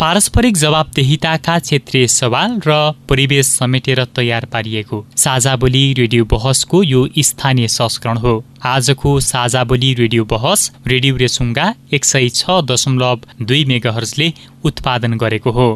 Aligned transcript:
पारस्परिक 0.00 0.56
जवाबदेहिताका 0.56 1.58
क्षेत्रीय 1.60 2.06
सवाल 2.08 2.52
र 2.66 2.76
परिवेश 3.08 3.46
समेटेर 3.48 4.02
तयार 4.16 4.44
पारिएको 4.52 5.00
साझा 5.16 5.54
बोली 5.56 5.82
रेडियो 5.98 6.24
बहसको 6.26 6.82
यो 6.82 7.02
स्थानीय 7.20 7.68
संस्करण 7.68 8.18
हो। 8.18 8.32
आजको 8.64 9.12
साझा 9.20 9.64
बोली 9.64 9.92
रेडियो 9.94 10.24
बहस 10.32 10.70
रेडियो 10.86 11.16
रेसुङ्गा 11.16 11.68
एक 11.92 12.04
सय 12.04 12.28
छ 12.30 12.58
दशमलव 12.70 13.28
दुई 13.44 13.64
मेगाहर्जले 13.66 14.32
उत्पादन 14.64 15.18
गरेको 15.18 15.50
हो। 15.52 15.68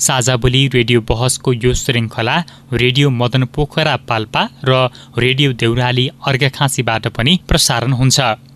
साझा 0.00 0.36
बोली 0.36 0.66
रेडियो 0.70 1.00
बहसको 1.10 1.52
यो 1.54 1.74
श्रृङ्खला 1.74 2.38
रेडियो 2.72 3.10
मदन 3.12 3.44
पोखरा 3.54 3.96
पाल्पा 4.08 4.48
र 4.64 4.88
रेडियो 5.18 5.52
देउराली 5.58 6.08
अर्घाखाँसीबाट 6.26 7.06
पनि 7.16 7.38
प्रसारण 7.48 7.92
हुन्छ। 7.94 8.20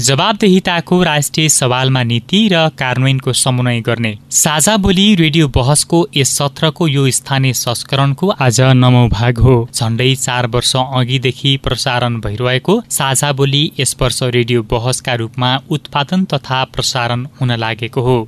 जवाबदेहिताको 0.00 1.02
राष्ट्रिय 1.02 1.48
सवालमा 1.48 2.02
नीति 2.02 2.38
र 2.52 2.68
कार्यान्वयनको 2.78 3.32
समन्वय 3.32 3.80
गर्ने 3.80 4.12
साझा 4.30 4.76
बोली 4.76 5.14
रेडियो 5.14 5.48
बहसको 5.48 5.98
यस 6.16 6.30
सत्रको 6.38 6.88
यो 6.88 7.10
स्थानीय 7.10 7.52
संस्करणको 7.52 8.28
आज 8.40 8.60
नवौं 8.74 9.08
भाग 9.08 9.38
हो। 9.38 9.56
झण्डै 9.74 10.14
चार 10.16 10.46
वर्ष 10.46 10.74
अघिदेखि 10.76 11.56
प्रसारण 11.64 12.20
भइरहेको 12.20 12.80
साझा 12.90 13.32
बोली 13.32 13.62
यस 13.80 13.96
वर्ष 14.00 14.22
रेडियो 14.34 14.62
बहसका 14.70 15.14
रूपमा 15.14 15.56
उत्पादन 15.70 16.24
तथा 16.24 16.64
प्रसारण 16.64 17.26
हुन 17.40 17.52
लागेको 17.56 18.02
हो। 18.02 18.18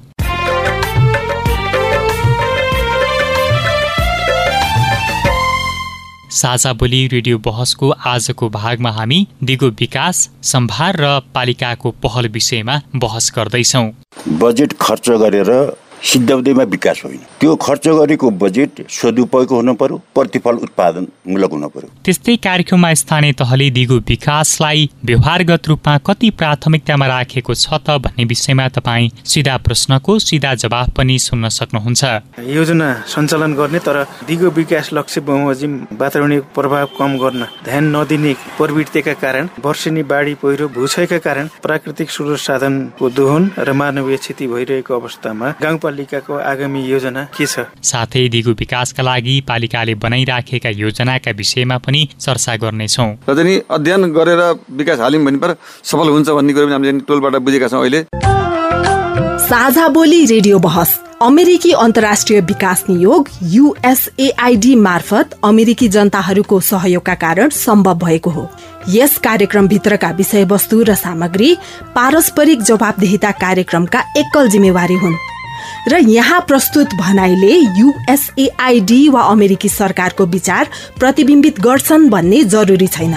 साझा 6.36 6.72
बोली 6.72 7.06
रेडियो 7.06 7.36
बहसको 7.38 7.88
आजको 8.06 8.48
भागमा 8.50 8.90
हामी 8.90 9.20
दिगो 9.42 9.68
विकास 9.78 10.18
सम्भार 10.42 10.96
र 11.00 11.12
पालिकाको 11.34 11.90
पहल 12.02 12.28
विषयमा 12.28 12.74
बहस 12.96 13.32
गर्दैछौ। 13.36 13.82
बजेट 14.40 14.72
खर्च 14.80 15.10
गरेर 15.22 15.50
सिद्धाउँदैमा 16.06 16.62
विकास 16.64 17.00
होइन। 17.04 17.20
त्यो 17.40 17.54
खर्च 17.56 17.88
गरेको 17.90 18.30
बजेट 18.42 18.84
सदुपयोग 18.90 19.52
हुनु 19.52 19.74
पर्यो 19.74 19.96
प्रतिफल 20.14 20.56
उत्पादनमूलक 20.66 21.50
हुनु 21.52 21.68
पर्यो। 21.68 21.88
त्यस्तै 22.04 22.36
कार्यक्रममा 22.46 22.92
स्थानीय 22.94 23.32
तहले 23.40 23.70
दिगो 23.70 23.96
विकासलाई 24.08 24.88
व्यवहारगत 25.04 25.68
रूपमा 25.68 25.96
कति 26.06 26.30
प्राथमिकतामा 26.38 27.06
राखेको 27.06 27.54
छ 27.54 27.80
त 27.86 27.98
भन्ने 28.04 28.24
विषयमा 28.24 28.68
तपाईँ 28.76 29.10
सिधा 29.24 29.56
प्रश्नको 29.66 30.18
सिधा 30.20 30.54
जवाफ 30.62 30.90
पनि 30.96 31.18
सुन्न 31.18 31.48
सक्नुहुन्छ। 31.48 32.04
योजना 32.54 32.88
सञ्चालन 33.08 33.54
गर्ने 33.54 33.78
तर 33.86 34.02
दिगो 34.28 34.50
विकास 34.52 34.90
लक्ष्य 34.92 35.20
बमोजिम 35.26 35.74
वातावरणीय 35.98 36.40
प्रभाव 36.54 36.86
कम 36.98 37.18
गर्न 37.18 37.42
ध्यान 37.64 37.84
नदिने 37.96 38.32
प्रवृत्तिका 38.58 39.12
कारण 39.24 39.48
वर्षेनी 39.64 40.02
बाढी 40.06 40.34
पहिरो 40.38 40.68
भूक्षयका 40.70 41.18
कारण 41.26 41.48
प्राकृतिक 41.62 42.10
स्रोत 42.10 42.38
साधनको 42.38 43.10
दोहन 43.18 43.50
र 43.58 43.72
मानवीय 43.74 44.16
क्षति 44.16 44.46
भइरहेको 44.46 44.94
अवस्थामा 44.94 45.54
गाउँपालिका 45.62 45.94
पालिकाको 45.96 46.34
आगामी 46.36 46.80
योजना 46.84 47.22
के 47.32 47.46
छ? 47.46 47.64
साथै 47.80 48.28
दिगो 48.28 48.52
विकासका 48.52 49.02
लागि 49.02 49.40
पालिकाले 49.48 49.94
बनाइराखेका 49.96 50.70
योजनाका 50.76 51.30
विषयमा 51.32 51.78
पनि 51.78 52.08
चर्चा 52.20 52.56
गर्नेछौ। 52.56 53.08
र 53.24 53.34
चाहिँ 53.34 53.56
अध्ययन 53.70 54.12
गरेर 54.12 54.42
विकास 54.76 55.00
हाल्यौँ 55.00 55.24
भने 55.24 55.38
पर 55.38 55.56
सफल 55.84 56.08
हुन्छ 56.12 56.28
भन्ने 56.28 56.52
कुरो 56.52 56.68
हामीले 56.68 56.92
टोलबाट 57.08 57.34
बुझेका 57.40 57.68
छौँ 57.68 57.80
अहिले। 57.80 58.04
साझा 59.48 59.88
बोली 59.88 60.24
रेडियो 60.26 60.58
बहस 60.58 61.00
अमेरिकी 61.22 61.72
अन्तर्राष्ट्रिय 61.72 62.40
विकास 62.40 62.84
नियोग 62.90 63.28
युएसएआइडी 63.42 64.74
मार्फत 64.76 65.38
अमेरिकी 65.44 65.88
जनताहरूको 65.88 66.60
सहयोगका 66.60 67.14
कारण 67.14 67.48
सम्भव 67.56 67.94
भएको 67.98 68.30
हो। 68.30 68.48
यस 68.88 69.16
कार्यक्रमभित्रका 69.18 70.10
विषयवस्तु 70.10 70.82
र 70.82 70.94
सामग्री 70.94 71.56
पारस्परिक 71.94 72.62
जवाबदेहिता 72.62 73.30
कार्यक्रमका 73.40 74.00
एकल 74.16 74.48
जिम्मेवारी 74.48 74.94
हुन्। 74.94 75.16
र 75.88 75.96
यहाँ 75.96 76.40
प्रस्तुत 76.40 76.94
भनाइले 76.94 77.52
युएसएआइडी 77.80 79.08
वा 79.08 79.22
अमेरिकी 79.22 79.68
सरकारको 79.68 80.26
विचार 80.26 80.68
प्रतिबिम्बित 80.98 81.60
गर्छन् 81.60 82.08
भन्ने 82.10 82.42
जरुरी 82.44 82.86
छैन। 82.86 83.14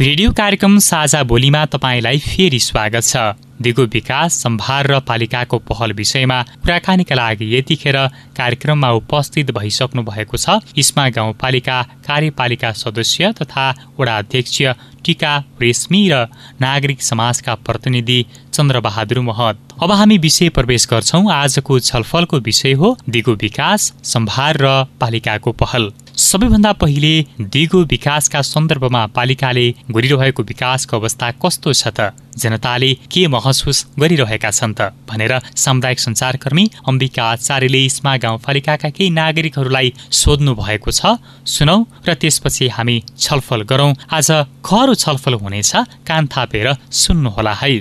रेडियो 0.00 0.32
कार्यक्रम 0.32 0.78
साझा 0.78 1.22
बोलीमा 1.22 1.64
तपाईँलाई 1.66 2.18
फेरि 2.18 2.58
स्वागत 2.58 3.02
छ। 3.02 3.16
दिगो 3.62 3.82
विकास 3.84 4.34
सम्भार 4.42 4.86
र 4.86 5.00
पालिकाको 5.00 5.58
पहल 5.60 5.92
विषयमा 5.92 6.42
कुराकानीका 6.42 7.14
लागि 7.14 7.46
यतिखेर 7.56 7.96
कार्यक्रममा 8.36 8.90
उपस्थित 8.92 9.50
भइसक्नु 9.50 10.02
भएको 10.02 10.36
छ। 10.36 10.58
इस्मा 10.76 11.08
गाउँपालिका 11.08 11.82
कार्यपालिका 12.06 12.72
सदस्य 12.74 13.32
तथा 13.32 13.70
वडा 14.00 14.18
अध्यक्ष 14.18 14.62
टिका 15.04 15.36
रेशमी 15.60 16.08
र 16.08 16.26
नागरिक 16.60 17.02
समाजका 17.02 17.54
प्रतिनिधि 17.54 18.24
चन्द्रबहादुर 18.52 19.20
महत। 19.20 19.58
अब 19.82 19.92
हामी 19.92 20.18
विषय 20.18 20.48
प्रवेश 20.48 20.86
गर्छौं। 20.90 21.30
आजको 21.32 21.78
छलफलको 21.80 22.38
विषय 22.40 22.72
हो 22.72 22.96
दिगो 23.08 23.32
विकास 23.34 23.92
सम्भार 24.04 24.58
र 24.60 24.84
पालिकाको 25.00 25.52
पहल। 25.52 25.92
सबैभन्दा 26.16 26.72
पहिले 26.72 27.10
दिगो 27.40 27.82
विकासका 27.84 28.40
सन्दर्भमा 28.42 29.06
पालिकाले 29.06 29.64
गरिरहेको 29.90 30.42
विकासको 30.42 30.96
अवस्था 30.96 31.30
कस्तो 31.42 31.72
छ 31.72 31.88
त? 31.88 32.14
जनताले 32.38 32.92
के 33.10 33.26
महसुस 33.26 33.78
गरिरहेका 33.98 34.50
छन् 34.50 34.74
त? 34.78 34.94
भनेर 35.10 35.34
सामुदायिक 35.58 36.00
सञ्चारकर्मी 36.00 36.70
अम्बिका 36.88 37.24
आचार्यले 37.24 37.80
इस्मा 37.84 38.16
गाउँपालिकाका 38.16 38.88
केही 38.94 39.10
नागरिकहरूलाई 39.10 39.92
सोध्नु 40.10 40.54
भएको 40.54 40.90
छ। 40.90 41.18
सुनौ 41.46 41.78
र 42.06 42.14
त्यसपछि 42.14 42.68
हामी 42.68 42.96
छलफल 43.18 43.62
गरौँ। 43.66 43.94
आज 44.14 44.30
खरो 44.62 44.94
छलफल 44.94 45.34
हुनेछ। 45.34 45.72
कान 46.06 46.26
थापेर 46.30 46.74
सुन्नुहोला 46.94 47.54
है। 47.58 47.74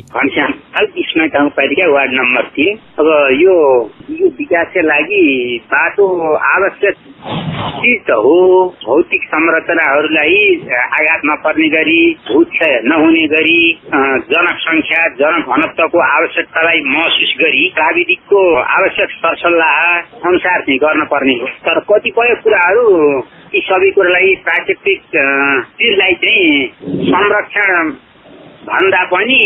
इस्मा 0.73 1.25
गाउँपालिका 1.33 1.85
वार्ड 1.91 2.11
नम्बर 2.11 2.45
तिन। 2.53 2.77
अब 2.99 3.07
यो 3.31 3.53
यो 4.09 4.27
विकासका 4.37 4.81
लागि 4.81 5.23
बाटो 5.69 6.05
आवश्यक 6.33 6.95
चिज 7.83 7.99
त 8.07 8.15
हो। 8.25 8.37
भौतिक 8.85 9.23
संरचनाहरूलाई 9.23 10.39
आघात 10.97 11.21
नपर्ने 11.25 11.67
गरी 11.69 11.99
भूक्षय 12.29 12.79
नहुने 12.85 13.25
गरी 13.27 13.59
जनसङ्ख्या 14.31 15.01
जनघनत्वको 15.19 15.99
आवश्यकतालाई 15.99 16.81
महसुस 16.87 17.35
गरी 17.41 17.63
प्राविधिकको 17.75 18.41
आवश्यक 18.77 19.09
सरसल्लाह 19.11 19.77
अनुसार 20.25 20.61
चाहिँ 20.61 20.79
गर्न 20.79 21.05
पर्ने 21.13 21.33
हो। 21.33 21.47
तर 21.67 21.79
कतिपय 21.91 22.33
कुराहरू 22.43 22.87
यी 23.55 23.61
सबै 23.61 23.91
कुरालाई 23.91 24.35
प्राकृतिक 24.43 24.99
चिजलाई 25.13 26.13
चाहिँ 26.23 26.67
संरक्षण 27.13 27.89
भन्दा 28.65 29.03
पनि 29.13 29.41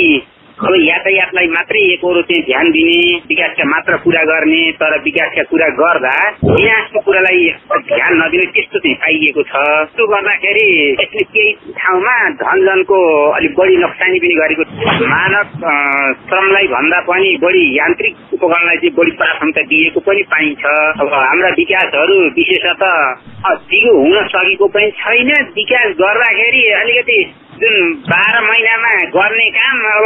अब 0.58 0.74
यातायातलाई 0.74 1.48
मात्रै 1.48 1.82
एकरो 1.94 2.22
चाहिँ 2.28 2.42
ध्यान 2.46 2.70
दिने 2.74 3.02
विकासका 3.30 3.66
मात्र 3.70 3.98
कुरा 4.02 4.24
गर्ने 4.30 4.62
तर 4.82 4.94
विकासका 5.06 5.44
कुरा 5.54 5.68
गर्दा 5.78 6.14
विनाशको 6.50 7.00
कुरालाई 7.06 7.44
ध्यान 7.90 8.18
नदिने 8.22 8.46
त्यस्तो 8.58 8.80
चाहिँ 8.82 8.96
पाइएको 9.04 9.44
छ। 9.44 9.62
त्यो 9.94 10.08
गर्दाखेरि 10.14 10.66
यसले 10.98 11.24
केही 11.30 11.54
ठाउँमा 11.78 12.16
धनजनको 12.42 12.98
अलिक 13.38 13.54
बढी 13.54 13.78
नोक्सानी 13.86 14.20
पनि 14.26 14.36
गरेको 14.42 14.64
मानव 15.14 15.46
श्रमलाई 16.26 16.68
भन्दा 16.74 17.00
पनि 17.06 17.30
बढी 17.46 17.64
यान्त्रिक 17.78 18.16
उपकरणलाई 18.34 18.78
चाहिँ 18.82 18.96
बढी 18.98 19.12
प्राथमिकता 19.22 19.62
दिएको 19.70 20.00
पनि 20.10 20.24
पाइन्छ। 20.34 20.64
अब 21.06 21.14
हाम्रा 21.14 21.50
विकासहरू 21.62 22.22
विशेषतः 22.34 22.96
दिगो 23.70 23.98
हुन 24.02 24.18
सकेको 24.34 24.68
पनि 24.74 24.90
छैन। 25.06 25.30
विकास 25.58 25.90
गर्दाखेरि 26.02 26.70
अलिकति 26.82 27.20
जुन 27.58 27.94
बाह्र 28.06 28.42
महिनामा 28.42 28.90
गर्ने 29.14 29.50
काम 29.52 29.86
अब 29.92 30.06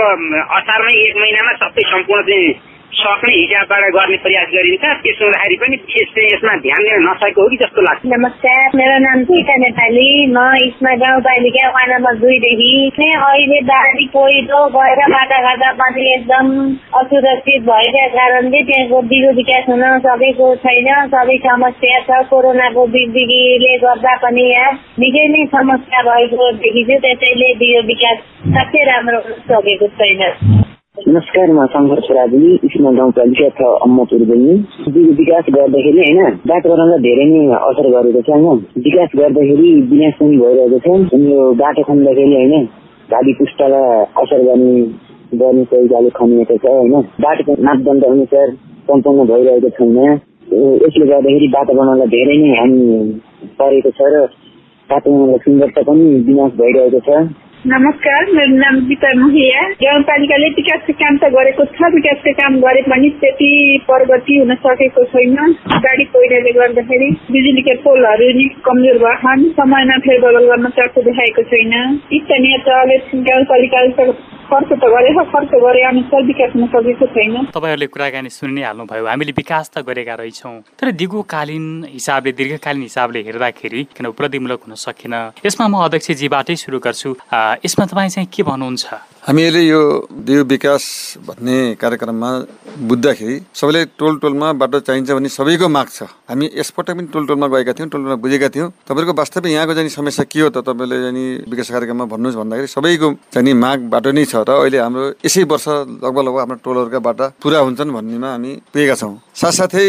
असारमै 0.58 0.94
एक 1.00 1.18
महिनामा 1.18 1.54
सबै 1.56 1.84
सम्पूर्ण 1.90 2.24
चाहिँ 2.24 2.54
सक्ने 2.92 3.34
हिसाबबाट 3.34 3.84
गर्ने 3.96 4.18
प्रयास 4.24 4.48
गरिन्छ। 4.54 4.84
त्यसो 5.04 5.26
हुँदाखेरि 5.26 5.56
पनि 5.62 5.78
यसमा 6.24 6.56
ध्यान 6.64 6.82
दिन 6.86 7.04
नसकेको 7.08 7.42
हो 7.42 7.50
कि 7.50 7.58
जस्तो 7.62 7.82
लाग्छ। 7.82 8.02
नमस्कार 8.14 8.76
मेरो 8.76 8.98
नाम 9.04 9.24
टिका 9.30 9.56
नेपाली। 9.64 10.08
म 10.36 10.44
इस्मा 10.66 10.96
गाउँपालिका 11.04 11.70
वार्ड 11.76 11.92
नम्बर 11.94 12.16
दुईदेखि 12.22 12.74
अहिले 13.00 13.62
बारी 13.70 14.06
पहिरो 14.16 14.62
गएर 14.76 15.02
बाटाघाटा 15.14 15.72
पनि 15.80 16.04
एकदम 16.14 16.52
असुरक्षित 17.02 17.62
भएका 17.70 18.08
कारणले 18.18 18.62
त्यहाँको 18.70 19.02
दिगो 19.14 19.32
विकास 19.40 19.64
हुन 19.70 19.84
सकेको 20.08 20.54
छैन। 20.66 20.90
सबै 21.16 21.38
समस्या 21.48 22.00
छ। 22.10 22.22
कोरोनाको 22.32 22.86
बिगबिगीले 22.98 23.78
गर्दा 23.86 24.16
पनि 24.26 24.50
यहाँ 24.52 24.72
निकै 25.00 25.28
नै 25.32 25.46
समस्या 25.56 26.04
भएको 26.12 26.52
देखिन्छु। 26.60 27.00
त्यसैले 27.08 27.54
दिगो 27.64 27.82
विकास 27.88 28.18
साँच्चै 28.52 28.84
राम्रो 28.92 29.24
हुन 29.26 29.42
सकेको 29.50 29.88
छैन। 30.02 30.22
नमस्कार 30.98 31.52
म 31.52 31.66
शङ्कर 31.74 32.00
छोराजी 32.04 32.48
इस्मा 32.64 32.92
गाउँपालिका 32.92 33.48
छ 33.58 33.68
अम्मपुर 33.84 34.24
बहिनी 34.30 35.04
विकास 35.18 35.46
गर्दाखेरि 35.50 36.00
होइन 36.00 36.20
वातावरणलाई 36.52 37.00
धेरै 37.06 37.26
नै 37.26 37.44
असर 37.60 37.88
गरेको 37.94 38.22
छ 38.22 38.30
होइन। 38.36 38.60
विकास 38.86 39.16
गर्दाखेरि 39.16 39.70
विनाश 39.92 40.14
पनि 40.20 40.38
भइरहेको 40.38 40.80
छ। 40.80 41.22
यो 41.24 41.40
बाटो 41.62 41.84
खन्दाखेरि 41.84 42.36
होइन 42.36 42.66
भावी 43.10 43.34
पुस्तालाई 43.40 44.04
असर 44.24 44.44
गर्ने 44.48 44.74
गर्ने 45.34 45.64
तरिकाले 45.72 46.10
खनिएको 46.20 46.58
छ 46.58 46.66
होइन। 46.70 46.94
बाटोको 47.26 47.56
मापदण्ड 47.64 48.04
अनुसार 48.06 48.52
सम्पन्न 48.90 49.28
भइरहेको 49.32 49.70
छैन 49.78 49.98
यसले 50.86 51.06
गर्दाखेरि 51.06 51.48
वातावरणलाई 51.56 52.12
धेरै 52.16 52.36
नै 52.44 52.52
हानि 52.60 52.82
परेको 53.60 53.92
छ 53.96 54.12
र 54.12 54.26
वातावरणको 54.90 55.38
सुन्दरता 55.46 55.82
पनि 55.88 56.12
विनाश 56.28 56.52
भइरहेको 56.60 57.02
छ। 57.08 57.24
नमस्कार 57.68 58.30
मेरो 58.34 58.56
नाम 58.58 58.78
गीता 58.86 59.10
मुखिया 59.16 59.62
गाउँपालिकाले 59.82 60.48
विकासको 60.50 60.94
काम 61.02 61.18
त 61.18 61.28
गरेको 61.34 61.66
छ 61.76 61.90
विकासको 61.96 62.32
काम 62.40 62.56
गरे 62.62 62.82
पनि 62.90 63.10
त्यति 63.22 63.50
प्रगति 63.86 64.38
हुन 64.38 64.54
सकेको 64.64 65.04
छैन। 65.12 65.36
गाडी 65.86 66.06
पहिरोले 66.14 66.52
गर्दाखेरि 66.52 67.10
बिजुलीका 67.30 67.76
पोलहरू 67.84 68.30
नि 68.40 68.46
कमजोर 68.66 68.98
भएछन्। 69.04 69.44
समयमा 69.60 69.98
फेरबदल 70.08 70.48
गर्न 70.50 70.70
चासो 70.80 71.02
देखाएको 71.06 71.44
छैन। 71.52 71.74
स्थानीय 72.16 72.58
तहले 72.66 72.98
गाउँपालिकाले 73.30 74.12
खर्च 74.52 74.72
त 74.82 74.84
खर्च 75.32 75.52
गरे 75.64 75.82
अनुसार 75.88 76.24
विकास 76.28 76.52
हुन 76.56 76.66
सकेको 76.72 77.06
छैन। 77.16 77.36
तपाईँहरूले 77.56 77.88
कुराकानी 77.88 78.30
सुनि 78.30 78.54
नै 78.54 78.64
हाल्नुभयो 78.68 79.06
हामीले 79.08 79.34
विकास 79.38 79.72
त 79.72 79.84
गरेका 79.88 80.16
रहेछौँ 80.20 80.56
तर 80.80 80.92
दिगोकालीन 81.02 81.68
हिसाबले 81.96 82.32
दीर्घकालीन 82.40 82.84
हिसाबले 82.84 83.20
हेर्दाखेरि 83.28 83.82
किन 83.96 84.06
उपलब्धिमूलक 84.12 84.60
हुन 84.68 84.76
सकेन? 84.76 85.14
यसमा 85.48 85.66
म 85.72 85.74
अध्यक्षजीबाटै 85.88 86.56
सुरु 86.64 86.80
गर्छु। 86.84 87.10
यसमा 87.64 87.86
तपाईँ 87.88 88.12
चाहिँ 88.12 88.28
के 88.28 88.44
भन्नुहुन्छ? 88.44 88.86
हामीले 89.22 89.62
यो 89.62 89.82
दियो 90.26 90.44
विकास 90.50 90.84
भन्ने 91.22 91.58
कार्यक्रममा 91.78 92.30
बुझ्दाखेरि 92.90 93.36
सबैले 93.54 93.84
टोल 93.94 94.18
टोलमा 94.18 94.48
बाटो 94.58 94.80
चाहिन्छ 94.82 95.12
भन्ने 95.12 95.30
सबैको 95.30 95.68
माग 95.70 95.88
छ। 95.88 96.10
हामी 96.26 96.50
यसपल्ट 96.58 96.90
पनि 96.90 97.08
टोल 97.14 97.28
टोलमा 97.30 97.48
गएका 97.54 97.74
थियौँ 97.78 97.90
टोल 97.94 98.02
टोलमा 98.02 98.16
बुझेका 98.18 98.50
थियौँ। 98.50 98.70
तपाईँको 98.90 99.14
वास्तवमा 99.14 99.50
यहाँको 99.54 99.74
जाने 99.78 99.90
समस्या 99.94 100.26
के 100.26 100.42
हो 100.42 100.50
त 100.50 100.66
तपाईँले 100.66 100.98
जाने 101.06 101.24
विकास 101.46 101.70
कार्यक्रममा 101.70 102.06
भन्नुहोस् 102.10 102.38
भन्दाखेरि 102.42 102.68
सबैको 102.74 103.08
चाहिँ 103.30 103.54
माग 103.54 103.80
बाटो 103.94 104.10
नै 104.10 104.26
छ 104.26 104.42
र 104.42 104.58
अहिले 104.58 104.78
हाम्रो 104.82 105.06
यसै 105.22 105.44
वर्ष 105.46 105.68
लगभग 106.02 106.18
लगभग 106.26 106.40
हाम्रो 106.42 106.58
टोलहरूका 106.66 107.00
बाटा 107.06 107.26
पुरा 107.38 107.60
हुन्छन् 107.62 107.94
भन्नेमा 107.94 108.30
हामी 108.32 108.52
पुगेका 108.74 108.96
छौँ। 108.98 109.14
साथसाथै 109.38 109.86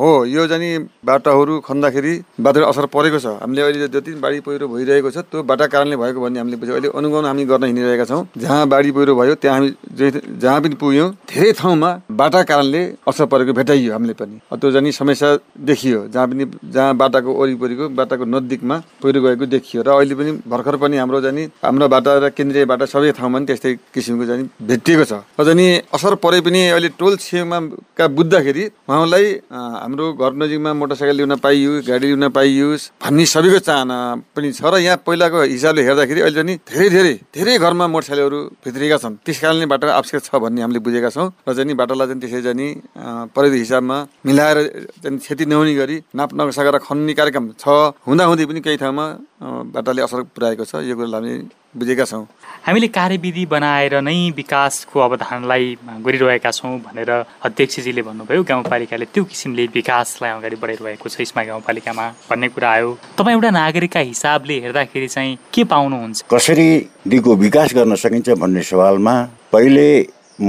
हो 0.00 0.10
यो 0.24 0.46
जाने 0.48 0.70
बाटाहरू 1.04 1.60
खन्दाखेरि 1.68 2.14
बाटो 2.40 2.64
असर 2.64 2.86
परेको 2.88 3.18
छ। 3.20 3.26
हामीले 3.44 3.60
अहिले 3.60 3.88
जति 3.92 4.16
बाढी 4.24 4.40
पहिरो 4.40 4.72
भइरहेको 4.72 5.10
छ 5.12 5.28
त्यो 5.28 5.44
बाटा 5.44 5.66
कारणले 5.68 5.96
भएको 6.00 6.18
भन्ने 6.24 6.38
हामीले 6.40 6.56
बुझ्यौँ। 6.56 6.76
अहिले 6.80 6.88
अनुगमन 6.96 7.28
हामी 7.28 7.44
गर्न 7.44 7.64
हिँडिरहेका 7.68 8.04
छौँ। 8.08 8.24
जहाँ 8.54 8.66
बाढी 8.68 8.90
पहिरो 8.94 9.14
भयो 9.18 9.34
त्यहाँ 9.34 9.58
हामी 9.58 10.38
जहाँ 10.38 10.60
पनि 10.62 10.74
पुग्यौँ 10.78 11.10
धेरै 11.26 11.52
ठाउँमा 11.58 11.90
बाटा 12.06 12.42
कारणले 12.46 12.82
असर 13.02 13.26
परेको 13.26 13.52
भेटाइयो 13.52 13.92
हामीले 13.92 14.14
पनि। 14.14 14.38
त्यो 14.54 14.70
जाने 14.70 14.92
समस्या 14.94 15.28
देखियो। 15.58 16.06
जहाँ 16.14 16.26
पनि 16.30 16.44
जहाँ 16.70 16.94
बाटाको 16.94 17.30
वरिपरिको 17.34 17.88
बाटाको 17.98 18.24
नजिकमा 18.24 18.76
पहिरो 19.02 19.20
गएको 19.26 19.46
देखियो 19.50 19.82
र 19.82 19.88
अहिले 19.90 20.14
पनि 20.14 20.30
भर्खर 20.46 20.76
पनि 20.78 20.96
हाम्रो 21.02 21.20
जाने 21.20 21.42
हाम्रो 21.66 21.88
बाटा 21.90 22.12
र 22.22 22.30
केन्द्रीय 22.30 22.64
बाटा 22.70 22.86
सबै 22.86 23.10
ठाउँमा 23.18 23.38
पनि 23.38 23.46
त्यस्तै 23.50 23.74
किसिमको 23.90 24.24
जाने 24.24 24.42
भेटिएको 24.62 25.04
छ। 25.04 25.12
जाने 25.42 25.66
असर 25.90 26.14
परे 26.22 26.40
पनि 26.46 26.60
अहिले 26.78 26.88
टोल 26.94 27.16
छेउमा 27.18 27.58
बुझ्दाखेरि 28.14 28.64
उहाँलाई 28.86 29.26
हाम्रो 29.50 30.06
घर 30.14 30.32
नजिकमा 30.38 30.70
मोटरसाइकल 30.78 31.16
ल्याउन 31.18 31.34
पाइयोस् 31.42 31.86
गाडी 31.90 32.06
ल्याउन 32.06 32.28
पाइयोस् 32.30 32.82
भन्ने 33.02 33.24
सबैको 33.34 33.58
चाहना 33.66 33.98
पनि 34.30 34.52
छ। 34.52 34.62
र 34.62 34.78
यहाँ 34.78 35.02
पहिलाको 35.02 35.42
हिसाबले 35.42 35.82
हेर्दाखेरि 35.82 36.20
अहिले 36.22 36.42
पनि 36.42 36.54
धेरै 36.70 36.88
धेरै 36.94 37.14
धेरै 37.34 37.58
घरमा 37.58 37.86
मोटरसाइकलहरू 37.94 38.40
भित्रिएका 38.64 38.96
छन्। 38.98 39.14
त्यस 39.24 39.38
कारणले 39.40 39.66
बाटो 39.66 39.86
आवश्यक 39.88 40.22
छ 40.22 40.34
भन्ने 40.36 40.60
हामीले 40.62 40.80
बुझेका 40.80 41.10
छौँ। 41.10 41.28
र 41.48 41.50
चाहिँ 41.54 41.74
बाटोलाई 41.74 42.06
चाहिँ 42.08 42.20
त्यसै 42.20 42.40
जाने 42.42 42.66
प्रविधि 43.34 43.58
हिसाबमा 43.58 43.96
मिलाएर 44.26 44.58
चाहिँ 45.02 45.18
क्षति 45.18 45.44
नहुने 45.46 45.74
गरी 45.74 45.96
नाप 46.14 46.30
नक्सा 46.34 46.62
गरेर 46.64 46.80
खन्ने 46.86 47.12
कार्यक्रम 47.14 47.44
छ। 47.58 47.64
हुँदाहुँदै 48.06 48.44
पनि 48.46 48.60
केही 48.60 48.76
ठाउँमा 48.82 49.06
बाटाले 49.44 50.02
असर 50.02 50.22
पुऱ्याएको 50.34 50.64
छ 50.64 50.80
यो 50.88 50.96
कुरालाई 50.96 51.20
हामी 51.20 51.34
बुझेका 51.76 52.04
छौँ। 52.04 52.24
हामीले 52.64 52.88
कार्यविधि 52.88 53.44
बनाएर 53.46 54.00
नै 54.00 54.30
विकासको 54.36 55.00
अवधानलाई 55.00 55.64
गरिरहेका 56.00 56.50
छौँ 56.50 56.78
भनेर 56.80 57.10
अध्यक्षजीले 57.44 58.02
भन्नुभयो। 58.08 58.42
गाउँपालिकाले 58.42 59.04
त्यो 59.12 59.24
किसिमले 59.24 59.66
विकासलाई 59.74 60.30
अगाडि 60.38 60.56
बढाइरहेको 60.56 61.08
छ। 61.08 61.20
यसमा 61.20 61.42
गाउँपालिकामा 61.44 62.06
भन्ने 62.30 62.48
कुरा 62.56 62.70
आयो। 62.72 62.90
तपाईँ 63.18 63.36
एउटा 63.36 63.50
नागरिकका 63.50 64.00
हिसाबले 64.00 64.54
हेर्दाखेरि 64.64 65.08
चाहिँ 65.08 65.36
के 65.52 65.64
पाउनुहुन्छ? 65.68 66.24
कसरी 66.32 66.68
दिगो 67.04 67.34
विकास 67.36 67.74
गर्न 67.74 67.94
सकिन्छ 68.00 68.40
भन्ने 68.40 68.62
सवालमा 68.64 69.14
पहिले 69.52 69.88
म 70.40 70.48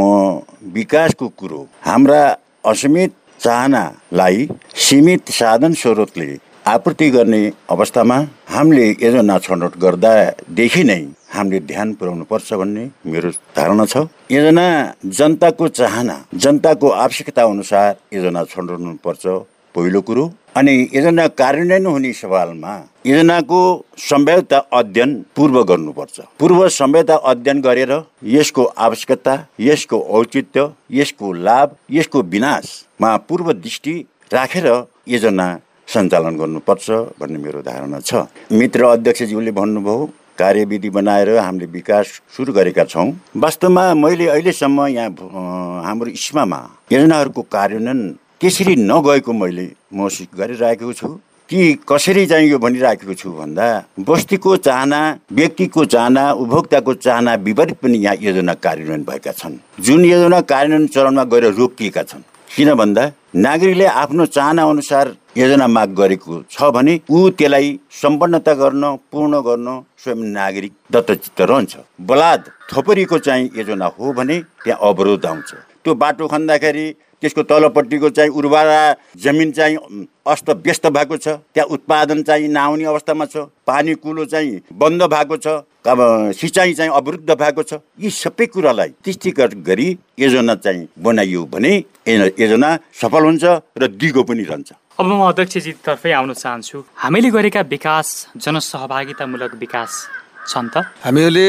विकासको 0.74 1.27
कुरो 1.36 1.62
हाम्रा 1.83 2.21
असीमित 2.65 3.12
चाहनालाई 3.39 4.47
सीमित 4.74 5.30
साधन 5.30 5.74
स्रोतले 5.74 6.25
आपूर्ति 6.67 7.09
गर्ने 7.12 7.39
अवस्थामा 7.69 8.16
हामीले 8.49 8.85
योजना 8.90 9.37
छनौट 9.40 9.73
गर्दादेखि 9.78 10.83
नै 10.83 10.97
हामीले 11.33 11.59
ध्यान 11.61 11.94
पुर्याउनु 11.94 12.23
पर्छ 12.25 12.54
भन्ने 12.54 12.85
मेरो 13.06 13.30
धारणा 13.54 13.85
छ। 13.85 13.97
योजना 14.31 14.66
जनताको 15.06 15.68
चाहना 15.69 16.16
जनताको 16.33 16.90
आवश्यकता 16.90 17.44
अनुसार 17.45 17.95
योजना 18.13 18.44
छनौट्नु 18.49 18.94
पर्छ 19.06 19.23
पहिलो 19.75 20.01
कुरो। 20.01 20.25
अनि 20.57 20.73
योजना 20.95 21.28
कार्यान्वयन 21.37 21.85
हुने 21.85 22.13
सवालमा 22.13 22.73
योजनाको 23.06 23.59
सम्भाव्यता 24.09 24.57
अध्ययन 24.73 25.13
पूर्व 25.35 25.61
गर्नुपर्छ। 25.69 26.19
पूर्व 26.40 26.68
सम्भाव्यता 26.69 27.16
अध्ययन 27.31 27.61
गरेर 27.61 27.94
यसको 28.37 28.63
आवश्यकता 28.87 29.37
यसको 29.59 29.99
औचित्य 30.18 30.68
यसको 30.92 31.31
लाभ 31.45 31.75
यसको 31.92 32.21
विनाशमा 32.33 33.16
पूर्व 33.30 33.54
दृष्टि 33.54 33.95
राखेर 34.33 34.68
योजना 35.07 35.47
सञ्चालन 35.87 36.37
गर्नुपर्छ 36.37 36.89
भन्ने 37.19 37.37
मेरो 37.39 37.61
धारणा 37.61 37.99
छ। 37.99 38.25
मित्र 38.51 38.85
अध्यक्षज्यूले 38.85 39.51
भन्नुभयो 39.51 40.09
कार्यविधि 40.37 40.89
बनाएर 40.89 41.30
हामीले 41.37 41.65
विकास 41.71 42.07
सुरु 42.35 42.54
गरेका 42.54 42.83
छौँ। 42.83 43.07
वास्तवमा 43.37 43.94
मैले 43.94 44.27
अहिलेसम्म 44.27 44.87
यहाँ 44.87 45.09
हाम्रो 45.85 46.09
इस्मामा 46.11 46.59
योजनाहरूको 46.92 47.42
कार्यान्वयन 47.42 48.01
त्यसरी 48.42 48.75
नगएको 48.75 49.33
मैले 49.33 49.65
महसुस 49.94 50.27
गरिरहेको 50.35 50.94
छु। 50.94 51.19
कि 51.49 51.85
कसरी 51.89 52.25
चाहिँ 52.25 52.49
यो 52.49 52.57
भनिराखेको 52.59 53.13
छु 53.13 53.30
भन्दा 53.31 53.65
बस्तीको 54.01 54.56
चाहना 54.65 54.99
व्यक्तिको 55.31 55.85
चाहना 55.85 56.31
उपभोक्ताको 56.42 56.94
चाहना 57.06 57.33
विपरीत 57.45 57.77
पनि 57.77 57.97
यहाँ 57.97 58.18
योजना 58.21 58.54
कार्यान्वयन 58.65 59.04
भएका 59.06 59.31
छन्। 59.31 59.57
जुन 59.80 60.06
योजना 60.06 60.42
कार्यान्वयन 60.42 60.87
चरणमा 60.89 61.23
गएर 61.23 61.45
रोकिएका 61.54 62.04
छन्। 62.04 62.23
किन 62.49 62.73
भन्दा 62.75 63.04
नागरिकले 63.35 63.85
आफ्नो 64.02 64.25
चाहना 64.35 64.64
अनुसार 64.64 65.06
योजना 65.37 65.68
माग 65.68 65.90
गरेको 65.95 66.33
छ 66.52 66.69
भने 66.75 66.94
ऊ 67.11 67.30
त्यसलाई 67.37 67.68
सम्पन्नता 68.02 68.54
गर्न 68.61 68.83
पूर्ण 69.11 69.42
गर्न 69.47 69.68
स्वयं 70.04 70.19
नागरिक 70.33 70.73
दत्तचित्त 70.92 71.42
रहन्छ। 71.42 71.75
बलाद 72.02 72.42
थोपरीको 72.71 73.18
चाहिँ 73.19 73.49
योजना 73.57 73.85
हो 73.97 74.14
भने 74.14 74.40
त्यहाँ 74.64 74.80
अवरोध 74.90 75.25
आउँछ। 75.25 75.52
त्यो 75.83 75.95
बाटो 75.95 76.28
खन्दाखेरि 76.28 76.85
त्यसको 77.25 77.44
तलपट्टिको 77.49 78.09
चाहिँ 78.13 78.31
उर्वरा 78.31 78.79
जमिन 79.17 79.51
चाहिँ 79.57 80.05
अस्त 80.29 80.49
व्यस्त 80.61 80.85
भएको 80.94 81.17
छ 81.17 81.27
त्यहाँ 81.53 81.67
उत्पादन 81.73 82.21
चाहिँ 82.23 82.47
नआउने 82.47 82.85
अवस्थामा 82.85 83.25
छ 83.25 83.49
पानी 83.65 83.94
कुलो 83.97 84.25
चाहिँ 84.29 84.61
बन्द 84.73 85.03
भएको 85.09 85.37
छ 85.37 85.47
अब 85.85 85.99
सिँचाइ 86.37 86.73
चाहिँ 86.73 86.91
अवरुद्ध 86.91 87.29
भएको 87.31 87.63
छ। 87.63 87.81
यी 87.97 88.09
सबै 88.09 88.45
कुरालाई 88.53 88.89
दृष्टिगत 89.05 89.53
गरी 89.65 89.87
योजना 90.19 90.55
चाहिँ 90.55 90.87
बनाइयो 90.97 91.44
भने 91.45 91.73
योजना 92.07 92.69
सफल 93.01 93.23
हुन्छ 93.25 93.45
र 93.77 93.87
दिगो 93.94 94.23
पनि 94.23 94.44
रहन्छ। 94.44 94.71
अब 94.99 95.05
म 95.05 95.21
अध्यक्षजीतर्फै 95.29 96.11
आउन 96.11 96.33
चाहन्छु। 96.33 96.77
हामीले 96.97 97.29
गरेका 97.29 97.61
विकास 97.69 98.07
जनसहभागितामूलक 98.37 99.53
विकास 99.61 99.91
छन् 100.45 100.69
त 100.69 100.75
हामीहरूले 101.06 101.47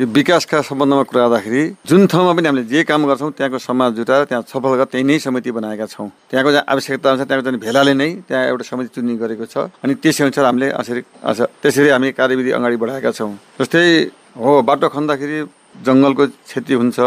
यो 0.00 0.06
विकासका 0.08 0.60
सम्बन्धमा 0.68 1.02
कुरा 1.08 1.20
गर्दाखेरि 1.28 1.62
जुन 1.88 2.06
ठाउँमा 2.06 2.32
पनि 2.36 2.46
हामीले 2.48 2.64
जे 2.72 2.80
काम 2.88 3.00
गर्छौँ 3.08 3.30
त्यहाँको 3.36 3.58
समाज 3.58 3.90
जुटाएर 3.98 4.24
त्यहाँ 4.28 4.42
सफल 4.48 4.70
गरेर 4.74 4.88
त्यही 4.92 5.04
नै 5.04 5.18
समिति 5.18 5.50
बनाएका 5.52 5.86
छौँ। 5.86 6.08
त्यहाँको 6.30 6.50
चाहिँ 6.52 6.66
आवश्यकता 6.72 7.06
अनुसार 7.10 7.26
त्यहाँको 7.28 7.44
चाहिँ 7.44 7.60
भेलाले 7.60 7.94
नै 7.94 8.10
त्यहाँ 8.28 8.44
एउटा 8.52 8.64
समिति 8.70 8.90
चुन्ने 8.94 9.14
गरेको 9.22 9.46
छ। 9.46 9.56
अनि 9.84 9.94
त्यसै 10.02 10.24
अनुसार 10.24 10.44
हामीले 10.44 10.66
यसरी 10.72 11.00
त्यसरी 11.62 11.88
हामी 11.88 12.08
कार्यविधि 12.18 12.50
अगाडि 12.58 12.76
बढाएका 12.82 13.10
छौँ। 13.18 13.32
जस्तै 13.60 13.84
हो 14.38 14.50
बाटो 14.68 14.86
खन्दाखेरि 14.94 15.38
जङ्गलको 15.86 16.24
क्षति 16.48 16.74
हुन्छ 16.74 16.98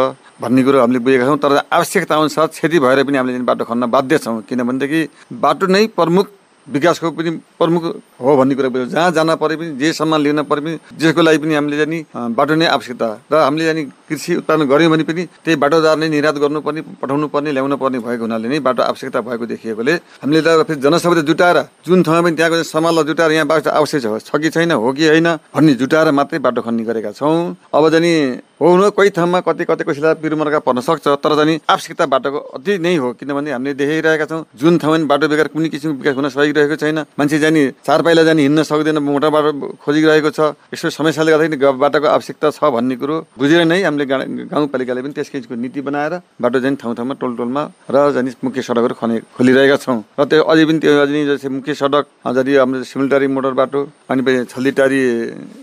भन्ने 0.41 0.61
कुरो 0.63 0.77
हामीले 0.79 0.99
बुझेका 1.05 1.25
छौँ 1.27 1.37
तर 1.43 1.51
आवश्यकता 1.69 2.13
अनुसार 2.15 2.47
क्षति 2.55 2.77
भएर 2.79 3.03
पनि 3.03 3.17
हामीले 3.17 3.39
बाटो 3.49 3.63
खन्न 3.65 3.83
बाध्य 3.95 4.17
छौँ। 4.17 4.41
किनभनेदेखि 4.49 5.01
बाटो 5.43 5.65
नै 5.67 5.85
प्रमुख 5.97 6.27
विकासको 6.67 7.11
पनि 7.11 7.29
प्रमुख 7.57 7.83
हो 8.21 8.35
भन्ने 8.37 8.55
कुरा 8.55 8.69
बुझ्यो 8.69 8.85
जहाँ 8.87 9.11
जान 9.11 9.35
परे 9.35 9.55
पनि 9.55 9.71
जे 9.77 9.93
सामान 9.93 10.21
लिन 10.21 10.41
परे 10.45 10.61
पनि 10.61 10.77
जसको 10.93 11.21
लागि 11.21 11.37
पनि 11.41 11.53
हामीले 11.55 11.77
जाने 11.77 11.97
बाटो 12.31 12.55
नै 12.55 12.65
आवश्यकता। 12.67 13.07
र 13.31 13.33
हामीले 13.35 13.65
जाने 13.65 13.83
कृषि 14.05 14.35
उत्पादन 14.41 14.65
गऱ्यौँ 14.69 14.91
भने 14.91 15.03
पनि 15.03 15.23
त्यही 15.41 15.55
बाटोद्वारा 15.57 15.99
नै 15.99 16.07
निर्यात 16.09 16.35
गर्नुपर्ने 16.37 16.81
पठाउनु 17.01 17.27
पर्ने 17.33 17.51
ल्याउनु 17.51 17.77
पर्ने 17.77 17.99
भएको 17.99 18.23
हुनाले 18.23 18.47
नै 18.47 18.59
बाटो 18.61 18.81
आवश्यकता 18.83 19.21
भएको 19.21 19.45
देखिएकोले 19.51 19.93
हामीले 20.21 20.41
त 20.41 20.67
फेरि 20.67 20.81
जनसभा 20.81 21.21
जुटाएर 21.25 21.57
जुन 21.87 22.03
ठाउँमा 22.03 22.21
पनि 22.21 22.35
त्यहाँको 22.35 22.63
सामानलाई 22.63 23.03
जुटाएर 23.09 23.31
यहाँ 23.31 23.47
बाटो 23.47 23.69
आवश्यक 23.71 24.21
छ 24.21 24.37
कि 24.37 24.49
छैन 24.49 24.71
हो 24.73 24.91
कि 24.93 25.07
होइन 25.07 25.27
भन्ने 25.55 25.73
जुटाएर 25.81 26.11
मात्रै 26.11 26.39
बाटो 26.39 26.61
खन्ने 26.61 26.83
गरेका 26.83 27.11
छौँ। 27.11 27.55
अब 27.73 27.89
जाने 27.89 28.13
हो 28.61 28.69
हुन 28.69 28.89
कोही 28.93 29.09
ठाउँमा 29.09 29.39
कति 29.41 29.65
कति 29.65 29.83
कसैलाई 29.83 30.13
पिरुमर्का 30.21 30.59
पर्न 30.61 30.79
सक्छ 30.81 31.07
तर 31.17 31.35
जाने 31.35 31.59
आवश्यकता 31.65 32.05
बाटोको 32.05 32.39
अति 32.55 32.77
नै 32.77 32.95
हो 32.95 33.13
किनभने 33.17 33.51
हामीले 33.51 33.73
देखाइरहेका 33.73 34.25
छौँ 34.25 34.45
जुन 34.53 34.77
ठाउँमा 34.77 35.07
बाटो 35.09 35.27
बेकार 35.27 35.47
कुनै 35.49 35.69
किसिमको 35.69 35.97
विकास 35.97 36.15
हुन 36.15 36.29
सकिरहेको 36.51 36.75
छैन। 36.75 36.99
मान्छे 37.15 37.39
जाने 37.39 37.61
चार 37.87 38.01
पाइला 38.03 38.23
जाने 38.27 38.41
हिँड्न 38.43 38.63
सक्दैन 38.67 38.99
मोटा 38.99 39.29
बाटो 39.31 39.79
खोजिरहेको 39.79 40.29
छ। 40.35 40.39
यसो 40.75 40.91
समस्याले 40.91 41.31
गर्दाखेरि 41.31 41.79
बाटोको 41.79 42.07
आवश्यकता 42.11 42.47
छ 42.51 42.59
भन्ने 42.75 42.95
कुरो 42.99 43.15
बुझेर 43.39 43.63
नै 43.63 43.79
हामीले 43.87 44.05
गाउँपालिकाले 44.51 45.01
पनि 45.01 45.13
त्यस 45.15 45.29
किसिमको 45.31 45.55
नीति 45.55 45.81
बनाएर 45.87 46.13
बाटो 46.43 46.57
जाने 46.59 46.75
ठाउँ 46.75 46.93
ठाउँमा 46.99 47.15
टोल 47.15 47.31
टोलमा 47.39 47.63
र 47.87 47.95
जाने 48.11 48.29
मुख्य 48.43 48.61
सडकहरू 48.61 48.95
खने 48.99 49.15
खोलिरहेका 49.39 49.77
छौँ। 49.79 49.99
र 50.19 50.21
त्यो 50.27 50.43
अझै 50.43 50.63
पनि 50.67 50.79
त्यो 50.83 50.91
अझै 50.91 51.23
जस्तै 51.31 51.49
मुख्य 51.55 51.71
सडक 51.71 52.05
जति 52.35 52.51
हाम्रो 52.59 52.83
सिमलटारी 52.83 53.27
मोटर 53.31 53.53
बाटो 53.55 53.79
अनि 54.11 54.21
छल्लीटारी 54.51 55.01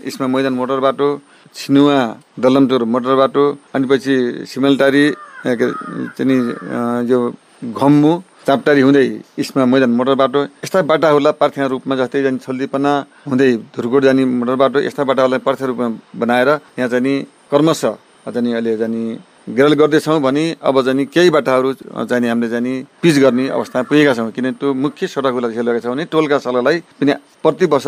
इस्मा 0.09 0.25
मैदान 0.25 0.53
मोटर 0.57 0.79
बाटो 0.81 1.07
छिनुवा 1.53 1.99
दलमचोर 2.41 2.83
मोटर 2.89 3.13
बाटो 3.21 3.43
अनि 3.77 3.85
पछि 3.85 4.15
सिमलटारी 4.49 5.05
चाहिँ 5.45 6.39
यो 7.09 7.19
घम्मु 7.59 8.11
चापटारी 8.47 8.81
हुँदै 8.81 9.05
इस्मा 9.37 9.65
मैदान 9.65 9.91
मोटर 9.97 10.15
बाटो 10.21 10.39
यस्ता 10.63 10.81
बाटाहरूलाई 10.91 11.33
पार्थिया 11.41 11.65
रूपमा 11.73 11.95
जस्तै 11.95 12.21
जाने 12.23 12.37
छल्दीपना 12.45 12.91
हुँदै 13.29 13.49
धुरकोट 13.75 14.03
जाने 14.03 14.23
मोटर 14.25 14.55
बाटो 14.61 14.79
यस्ता 14.87 15.03
बाटाहरूलाई 15.03 15.41
पार्थिया 15.47 15.67
रूपमा 15.69 15.87
बनाएर 16.21 16.49
यहाँ 16.79 16.89
चाहिँ 16.89 17.15
कर्मश 17.51 17.81
चाहिँ 18.29 18.53
अहिले 18.53 18.77
जाने 18.77 19.01
गेरल 19.49 19.73
गर्दैछौँ 19.81 20.19
भने 20.21 20.43
अब 20.61 20.75
जाने 20.85 21.05
केही 21.13 21.29
बाटाहरू 21.35 21.73
चाहिँ 22.09 22.27
हामीले 22.29 22.49
जाने 22.49 22.73
पिच 23.01 23.15
गर्ने 23.17 23.47
अवस्थामा 23.49 23.83
पुगेका 23.89 24.13
छौँ। 24.13 24.31
किन 24.31 24.51
त्यो 24.61 24.73
मुख्य 24.73 25.07
सडकको 25.07 25.39
लागि 25.39 25.61
लगेका 25.61 25.79
छौँ 25.83 25.93
भने 25.93 26.05
टोलका 26.13 26.37
सडकलाई 26.37 26.77
पनि 26.97 27.13
प्रति 27.43 27.65
वर्ष 27.73 27.87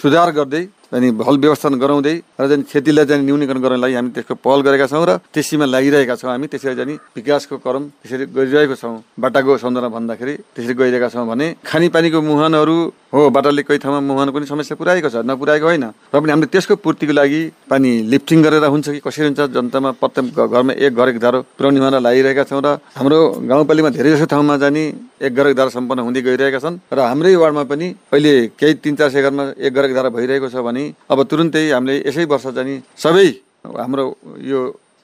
सुधार 0.00 0.30
गर्दै 0.32 0.62
अनि 0.92 1.08
हल 1.24 1.36
व्यवस्थापन 1.38 1.78
गराउँदै 1.78 2.14
र 2.36 2.44
चाहिँ 2.44 2.64
क्षतिलाई 2.64 3.06
चाहिँ 3.06 3.24
न्यूनीकरण 3.24 3.60
गर्नको 3.60 3.80
लागि 3.80 3.94
हामी 3.94 4.10
त्यसको 4.12 4.34
पहल 4.36 4.60
गरेका 4.60 4.86
छौँ 4.86 5.04
र 5.04 5.10
त्यसैमा 5.26 5.66
लागिरहेका 5.66 6.14
छौँ 6.14 6.30
हामी 6.30 6.46
त्यसरी 6.46 6.74
चाहिँ 6.76 6.96
विकासको 7.16 7.56
क्रम 7.58 7.82
त्यसरी 7.98 8.24
गरिरहेको 8.28 8.76
छौँ 8.76 8.94
बाटाको 9.16 9.56
सौन्दर्य 9.56 9.88
भन्दाखेरि 9.88 10.34
त्यसरी 10.52 10.74
गइरहेका 10.74 11.08
छौँ 11.08 11.26
भने 11.26 11.46
खानेपानीको 11.62 12.18
मुहानहरू 12.22 12.76
हो 13.12 13.28
बाटाले 13.28 13.62
कोही 13.62 13.78
ठाउँमा 13.78 14.00
मुहानको 14.00 14.32
पनि 14.32 14.46
समस्या 14.48 14.76
पुऱ्याएको 14.80 15.08
छ 15.12 15.20
नपुऱ्याएको 15.20 15.66
होइन। 15.68 15.84
र 15.84 16.16
पनि 16.16 16.32
हामीले 16.32 16.48
त्यसको 16.48 16.80
पूर्तिको 16.80 17.12
लागि 17.12 17.40
पानी 17.68 17.90
लिफ्टिङ 18.08 18.38
गरेर 18.42 18.64
हुन्छ 18.64 18.88
कि 18.88 19.00
कसरी 19.04 19.24
हुन्छ 19.28 19.40
जनतामा 19.52 19.90
प्रत्येक 20.00 20.32
घरमा 20.32 20.72
एक 20.72 20.92
घर 20.96 21.08
एक 21.12 21.18
धारो 21.20 21.38
पुर्याउने 21.52 21.80
भनेर 21.80 22.00
लागिरहेका 22.00 22.44
छौँ 22.48 22.62
र 22.64 22.80
हाम्रो 22.96 23.18
गाउँपालिकामा 23.44 23.90
धेरै 23.92 24.10
जसो 24.16 24.26
ठाउँमा 24.32 24.56
जाने 24.56 24.84
एक 25.20 25.32
घर 25.34 25.46
एक 25.52 25.56
धारा 25.60 25.70
सम्पन्न 25.76 26.00
हुँदै 26.08 26.22
गइरहेका 26.24 26.60
छन् 26.64 26.80
र 26.88 26.98
हाम्रै 27.04 27.36
वार्डमा 27.36 27.64
पनि 27.68 27.86
अहिले 28.12 28.32
केही 28.56 28.74
तिन 28.80 28.94
चार 28.96 29.10
सय 29.12 29.22
घरमा 29.22 29.44
एक 29.60 29.72
घर 29.76 29.84
एक 29.84 29.94
धारा 29.94 30.08
भइरहेको 30.08 30.48
छ 30.48 30.64
भने 30.64 30.84
अब 31.12 31.18
तुरुन्तै 31.28 31.68
हामीले 31.68 31.94
यसै 32.08 32.24
वर्ष 32.24 32.46
जाने 32.56 32.80
सबै 32.96 33.28
हाम्रो 33.76 34.04
यो 34.40 34.60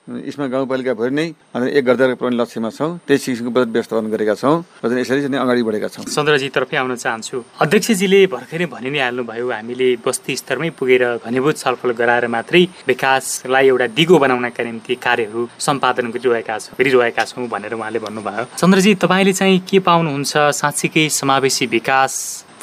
यसमा 0.09 0.47
गाउँपालिकाभरि 0.49 1.12
नै 1.12 1.27
हामी 1.53 1.69
एक 1.69 1.85
गर्दा 1.85 2.05
पुऱ्याउने 2.17 2.41
लक्ष्यमा 2.41 2.71
छौँ 2.73 2.91
त्यही 3.05 3.21
किसिमको 3.21 3.50
बजेट 3.53 3.69
व्यवस्थापन 3.77 4.07
गरेका 4.09 4.35
छौँ 4.41 4.57
र 4.81 4.97
यसरी 5.05 5.21
चाहिँ 5.29 5.37
अगाडि 5.37 5.62
बढेका 5.69 5.88
छौँ। 5.93 6.05
चन्द्रजीतर्फै 6.09 6.77
आउन 6.81 6.97
चाहन्छु। 6.97 7.37
अध्यक्षजीले 7.61 8.21
भर्खरै 8.33 8.67
भनि 8.73 8.88
नै 8.88 9.00
हाल्नुभयो 9.05 9.47
हामीले 9.53 9.88
बस्ती 10.00 10.33
स्तरमै 10.41 10.71
पुगेर 10.81 11.05
घनीभूत 11.21 11.57
छलफल 11.61 11.91
गराएर 12.00 12.27
मात्रै 12.33 12.65
विकासलाई 12.88 13.67
एउटा 13.69 13.87
दिगो 13.93 14.17
बनाउनका 14.17 14.62
निम्ति 14.65 14.95
कार्यहरू 14.97 15.43
सम्पादन 15.61 16.07
गरिरहेका 16.17 16.57
छौँ 16.57 16.73
गरिरहेका 16.81 17.25
छौँ 17.29 17.45
भनेर 17.53 17.77
उहाँले 17.77 17.99
भन्नुभयो। 18.00 18.45
चन्द्रजी 18.57 18.95
तपाईँले 19.05 19.33
चाहिँ 19.37 19.61
के 19.69 19.79
पाउनुहुन्छ? 19.85 20.33
साँच्चीकै 20.57 21.05
समावेशी 21.21 21.67
विकास 21.69 22.12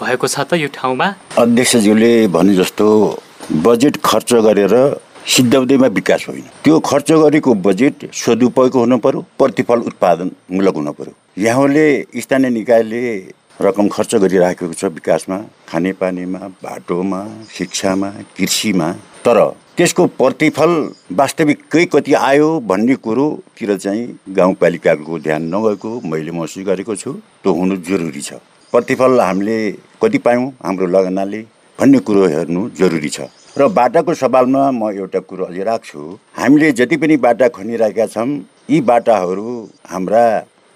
भएको 0.01 0.27
छ 0.33 0.49
त 0.49 0.57
यो 0.57 0.73
ठाउँमा? 0.73 1.07
अध्यक्षज्यूले 1.37 2.11
भने 2.33 2.53
जस्तो 2.57 2.85
बजेट 3.61 4.01
खर्च 4.01 4.33
गरेर 4.49 4.73
सिद्धाउँदैमा 5.25 5.87
विकास 5.87 6.25
होइन। 6.27 6.43
त्यो 6.63 6.79
खर्च 6.79 7.11
गरेको 7.11 7.53
बजेट 7.65 8.09
सदुपयोग 8.13 8.75
हुनु 8.75 8.97
पर्यो 8.97 9.21
प्रतिफल 9.39 9.79
उत्पादनमूलक 9.89 10.75
हुनु 10.75 10.91
पर्यो। 10.91 11.13
यहाँले 11.43 11.85
स्थानीय 12.21 12.49
निकायले 12.49 13.01
रकम 13.61 13.87
खर्च 13.87 14.15
गरिराखेको 14.15 14.73
छ 14.73 14.85
विकासमा 14.93 15.37
खानेपानीमा 15.69 16.39
बाटोमा 16.63 17.21
शिक्षामा 17.51 18.09
कृषिमा। 18.37 18.91
तर 19.25 19.37
त्यसको 19.77 20.05
प्रतिफल 20.13 20.71
वास्तविकै 21.11 21.85
कति 21.93 22.13
आयो 22.13 22.49
भन्ने 22.61 22.95
कुरोतिर 22.95 23.75
चाहिँ 23.77 24.03
गाउँपालिकाको 24.29 25.19
ध्यान 25.19 25.41
नगएको 25.55 25.89
मैले 26.05 26.31
महसुस 26.31 26.63
गरेको 26.63 26.95
छु। 26.95 27.11
त्यो 27.43 27.53
हुनु 27.53 27.75
जरुरी 27.89 28.21
छ। 28.21 28.33
प्रतिफल 28.73 29.19
हामीले 29.19 29.57
कति 30.01 30.17
पायौँ 30.21 30.47
हाम्रो 30.63 30.87
लगनाले 30.87 31.41
भन्ने 31.79 31.99
कुरो 31.99 32.27
हेर्नु 32.27 32.69
जरुरी 32.77 33.09
छ। 33.09 33.27
र 33.57 33.67
बाटाको 33.71 34.13
सवालमा 34.13 34.61
म 34.71 34.89
एउटा 34.91 35.19
कुरो 35.31 35.45
अझै 35.45 35.63
राख्छु 35.63 35.99
हामीले 36.37 36.71
जति 36.71 36.97
पनि 36.97 37.15
बाटा 37.17 37.47
खनिरहेका 37.55 38.05
छौँ 38.05 38.27
यी 38.69 38.79
बाटाहरू 38.89 39.51
हाम्रा 39.89 40.23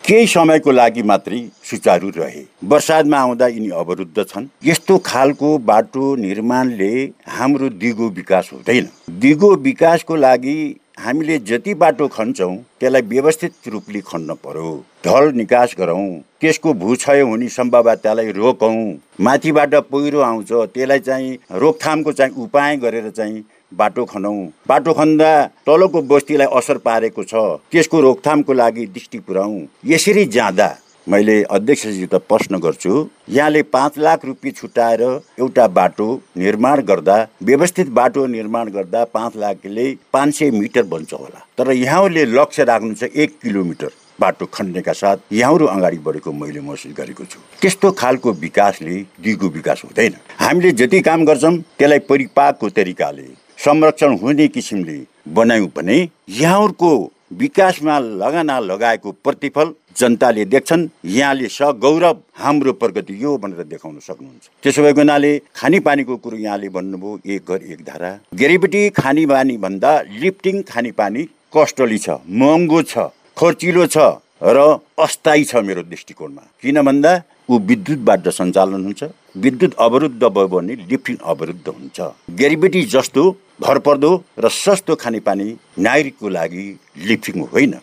केही 0.03 0.27
समयको 0.27 0.71
लागि 0.71 1.03
मात्रै 1.03 1.39
सुचारू 1.63 2.09
रहे। 2.17 2.43
वर्षादमा 2.63 3.17
आउँदा 3.19 3.47
यिनी 3.47 3.69
अवरुद्ध 3.81 4.23
छन्। 4.23 4.47
यस्तो 4.65 4.97
खालको 5.05 5.57
बाटो 5.67 6.15
निर्माणले 6.15 6.91
हाम्रो 7.29 7.69
दिगो 7.83 8.09
विकास 8.09 8.49
हुँदैन। 8.53 8.87
दिगो 9.19 9.53
विकासको 9.67 10.15
लागि 10.15 10.57
हामीले 10.99 11.37
जति 11.39 11.73
बाटो 11.73 12.07
खन्छौँ 12.07 12.55
त्यसलाई 12.79 13.01
व्यवस्थित 13.01 13.67
रूपले 13.67 13.99
खन्न 14.01 14.33
पर्यो। 14.35 14.71
ढल 15.05 15.31
निकास 15.33 15.75
गरौँ 15.79 16.07
त्यसको 16.41 16.73
भूक्षय 16.73 17.21
हुने 17.21 17.47
सम्भाव्यतालाई 17.49 18.31
रोकौँ। 18.31 18.75
माथिबाट 19.21 19.75
पहिरो 19.91 20.19
आउँछ 20.19 20.51
त्यसलाई 20.51 20.99
चाहिँ 20.99 21.37
रोकथामको 21.53 22.11
चाहिँ 22.11 22.33
उपाय 22.35 22.77
गरेर 22.77 23.09
चाहिँ 23.09 23.43
बाटो 23.73 24.05
खनौँ। 24.05 24.45
बाटो 24.67 24.93
खन्दा 24.93 25.31
तलको 25.65 26.01
बस्तीलाई 26.01 26.47
असर 26.57 26.77
पारेको 26.83 27.23
छ 27.23 27.35
त्यसको 27.71 28.01
रोकथामको 28.01 28.53
लागि 28.53 28.85
दृष्टि 28.87 29.19
पुऱ्याउँ। 29.19 29.67
यसरी 29.85 30.25
जाँदा 30.27 30.69
मैले 31.07 31.41
अध्यक्षसित 31.43 32.13
प्रश्न 32.29 32.59
गर्छु 32.59 33.07
यहाँले 33.29 33.61
पाँच 33.63 33.97
लाख 33.97 34.25
रुपियाँ 34.25 34.53
छुट्याएर 34.53 35.01
एउटा 35.39 35.67
बाटो 35.67 36.09
निर्माण 36.37 36.81
गर्दा 36.81 37.15
व्यवस्थित 37.43 37.87
बाटो 37.89 38.25
निर्माण 38.25 38.69
गर्दा 38.69 39.03
पाँच 39.13 39.37
लाखले 39.37 39.95
पाँच 40.13 40.35
सय 40.35 40.51
मिटर 40.51 40.83
बन्छ 40.83 41.13
होला। 41.13 41.45
तर 41.57 41.71
यहाँले 41.71 42.25
लक्ष्य 42.25 42.63
राख्नु 42.63 42.93
छ 42.93 43.03
एक 43.03 43.37
किलोमिटर 43.41 43.91
बाटो 44.19 44.45
खन्नेका 44.45 44.93
साथ 44.93 45.17
यहाँहरू 45.31 45.65
अगाडि 45.65 45.97
बढेको 45.97 46.31
मैले 46.31 46.61
महसुस 46.61 46.93
गरेको 46.97 47.25
छु। 47.25 47.39
त्यस्तो 47.61 47.91
खालको 47.91 48.31
विकासले 48.33 48.95
दिगो 49.23 49.47
विकास 49.49 49.81
हुँदैन। 49.85 50.15
हामीले 50.39 50.71
जति 50.71 51.01
काम 51.01 51.25
गर्छौँ 51.25 51.55
त्यसलाई 51.57 51.99
परिपाकको 52.09 52.69
तरिकाले 52.69 53.27
संरक्षण 53.65 54.17
हुने 54.17 54.47
किसिमले 54.47 54.99
बनायौँ 55.33 55.67
भने 55.75 55.97
यहाँहरूको 56.29 56.91
विकासमा 57.31 57.99
लगाना 57.99 58.59
लगाएको 58.61 59.11
प्रतिफल 59.23 59.73
जनताले 59.97 60.45
देख्छन्। 60.45 60.87
यहाँले 61.05 61.47
सगौरव 61.49 62.17
हाम्रो 62.37 62.73
प्रगति 62.73 63.23
यो 63.23 63.37
भनेर 63.37 63.63
देखाउन 63.65 63.99
सक्नुहुन्छ। 63.99 64.49
त्यसो 64.63 64.83
भएको 64.83 65.01
हुनाले 65.01 65.31
खानेपानीको 65.55 66.15
कुरो 66.17 66.37
यहाँले 66.37 66.69
भन्नुभयो 66.69 67.19
एक 67.25 67.49
घर 67.49 67.61
एक 67.63 67.79
धारा। 67.85 68.11
गेरीबेटी 68.33 68.89
खानेपानी 68.91 69.57
भन्दा 69.57 69.91
लिफ्टिङ 70.19 70.61
खानेपानी 70.69 71.23
कस्टली 71.53 71.97
छ 71.97 72.09
महँगो 72.25 72.81
छ 72.83 73.11
खर्चिलो 73.37 73.85
छ 73.87 73.97
र 74.43 74.79
अस्थायी 74.99 75.43
छ 75.43 75.55
मेरो 75.67 75.83
दृष्टिकोणमा। 75.83 76.41
किन 76.61 76.81
भन्दा 76.81 77.11
ऊ 77.49 77.59
विद्युतबाट 77.59 78.27
सञ्चालन 78.29 78.83
हुन्छ। 78.85 79.03
विद्युत 79.37 79.73
अवरुद्ध 79.79 80.23
भयो 80.23 80.47
भने 80.47 80.75
लिफ्टिङ 80.89 81.15
अवरुद्ध 81.31 81.67
हुन्छ। 81.67 81.99
ग्यारिबिटी 82.39 82.81
जस्तो 82.93 83.23
भरपर्दो 83.61 84.11
र 84.39 84.49
सस्तो 84.49 84.95
खानेपानी 84.95 85.47
नागरिकको 85.79 86.29
लागि 86.29 86.65
लिफ्टिङ 87.09 87.41
होइन। 87.51 87.73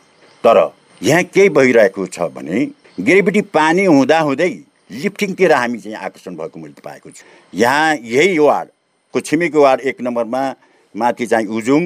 तर 0.45 0.59
यहाँ 1.01 1.23
केही 1.25 1.49
भइरहेको 1.49 2.07
छ 2.07 2.31
भने 2.35 2.65
ग्रेभिटी 3.01 3.41
पानी 3.53 3.85
हुँदा 3.85 4.19
हुँदै 4.21 4.51
लिफ्टिङतिर 4.91 5.53
हामी 5.53 5.79
चाहिँ 5.79 5.97
आकर्षण 5.99 6.37
भएको 6.37 6.59
मैले 6.59 6.81
पाएको 6.85 7.11
छु। 7.11 7.25
यहाँ 7.53 7.97
यही 7.97 8.39
वार्डको 8.39 9.21
छिमेकी 9.21 9.59
वार्ड 9.59 9.81
एक 9.81 10.01
नम्बरमा 10.01 10.43
माथि 10.95 11.27
चाहिँ 11.27 11.47
उजुङ 11.47 11.83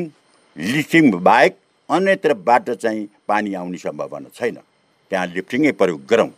लिफ्टिङ 0.56 1.10
बाहेक 1.10 1.56
अन्यत्रबाट 1.88 2.70
चाहिँ 2.70 3.08
पानी 3.28 3.54
आउने 3.54 3.78
सम्भावना 3.78 4.28
छैन। 4.34 4.58
त्यहाँ 5.10 5.26
लिफ्टिङै 5.26 5.72
प्रयोग 5.72 6.04
गरौँ। 6.06 6.30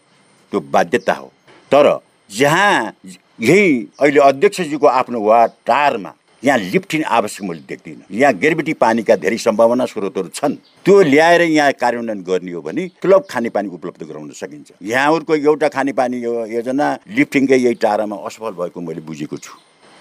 त्यो 0.53 0.61
बाध्यता 0.61 1.13
हो। 1.13 1.33
तर 1.73 1.99
जहाँ 2.31 2.93
यही 3.41 3.87
अहिले 4.01 4.21
अध्यक्षजीको 4.21 4.87
आफ्नो 4.87 5.21
वार्ड 5.21 5.53
टारमा 5.67 6.13
यहाँ 6.43 6.59
लिफ्टिङ 6.59 7.03
आवश्यक 7.07 7.49
मैले 7.49 7.61
देख्दिनँ। 7.69 8.05
यहाँ 8.11 8.33
ग्रेभिटी 8.35 8.73
पानीका 8.75 9.17
धेरै 9.17 9.37
सम्भावना 9.39 9.85
स्रोतहरू 9.87 10.29
छन्। 10.35 10.55
त्यो 10.85 11.01
ल्याएर 11.03 11.43
यहाँ 11.43 11.73
कार्यान्वयन 11.73 12.23
गर्ने 12.23 12.53
हो 12.53 12.61
भने 12.63 12.87
सुलभ 12.99 13.25
खानेपानी 13.31 13.69
उपलब्ध 13.69 14.03
गराउन 14.03 14.31
सकिन्छ। 14.35 14.73
यहाँहरूको 14.83 15.35
एउटा 15.37 15.69
खानेपानी 15.69 16.19
योजना 16.53 16.87
लिफ्टिङकै 17.09 17.57
यही 17.57 17.75
टारामा 17.79 18.17
असफल 18.27 18.53
भएको 18.59 18.81
मैले 18.81 19.01
बुझेको 19.01 19.37
छु। 19.39 19.55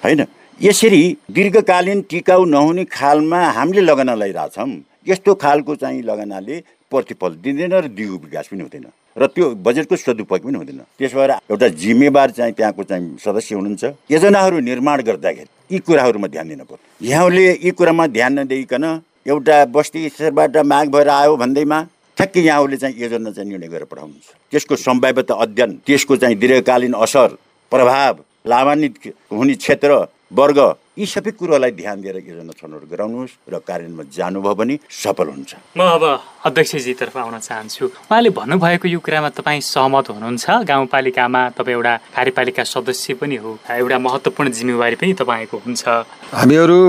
होइन? 0.04 0.26
यसरी 0.60 1.04
दीर्घकालीन 1.32 2.02
टिकाउ 2.10 2.46
नहुने 2.46 2.84
खालमा 2.90 3.40
हामीले 3.58 3.82
लगना 3.82 4.14
लगाइरहेछौँ। 4.16 4.70
यस्तो 5.08 5.36
खालको 5.36 5.76
चाहिँ 5.76 6.02
लगनाले 6.02 6.64
प्रतिफल 6.92 7.32
दिँदैन 7.38 7.74
र 7.74 7.88
दिगो 7.88 8.18
विकास 8.18 8.48
पनि 8.50 8.62
हुँदैन। 8.62 8.86
र 9.18 9.28
त्यो 9.28 9.46
बजेटको 9.60 9.96
सदुपयोग 9.96 10.42
पनि 10.44 10.58
हुँदैन। 10.58 10.80
त्यस 10.98 11.14
भएर 11.14 11.32
एउटा 11.52 11.68
जिम्मेवार 11.68 12.30
चाहिँ 12.32 12.54
त्यहाँको 12.54 12.84
चाहिँ 12.84 13.18
सदस्य 13.20 13.56
हुनुहुन्छ। 13.56 13.84
योजनाहरू 14.12 14.60
निर्माण 14.60 15.02
गर्दाखेरि 15.02 15.50
यी 15.72 15.80
कुराहरूमा 15.80 16.28
ध्यान 16.28 16.48
दिनु 16.48 16.64
पर्छ। 16.64 16.80
यहाँले 17.02 17.44
यी 17.64 17.72
कुरामा 17.72 18.08
ध्यान 18.08 18.40
नदिइकन 18.40 18.86
एउटा 19.28 19.66
बस्ती 19.66 20.10
स्तरबाट 20.10 20.58
माग 20.64 20.88
भएर 20.90 21.10
आयो 21.10 21.36
भन्दैमा 21.38 21.80
ठ्याक्कै 22.18 22.42
यहाँहरूले 22.42 22.78
चाहिँ 22.78 22.96
योजना 23.02 23.32
चाहिँ 23.32 23.50
निर्णय 23.50 23.68
गरेर 23.68 23.86
पठाउनुहुन्छ। 23.92 24.28
त्यसको 24.52 24.76
सम्भाव्यता 24.76 25.34
अध्ययन 25.36 25.72
त्यसको 25.86 26.16
चाहिँ 26.16 26.36
दीर्घकालीन 26.36 26.94
असर 26.96 27.36
प्रभाव 27.72 28.16
लाभान्वित 28.48 29.14
हुने 29.32 29.54
क्षेत्र 29.54 29.92
वर्ग। 30.32 30.60
यी 30.98 31.06
सबै 31.06 31.32
कुरोलाई 31.40 31.72
ध्यान 31.72 32.02
दिएर 32.02 32.18
योजना 32.24 32.54
छनौट 32.56 32.84
गराउनुहोस् 32.92 33.36
र 33.52 33.56
कार्यान्वयनमा 33.68 34.04
जानुभयो 34.12 34.54
भने 34.60 34.76
सफल 34.88 35.28
हुन्छ। 35.28 35.52
म 35.76 35.80
अब 35.82 36.04
अध्यक्षजीतर्फ 36.48 37.16
आउन 37.18 37.38
चाहन्छु। 37.40 37.86
उहाँले 38.08 38.30
भन्नुभएको 38.32 38.88
यो 38.88 39.00
कुरामा 39.00 39.30
तपाईँ 39.36 39.60
सहमत 39.60 40.08
हुनुहुन्छ। 40.12 40.46
गाउँपालिकामा 40.68 41.42
तपाईँ 41.56 41.76
एउटा 41.76 41.94
कार्यपालिका 42.16 42.64
सदस्य 42.64 43.14
पनि 43.20 43.36
हो। 43.44 43.60
एउटा 43.68 43.98
महत्त्वपूर्ण 43.98 44.48
जिम्मेवारी 44.52 44.96
पनि 45.00 45.14
तपाईँको 45.20 45.58
हुन्छ। 45.68 45.84
हामीहरू 46.32 46.80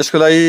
यसको 0.00 0.16
लागि 0.20 0.44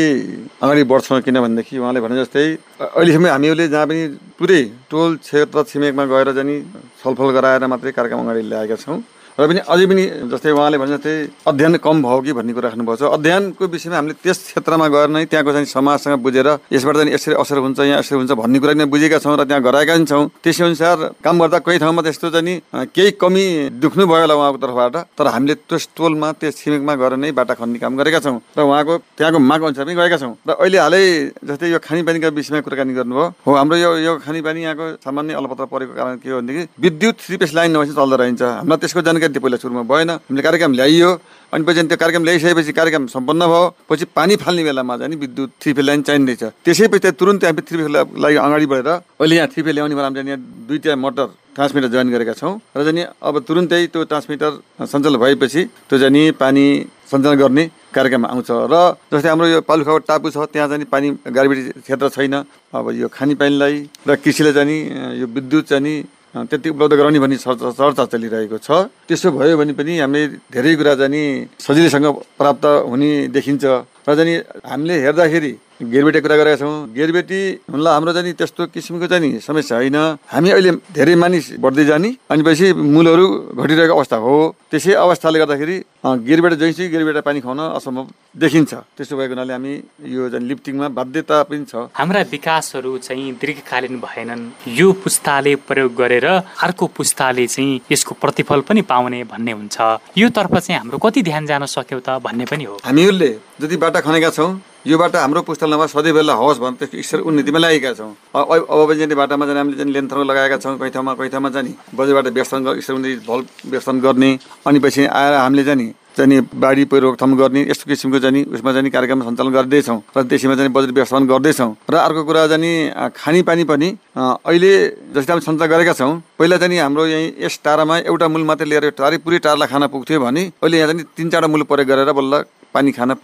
अगाडि 0.64 0.82
बढ्छौँ 0.84 1.20
किनभनेदेखि 1.24 1.74
उहाँले 1.80 2.00
भने 2.04 2.14
जस्तै 2.24 2.44
अहिलेसम्म 2.92 3.26
हामीहरूले 3.36 3.68
जहाँ 3.68 3.86
पनि 3.88 4.02
पुरै 4.36 4.62
टोल 4.90 5.10
क्षेत्र 5.24 5.64
छिमेकमा 5.64 6.04
गएर 6.12 6.28
जाने 6.36 6.56
छलफल 7.00 7.28
गराएर 7.36 7.62
मात्रै 7.72 7.92
कार्यक्रम 7.92 8.20
अगाडि 8.20 8.42
ल्याएका 8.48 8.76
छौँ। 8.84 9.00
र 9.34 9.46
पनि 9.50 9.60
अझै 9.66 9.86
पनि 9.90 10.02
जस्तै 10.30 10.50
उहाँले 10.54 10.78
भने 10.78 10.90
जस्तै 10.94 11.14
अध्ययन 11.50 11.76
कम 11.82 11.96
भयो 12.06 12.20
कि 12.22 12.32
भन्ने 12.38 12.52
कुरा 12.54 12.68
राख्नुभएको 12.70 12.98
छ। 13.02 13.10
अध्ययनको 13.18 13.64
विषयमा 13.66 13.96
हामीले 13.98 14.14
त्यस 14.22 14.38
क्षेत्रमा 14.54 14.86
गएर 14.94 15.08
नै 15.10 15.26
त्यहाँको 15.26 15.50
चाहिँ 15.50 15.66
समाजसँग 15.66 16.22
बुझेर 16.22 16.48
यसबाट 16.70 16.94
चाहिँ 17.02 17.10
यसरी 17.18 17.34
असर 17.42 17.58
हुन्छ 17.58 17.78
यहाँ 17.82 17.98
यसरी 17.98 18.14
हुन्छ 18.14 18.32
भन्ने 18.38 18.58
कुरा 18.62 18.72
नै 18.78 18.86
बुझेका 18.86 19.18
छौँ 19.18 19.34
र 19.34 19.42
त्यहाँ 19.42 19.62
गराएका 19.66 19.92
पनि 19.98 20.06
छौँ। 20.06 20.24
त्यसै 20.38 20.62
अनुसार 20.70 20.96
काम 21.18 21.34
गर्दा 21.42 21.58
कोही 21.66 21.78
ठाउँमा 21.82 22.02
त्यस्तो 22.06 22.30
चाहिँ 22.30 22.86
केही 22.94 23.10
कमी 23.18 23.44
दुख्नु 23.82 24.06
भयो 24.06 24.22
होला 24.22 24.34
उहाँको 24.38 24.58
तर्फबाट 24.62 24.94
तर 25.18 25.26
हामीले 25.34 25.54
त्यस 25.66 25.84
टोलमा 25.98 26.28
त्यस 26.38 26.54
छिमेकमा 26.54 26.94
गएर 26.94 27.12
नै 27.18 27.34
बाटा 27.34 27.54
खन्ने 27.58 27.78
काम 27.82 27.92
गरेका 27.98 28.22
छौँ 28.22 28.38
र 28.38 28.60
उहाँको 28.62 28.94
त्यहाँको 29.18 29.38
माग 29.42 29.60
अनुसार 29.66 29.82
पनि 29.82 29.94
गएका 29.98 30.18
छौँ। 30.22 30.34
र 30.46 30.50
अहिले 30.62 30.78
हालै 30.78 31.02
जस्तै 31.42 31.74
यो 31.74 31.78
खानेपानीका 31.82 32.28
विषयमा 32.38 32.62
कुराकानी 32.62 32.92
गर्नुभयो। 32.94 33.26
हो 33.42 33.50
हाम्रो 33.50 33.76
यो 33.82 33.90
यो 33.98 34.12
खानेपानी 34.22 34.60
यहाँको 34.62 34.86
सामान्य 35.02 35.34
अलपत्र 35.34 35.66
परेको 35.66 35.92
कारण 35.98 36.14
के 36.22 36.30
हो 36.30 36.38
भनेदेखि 36.38 36.62
विद्युत 36.78 37.14
थ्री 37.18 37.36
पेस 37.42 37.50
लाइन 37.58 37.70
नभएपछि 37.74 37.94
चल्दो 37.98 38.16
रहन्छ। 38.22 38.42
हामीलाई 38.62 38.78
त्यसको 38.78 39.00
जानकारी 39.02 39.22
जानकारी 39.24 39.40
पहिला 39.40 39.56
सुरुमा 39.56 39.82
भएन। 39.88 40.10
हामीले 40.20 40.42
कार्यक्रम 40.44 40.72
ल्याइयो। 40.76 41.10
अनि 41.52 41.64
पछि 41.64 41.82
त्यो 41.86 41.96
कार्यक्रम 41.96 42.24
ल्याइसकेपछि 42.24 42.72
कार्यक्रम 42.74 43.06
सम्पन्न 43.14 43.42
भयो। 43.46 43.62
पछि 43.88 44.04
पानी 44.10 44.34
फाल्ने 44.42 44.62
बेलामा 44.64 44.94
चाहिँ 44.98 45.16
विद्युत 45.16 45.50
थ्री 45.62 45.72
फेल 45.72 45.86
लाइन 45.86 46.02
चाहिँदैछ। 46.02 46.42
त्यसैपछि 46.66 47.10
तुरन्तै 47.14 47.46
हामी 47.46 47.62
थ्री 47.62 47.76
फेल 47.78 47.94
लागि 47.94 48.36
अगाडि 48.36 48.66
बढेर 48.66 48.90
अहिले 48.90 49.34
यहाँ 49.36 49.48
थ्री 49.54 49.62
फेल 49.62 49.74
ल्याउने 49.74 49.94
बेलामा 49.94 50.14
चाहिँ 50.14 50.28
यहाँ 50.28 50.40
दुईवटा 50.66 50.96
मोटर 50.98 51.26
ट्रान्समिटर 51.54 51.88
जोइन 51.94 52.10
गरेका 52.10 52.34
छौँ। 52.34 52.54
र 52.74 52.82
जाने 52.82 53.02
अब 53.22 53.34
तुरुन्तै 53.46 53.86
त्यो 53.94 54.02
ट्रान्समिटर 54.10 54.50
सञ्चालन 54.82 55.18
भएपछि 55.22 55.62
त्यो 55.86 55.96
जाने 56.02 56.22
पानी 56.42 56.64
सञ्चालन 57.06 57.38
गर्ने 57.38 57.64
कार्यक्रम 57.94 58.26
आउँछ। 58.26 58.50
र 58.50 58.74
जस्तै 59.14 59.28
हाम्रो 59.30 59.46
यो 59.54 59.60
पालुखाबाट 59.62 60.02
टापु 60.10 60.26
छ 60.34 60.50
त्यहाँ 60.50 60.68
चाहिँ 60.68 60.90
पानी 60.90 61.08
गाडी 61.30 61.78
क्षेत्र 61.86 62.08
छैन। 62.10 62.34
अब 62.74 62.90
यो 62.98 63.06
खानेपानीलाई 63.06 63.74
र 64.02 64.10
कृषिलाई 64.18 64.52
चाहिँ 64.58 64.78
यो 65.22 65.26
विद्युत 65.30 65.64
चाहिँ 65.70 65.94
त्यति 66.34 66.68
उपलब्ध 66.74 66.92
गराउने 66.98 67.18
भन्ने 67.22 67.36
चर्चा 67.38 68.04
चलिरहेको 68.10 68.58
छ। 68.58 68.68
त्यसो 69.06 69.28
भयो 69.30 69.54
भने 69.54 69.72
पनि 69.78 69.92
हामीले 70.02 70.22
धेरै 70.50 70.72
कुरा 70.74 70.94
जाने 70.98 71.22
सजिलैसँग 71.62 72.06
प्राप्त 72.38 72.64
हुने 72.90 73.10
देखिन्छ। 73.30 73.64
र 74.02 74.10
जाने 74.18 74.34
हामीले 74.66 74.94
हेर्दाखेरि 75.04 75.52
गेरबेटी 75.82 76.20
कुरा 76.20 76.36
गरेका 76.36 76.56
छौँ। 76.62 76.94
गेरबेटी 76.94 77.40
हुनलाई 77.66 77.92
हाम्रो 77.94 78.12
जाने 78.14 78.32
त्यस्तो 78.38 78.62
किसिमको 78.70 79.06
चाहिँ 79.10 79.40
समस्या 79.42 79.76
होइन। 79.78 79.96
हामी 80.30 80.50
अहिले 80.50 80.70
धेरै 80.94 81.14
मानिस 81.14 81.58
बढ्दै 81.58 81.84
जाने 81.84 82.10
अनि 82.30 82.42
पछि 82.46 82.66
मूलहरू 82.72 83.26
घटिरहेको 83.58 83.94
अवस्था 83.94 84.16
हो। 84.16 84.34
त्यसै 84.70 84.92
अवस्थाले 84.94 85.38
गर्दाखेरि 85.38 85.76
गिरबेट 86.04 86.52
जैसी 86.62 86.88
गिरबेट 86.88 87.16
पानी 87.26 87.40
खुवाउन 87.40 87.60
असम्भव 87.74 88.06
देखिन्छ। 88.38 88.72
त्यसो 88.94 89.16
भएको 89.16 89.34
हुनाले 89.34 89.52
हामी 89.52 89.72
यो 90.14 90.28
चाहिँ 90.30 90.46
लिफ्टिङमा 90.46 90.88
बाध्यता 90.94 91.42
पनि 91.42 91.64
छ। 91.66 91.90
हाम्रा 91.90 92.20
विकासहरू 92.30 92.98
चाहिँ 92.98 93.32
दीर्घकालीन 93.34 93.98
भएनन्। 93.98 94.42
यो 94.78 94.92
पुस्ताले 94.94 95.54
प्रयोग 95.66 95.90
गरेर 95.94 96.26
अर्को 96.26 96.86
पुस्ताले 96.86 97.46
चाहिँ 97.46 97.80
यसको 97.90 98.14
प्रतिफल 98.14 98.60
पनि 98.68 98.82
पाउने 98.82 99.24
भन्ने 99.26 99.52
हुन्छ। 99.52 99.76
यो 100.18 100.28
तर्फ 100.30 100.54
चाहिँ 100.54 100.78
हाम्रो 100.78 100.98
कति 100.98 101.22
ध्यान 101.22 101.46
जान 101.46 101.66
सक्यो 101.66 101.98
त 101.98 102.22
भन्ने 102.22 102.44
पनि 102.46 102.64
हो। 102.64 102.78
हामीहरूले 102.84 103.30
जति 103.60 103.76
बाटा 103.76 104.00
खनेका 104.00 104.30
छौँ 104.30 104.50
यो 104.84 104.96
बाटो 105.00 105.18
हाम्रो 105.18 105.40
पुस्तकालयमा 105.48 105.86
सधैँभरि 105.88 106.28
होस् 106.28 106.60
भने 106.60 106.76
त्यसको 106.76 107.00
स्तर 107.00 107.20
उन्नतिमा 107.24 107.58
लागेका 107.58 107.92
छौँ। 107.96 108.12
अब 108.36 108.92
जाने 108.92 109.14
बाटामा 109.16 109.44
जाने 109.48 109.60
हामीले 109.60 109.84
लेन्थरमा 109.96 110.24
लगाएका 110.28 110.56
छौँ 110.60 110.76
कहीँ 110.76 110.92
ठाउँमा 110.92 111.12
कहीँ 111.16 111.30
ठाउँमा 111.32 111.48
जाने। 111.56 111.72
बजेबाट 111.96 112.26
व्यवस्थापन 112.28 112.80
स्तर 112.84 112.92
उन्नति 112.92 113.24
भल 113.24 113.40
व्यवस्थापन 113.64 114.00
गर्ने 114.04 114.30
अनि 114.68 114.78
पछि 114.84 115.02
आएर 115.08 115.32
हामीले 115.40 115.64
जाने 115.64 115.86
जाने 116.16 116.40
बाढी 116.52 116.84
पहिरो 116.84 117.16
रोकथाम 117.16 117.32
गर्ने 117.36 117.60
यस्तो 117.64 117.84
किसिमको 117.88 118.18
जाने 118.20 118.44
उसमा 118.52 118.72
जाने 118.76 118.90
कार्यक्रम 118.92 119.24
सञ्चालन 119.24 119.52
गर्दैछौँ 119.56 119.98
र 120.16 120.22
त्यसैमा 120.28 120.54
जाने 120.54 120.68
बजेट 120.76 120.90
व्यवस्थापन 120.92 121.26
गर्दैछौँ। 121.32 121.70
र 121.88 121.94
अर्को 122.04 122.24
कुरा 122.28 122.46
जाने 122.52 122.70
खानेपानी 123.16 123.64
पनि 123.64 123.88
अहिले 124.20 124.72
जस्तै 125.16 125.32
हामी 125.32 125.42
सञ्चालन 125.48 125.64
गरेका 125.64 125.92
छौँ 125.96 126.12
पहिला 126.38 126.56
चाहिँ 126.60 126.78
हाम्रो 126.78 127.06
यहीँ 127.08 127.32
यस 127.40 127.58
टाढामा 127.64 127.98
एउटा 128.04 128.28
मूल 128.28 128.44
मात्रै 128.44 128.68
लिएर 128.68 128.90
टाढी 129.00 129.16
पुरै 129.24 129.38
टाढालाई 129.40 129.68
खाना 129.72 129.86
पुग्थ्यो 129.88 130.20
भने 130.20 130.44
अहिले 130.60 130.76
यहाँ 130.78 130.92
चाहिँ 130.92 131.08
तिन 131.16 131.30
चारवटा 131.32 131.48
मूल 131.48 131.62
प्रयोग 131.72 131.88
गरेर 131.88 132.12
बल्ल 132.12 132.44
पानी 132.74 132.92
खाना 132.92 133.14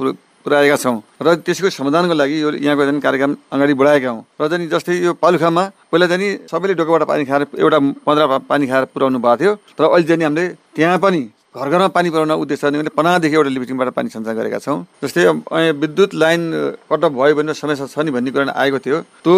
पुऱ्याएका 0.44 0.76
छौँ। 0.76 0.96
र 1.22 1.34
त्यसको 1.44 1.70
समाधानको 1.70 2.14
लागि 2.14 2.36
यो 2.42 2.48
यहाँको 2.64 2.82
चाहिँ 2.84 3.00
कार्यक्रम 3.00 3.32
अगाडि 3.52 3.74
बढाएका 3.74 4.10
हौँ। 4.10 4.24
र 4.40 4.48
चाहिँ 4.48 4.68
जस्तै 4.68 4.94
यो 5.04 5.12
पालुखामा 5.20 5.64
पहिला 5.92 6.06
चाहिँ 6.06 6.48
सबैले 6.48 6.74
डोकोबाट 6.74 7.02
पानी 7.04 7.24
खाएर 7.24 7.42
एउटा 7.60 7.78
पन्ध्र 8.06 8.24
पानी 8.48 8.66
खाएर 8.66 8.84
पुऱ्याउनु 8.92 9.18
भएको 9.18 9.36
थियो। 9.36 9.52
तर 9.76 9.84
अहिले 9.84 10.06
चाहिँ 10.08 10.24
हामीले 10.24 10.44
त्यहाँ 10.76 10.98
पनि 10.98 11.22
घर 11.50 11.66
घरमा 11.66 11.86
पानी 11.90 12.10
पुऱ्याउन 12.14 12.30
उद्देश्य 12.30 12.66
हामीले 12.66 12.94
पनादेखि 12.94 13.34
एउटा 13.34 13.50
लिमिटिङबाट 13.50 13.88
पानी 13.90 14.08
सञ्चार 14.14 14.34
गरेका 14.38 14.58
छौँ। 14.62 14.86
जस्तै 15.02 15.26
विद्युत 15.82 16.14
लाइन 16.14 16.40
कटअप 16.86 17.10
भयो 17.10 17.34
भने 17.34 17.54
समस्या 17.58 17.90
छ 17.90 18.06
नि 18.06 18.14
भन्ने 18.14 18.30
कुरा 18.30 18.54
आएको 18.54 18.78
थियो। 18.78 18.98
त्यो 19.26 19.34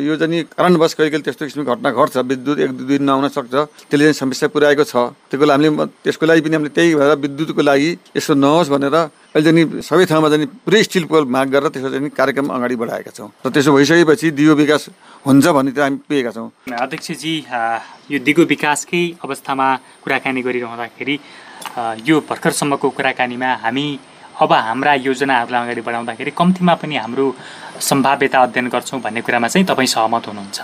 यो 0.00 0.16
चाहिँ 0.16 0.56
कारणवश 0.56 0.92
कहिले 0.96 1.10
कहिले 1.12 1.24
त्यस्तो 1.28 1.44
किसिमको 1.44 1.68
घटना 1.68 1.90
घट्छ। 1.92 2.16
विद्युत 2.16 2.58
एक 2.64 2.70
दुई 2.80 2.86
दिन 2.96 3.04
नआउन 3.04 3.28
सक्छ। 3.28 3.52
त्यसले 3.92 4.04
चाहिँ 4.08 4.16
समस्या 4.24 4.48
पुऱ्याएको 4.48 4.84
छ। 4.88 5.12
त्यसको 5.28 5.44
लागि 5.44 5.68
हामीले 5.68 5.84
त्यसको 6.00 6.24
लागि 6.32 6.40
पनि 6.40 6.54
हामीले 6.56 6.72
त्यही 6.72 6.94
भएर 6.96 7.12
विद्युतको 7.28 7.60
लागि 7.60 7.90
यस्तो 8.16 8.34
नहोस् 8.40 8.72
भनेर 8.72 8.96
अहिले 8.96 9.44
चाहिँ 9.44 9.84
सबै 9.84 10.04
ठाउँमा 10.08 10.28
चाहिँ 10.32 10.46
पुरै 10.64 10.82
स्टिल 10.88 11.04
पोल 11.12 11.28
माग 11.28 11.46
गरेर 11.52 11.68
त्यसको 11.76 11.88
चाहिँ 11.92 12.08
कार्यक्रम 12.08 12.48
अगाडि 12.56 12.76
बढाएका 12.80 13.12
छौँ। 13.12 13.28
र 13.44 13.48
त्यसो 13.52 13.70
भइसकेपछि 13.76 14.32
दिगो 14.32 14.54
विकास 14.56 14.88
हुन्छ 15.26 15.46
भन्ने 15.46 15.72
चाहिँ 15.72 15.84
हामी 15.84 15.96
पुगेका 16.08 16.30
छौँ। 16.32 16.48
अध्यक्षजी 16.80 17.34
यो 18.10 18.18
दिगो 18.24 18.42
विकासकै 18.52 19.02
अवस्थामा 19.24 19.66
कुराकानी 20.02 20.40
गरिरहँदाखेरि 20.42 21.14
यो 22.08 22.20
भर्खरसम्मको 22.28 22.88
कुराकानीमा 22.96 23.50
हामी 23.64 23.86
अब 24.40 24.52
हाम्रा 24.52 24.92
योजनाहरूलाई 25.04 25.62
अगाडि 25.64 25.82
बढाउँदाखेरि 25.84 26.30
कम्तीमा 26.40 26.74
पनि 26.80 26.96
हाम्रो 26.96 27.26
सम्भाव्यता 27.88 28.38
अध्ययन 28.42 28.68
गर्छौँ 28.72 29.00
भन्ने 29.04 29.20
कुरामा 29.20 29.48
चाहिँ 29.52 29.66
तपाईँ 29.68 29.92
सहमत 29.94 30.24
हुनुहुन्छ। 30.28 30.58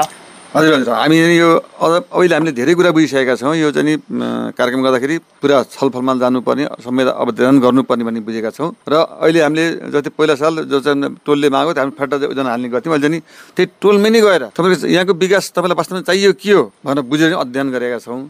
हजुर 0.54 0.72
हजुर। 0.74 0.94
हामी 0.94 1.16
यो 1.36 1.48
अझ- 1.84 2.06
अहिले 2.16 2.34
हामीले 2.34 2.52
धेरै 2.56 2.72
कुरा 2.78 2.90
बुझिसकेका 2.96 3.34
छौँ। 3.36 3.54
यो 3.56 3.68
चाहिँ 3.76 3.96
कार्यक्रम 4.56 4.80
गर्दाखेरि 4.86 5.16
पुरा 5.42 5.56
छलफलमा 5.74 6.12
जानुपर्ने 6.22 6.64
संवेद 6.80 7.08
अवधान 7.12 7.54
गर्नुपर्ने 7.60 8.04
भन्ने 8.08 8.20
बुझेका 8.24 8.50
छौँ। 8.56 8.68
र 8.88 8.94
अहिले 9.26 9.40
हामीले 9.42 9.64
जति 9.92 10.10
पहिला 10.16 10.34
साल 10.40 10.54
जो 10.70 10.78
चाहिँ 10.80 11.20
टोलले 11.26 11.48
माग्यो 11.52 11.72
त्यो 11.76 11.82
हामी 11.82 11.92
फट्टा 11.98 12.16
ओजन 12.32 12.46
हाल्ने 12.46 12.68
गर्थ्यौँ। 12.72 12.94
अहिले 12.94 13.08
चाहिँ 13.08 13.22
त्यही 13.56 13.68
टोलमै 13.82 14.08
नै 14.14 14.20
गएर 14.22 14.42
तपाईँको 14.56 14.86
यहाँको 14.86 15.12
विकास 15.12 15.44
तपाईँलाई 15.56 15.76
वास्तवमा 15.76 16.02
चाहियो 16.08 16.32
के 16.40 16.52
हो 16.56 16.62
भनेर 16.84 17.02
बुझेर 17.10 17.30
अध्ययन 17.36 17.68
गरेका 17.74 17.98
छौँ। 18.06 18.20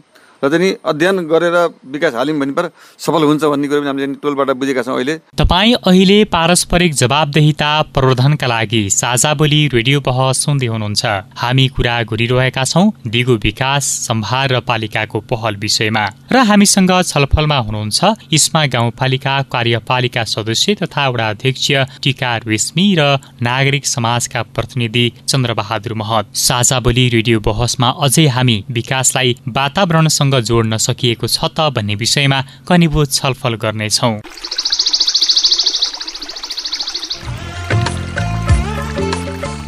र 0.43 0.49
चाहिँ 0.49 0.71
अध्ययन 0.85 1.17
गरेर 1.27 1.55
विकास 1.91 2.13
हाल्यौँ 2.13 2.39
भने 2.39 2.53
पर 2.53 2.69
सफल 2.99 3.23
हुन्छ 3.23 3.43
भन्ने 3.43 3.67
कुरो 3.67 3.81
पनि 3.81 3.87
हामीले 3.87 4.13
टोलबाट 4.21 4.49
बुझेका 4.53 4.81
छौँ 4.81 4.95
अहिले। 4.95 5.15
तपाईँ 5.37 5.73
अहिले 5.83 6.23
पारस्परिक 6.27 6.93
जवाबदेहिता 6.95 7.71
प्रवर्धनका 7.93 8.47
लागि 8.47 8.81
साझा 8.91 9.33
बोली 9.33 9.61
रेडियो 9.73 10.01
बहस 10.01 10.43
सुन्दै 10.45 10.67
हुनुहुन्छ। 10.67 11.05
हामी 11.37 11.67
कुरा 11.75 11.95
गरिरहेका 12.03 12.63
छौँ 12.63 12.85
दिगो 13.07 13.35
विकास 13.43 13.85
सम्भार 14.07 14.53
र 14.53 14.59
पालिकाको 14.67 15.19
पहल 15.31 15.55
विषयमा। 15.57 16.05
र 16.31 16.37
हामीसँग 16.45 16.91
छलफलमा 17.03 17.57
हुनुहुन्छ 17.57 17.99
इस्मा 18.31 18.65
गाउँपालिका 18.67 19.35
कार्यपालिका 19.51 20.23
सदस्य 20.25 20.75
तथा 20.81 21.07
वडा 21.09 21.29
अध्यक्ष 21.29 21.71
टिका 22.03 22.35
रेश्मी 22.45 22.85
र 22.99 23.17
नागरिक 23.41 23.85
समाजका 23.87 24.41
प्रतिनिधि 24.55 25.05
चन्द्रबहादुर 25.27 25.93
महत। 25.93 26.35
साझा 26.37 26.79
बोली 26.79 27.07
रेडियो 27.09 27.39
बहसमा 27.41 27.89
अझै 28.05 28.25
हामी 28.27 28.63
विकासलाई 28.71 29.35
वातावरणसँग 29.49 30.26
जोड्न 30.35 30.77
सकिएको 30.77 31.27
छ 31.27 31.39
त 31.43 31.59
भन्ने 31.59 31.95
विषयमा 31.95 32.43
कनिभूत 32.67 33.13
छलफल 33.13 33.53
गर्नेछौँ। 33.53 34.19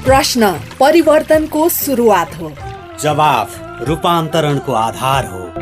प्रश्न 0.06 0.52
परिवर्तनको 0.80 1.70
सुरुवात 1.70 2.36
हो। 2.36 2.52
जवाफ 3.04 3.60
रूपान्तरणको 3.88 4.74
आधार 4.74 5.26
हो। 5.26 5.54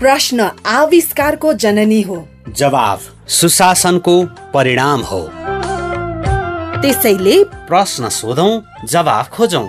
प्रश्न 0.00 0.50
आविष्कारको 0.66 1.52
जननी 1.52 2.02
हो। 2.02 2.28
जवाफ 2.48 3.02
सुशासनको 3.28 4.24
परिणाम 4.54 5.00
हो। 5.00 5.30
त्यसैले 6.82 7.44
प्रश्न 7.44 8.08
सोधौं 8.08 8.60
जवाफ 8.86 9.30
खोजौं। 9.30 9.68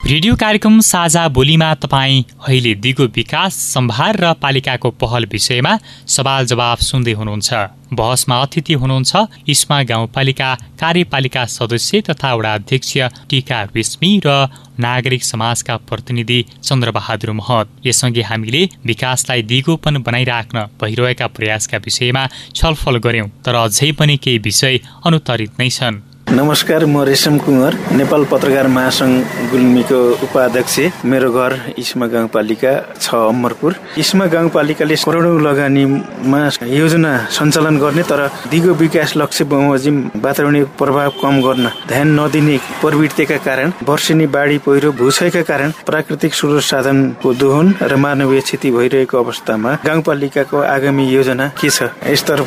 रेडियो 0.00 0.34
कार्यक्रम 0.34 0.78
साझा 0.80 1.26
बोलीमा 1.28 1.74
तपाईँ 1.76 2.22
अहिले 2.40 2.74
दिगो 2.74 3.04
विकास 3.16 3.54
सम्भार 3.64 4.16
र 4.16 4.32
पालिकाको 4.42 4.90
पहल 4.96 5.26
विषयमा 5.32 5.76
सवाल 6.08 6.46
जवाब 6.46 6.78
सुन्दै 6.80 7.12
हुनुहुन्छ। 7.12 7.52
बहसमा 7.92 8.36
अतिथि 8.42 8.74
हुनुहुन्छ 8.80 9.16
इस्मा 9.48 9.82
गाउँपालिका 9.82 10.54
कार्यपालिका 10.80 11.44
सदस्य 11.48 12.00
तथा 12.08 12.34
वडा 12.34 12.54
अध्यक्ष 12.54 12.96
टिका 13.30 13.62
रेश्मी 13.76 14.10
र 14.26 14.48
नागरिक 14.80 15.24
समाजका 15.24 15.76
प्रतिनिधि 15.84 16.44
चन्द्रबहादुर 16.64 17.32
महत। 17.36 17.86
यससँगै 17.86 18.22
हामीले 18.24 18.68
विकासलाई 18.86 19.42
दिगोपन 19.52 20.02
बनाइराख्न 20.02 20.66
भइरहेका 20.80 21.26
प्रयासका 21.36 21.78
विषयमा 21.84 22.26
छलफल 22.56 22.96
गर्यौं 23.04 23.28
तर 23.44 23.54
अझै 23.64 23.92
पनि 23.92 24.16
केही 24.16 24.38
विषय 24.40 24.80
अनुत्तरित 25.06 25.60
नै 25.60 25.68
छन्। 25.70 26.02
नमस्कार 26.30 26.84
म 26.86 27.02
रेशम 27.02 27.38
कुँवर 27.42 27.74
नेपाल 27.98 28.24
पत्रकार 28.30 28.66
महासङ्घ 28.70 29.50
गुल्मीको 29.50 29.98
उपाध्यक्ष। 30.24 30.78
मेरो 31.10 31.30
घर 31.34 31.52
इस्मा 31.78 32.06
गाउँपालिका 32.06 32.72
छ 33.02 33.14
अमरपुर। 33.14 33.74
इस्मा 33.98 34.26
गाउँपालिकाले 34.30 34.96
करोडौँ 35.04 35.40
लगानीमा 35.42 36.40
योजना 36.70 37.10
सञ्चालन 37.34 37.78
गर्ने 37.78 38.02
तर 38.06 38.20
दिगो 38.50 38.74
विकास 38.78 39.16
लक्ष्य 39.16 39.44
बमोजिम 39.50 39.96
वातावरणीय 40.22 40.64
प्रभाव 40.78 41.10
कम 41.18 41.40
गर्न 41.42 41.66
ध्यान 41.88 42.08
नदिने 42.20 42.56
प्रवृत्तिका 42.80 43.36
कारण 43.46 43.72
वर्षेनी 43.82 44.26
बाढी 44.30 44.58
पहिरो 44.62 44.92
भूक्षयका 45.02 45.42
कारण 45.50 45.70
प्राकृतिक 45.86 46.34
स्रोत 46.34 46.62
साधनको 46.62 47.34
दोहन 47.42 47.74
र 47.82 47.96
मानवीय 47.96 48.40
क्षति 48.46 48.70
भइरहेको 48.70 49.18
अवस्थामा 49.18 49.74
गाउँपालिकाको 49.82 50.62
आगामी 50.76 51.08
योजना 51.10 51.50
के 51.58 51.70
छ? 51.70 51.90
यसतर्फ 52.06 52.46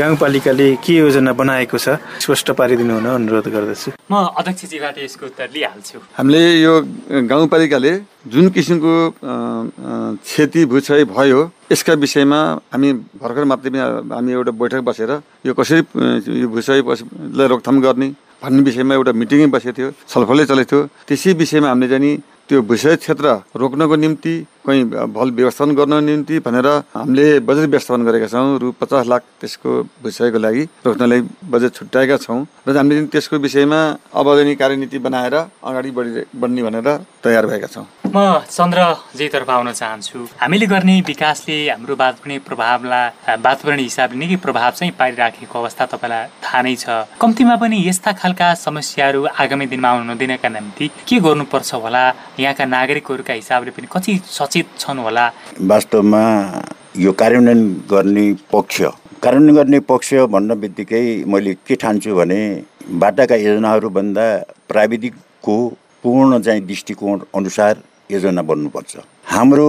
गाउँपालिकाले 0.00 0.74
के 0.80 0.96
योजना 0.96 1.32
बनाएको 1.36 1.78
छ? 1.78 2.00
स्पष्ट 2.24 2.50
पारिदिनु 2.50 2.68
हुन 2.78 3.06
अनुरोध 3.06 3.46
गर्दछु। 3.50 3.90
म 4.10 4.14
अध्यक्षजीबाट 4.38 4.96
यसको 5.02 5.26
उत्तर 5.26 5.48
लिइहाल्छु। 5.50 5.98
हामीले 6.18 6.42
यो 6.62 6.74
गाउँपालिकाले 7.26 7.92
जुन 8.30 8.46
किसिमको 8.54 8.92
क्षति 10.22 10.60
भूक्षय 10.70 11.04
भयो 11.10 11.40
यसका 11.72 11.92
विषयमा 12.04 12.40
हामी 12.70 12.88
भर्खर 13.18 13.44
मात्रै 13.50 13.70
पनि 13.70 13.78
हामी 14.14 14.30
एउटा 14.32 14.52
बैठक 14.54 14.80
बसेर 14.86 15.10
यो 15.46 15.52
कसरी 15.58 15.80
यो 16.42 16.46
भूक्षयलाई 16.46 17.46
रोकथाम 17.52 17.76
गर्ने 17.82 18.08
भन्ने 18.42 18.60
विषयमा 18.68 18.94
एउटा 18.94 19.12
मिटिङै 19.20 19.46
बसेको 19.54 19.74
थियो 19.76 19.88
छलफलै 20.06 20.44
चलेको 20.50 20.68
थियो। 20.70 20.80
त्यसै 21.08 21.30
विषयमा 21.42 21.68
हामीले 21.68 21.88
चाहिँ 21.90 22.02
नि 22.04 22.12
त्यो 22.48 22.62
भूक्षय 22.66 22.96
क्षेत्र 23.02 23.26
रोक्नको 23.60 23.96
निम्ति 24.04 24.34
कहीँ 24.66 24.84
भल 25.16 25.30
व्यवस्थापन 25.30 25.74
गर्नको 25.74 26.00
निम्ति 26.00 26.38
भनेर 26.44 26.66
हामीले 26.94 27.26
बजेट 27.40 27.68
व्यवस्थापन 27.68 28.04
गरेका 28.04 28.26
छौँ 28.28 28.58
रु 28.60 28.72
पचास 28.80 29.06
लाख 29.06 29.22
त्यसको 29.40 29.70
भूक्षयको 30.02 30.38
लागि। 30.38 30.62
रोक्नलाई 30.86 31.20
बजेट 31.48 31.72
छुट्याएका 31.74 32.16
छौँ। 32.16 32.40
र 32.68 32.76
हामीले 32.76 33.06
त्यसको 33.08 33.36
विषयमा 33.40 33.80
चाहिँ 34.12 34.56
कार्यनीति 34.56 34.98
बनाएर 34.98 35.34
अगाडि 35.34 35.90
बढि 35.90 36.10
बढ्ने 36.36 36.62
भनेर 36.62 36.88
तयार 37.24 37.46
भएका 37.46 37.66
छौँ। 37.66 37.86
म 38.10 38.42
चन्द्रजीतर्फ 38.50 39.50
आउन 39.50 39.72
चाहन्छु। 39.72 40.18
हामीले 40.40 40.66
गर्ने 40.66 41.00
विकासले 41.06 41.56
हाम्रो 41.70 41.94
वातावरणीय 41.94 42.38
प्रभावलाई 42.42 43.36
वातावरणीय 43.38 43.84
हिसाबले 43.86 44.18
निकै 44.18 44.36
प्रभाव 44.44 44.70
चाहिँ 44.76 44.92
पारिराखेको 44.98 45.58
अवस्था 45.58 45.84
तपाईँलाई 45.94 46.26
थाहा 46.42 46.60
नै 46.62 46.74
छ। 46.74 47.06
कम्तीमा 47.22 47.56
पनि 47.62 47.76
यस्ता 47.86 48.12
खालका 48.18 48.54
समस्याहरू 48.66 49.20
आगामी 49.30 49.66
दिनमा 49.70 49.88
आउन 49.88 50.10
नदिनका 50.10 50.48
निम्ति 50.48 50.86
के 51.06 51.16
गर्नुपर्छ 51.22 51.70
होला? 51.74 52.04
यहाँका 52.40 52.64
नागरिकहरूका 52.66 53.32
हिसाबले 53.32 53.70
पनि 53.70 53.86
कति 53.86 54.12
सचेत 54.50 54.66
छन् 54.78 54.98
होला। 54.98 55.26
वास्तवमा 55.70 56.22
यो 56.98 57.10
कार्यान्वयन 57.14 57.60
गर्ने 57.90 58.24
पक्ष 58.52 58.80
कार्यान्वयन 59.22 59.54
गर्ने 59.56 59.78
पक्ष 59.86 60.08
भन्न 60.26 60.54
बित्तिकै 60.60 61.02
मैले 61.30 61.52
के 61.66 61.74
ठान्छु 61.78 62.14
भने 62.16 62.40
बाटाका 62.98 63.36
योजनाहरूभन्दा 63.36 64.24
प्राविधिकको 64.68 65.56
पूर्ण 66.02 66.40
चाहिँ 66.42 66.66
दृष्टिकोण 66.66 67.20
अनुसार 67.38 67.82
योजना 68.10 68.42
बन्नुपर्छ। 68.42 68.96
हाम्रो 69.30 69.68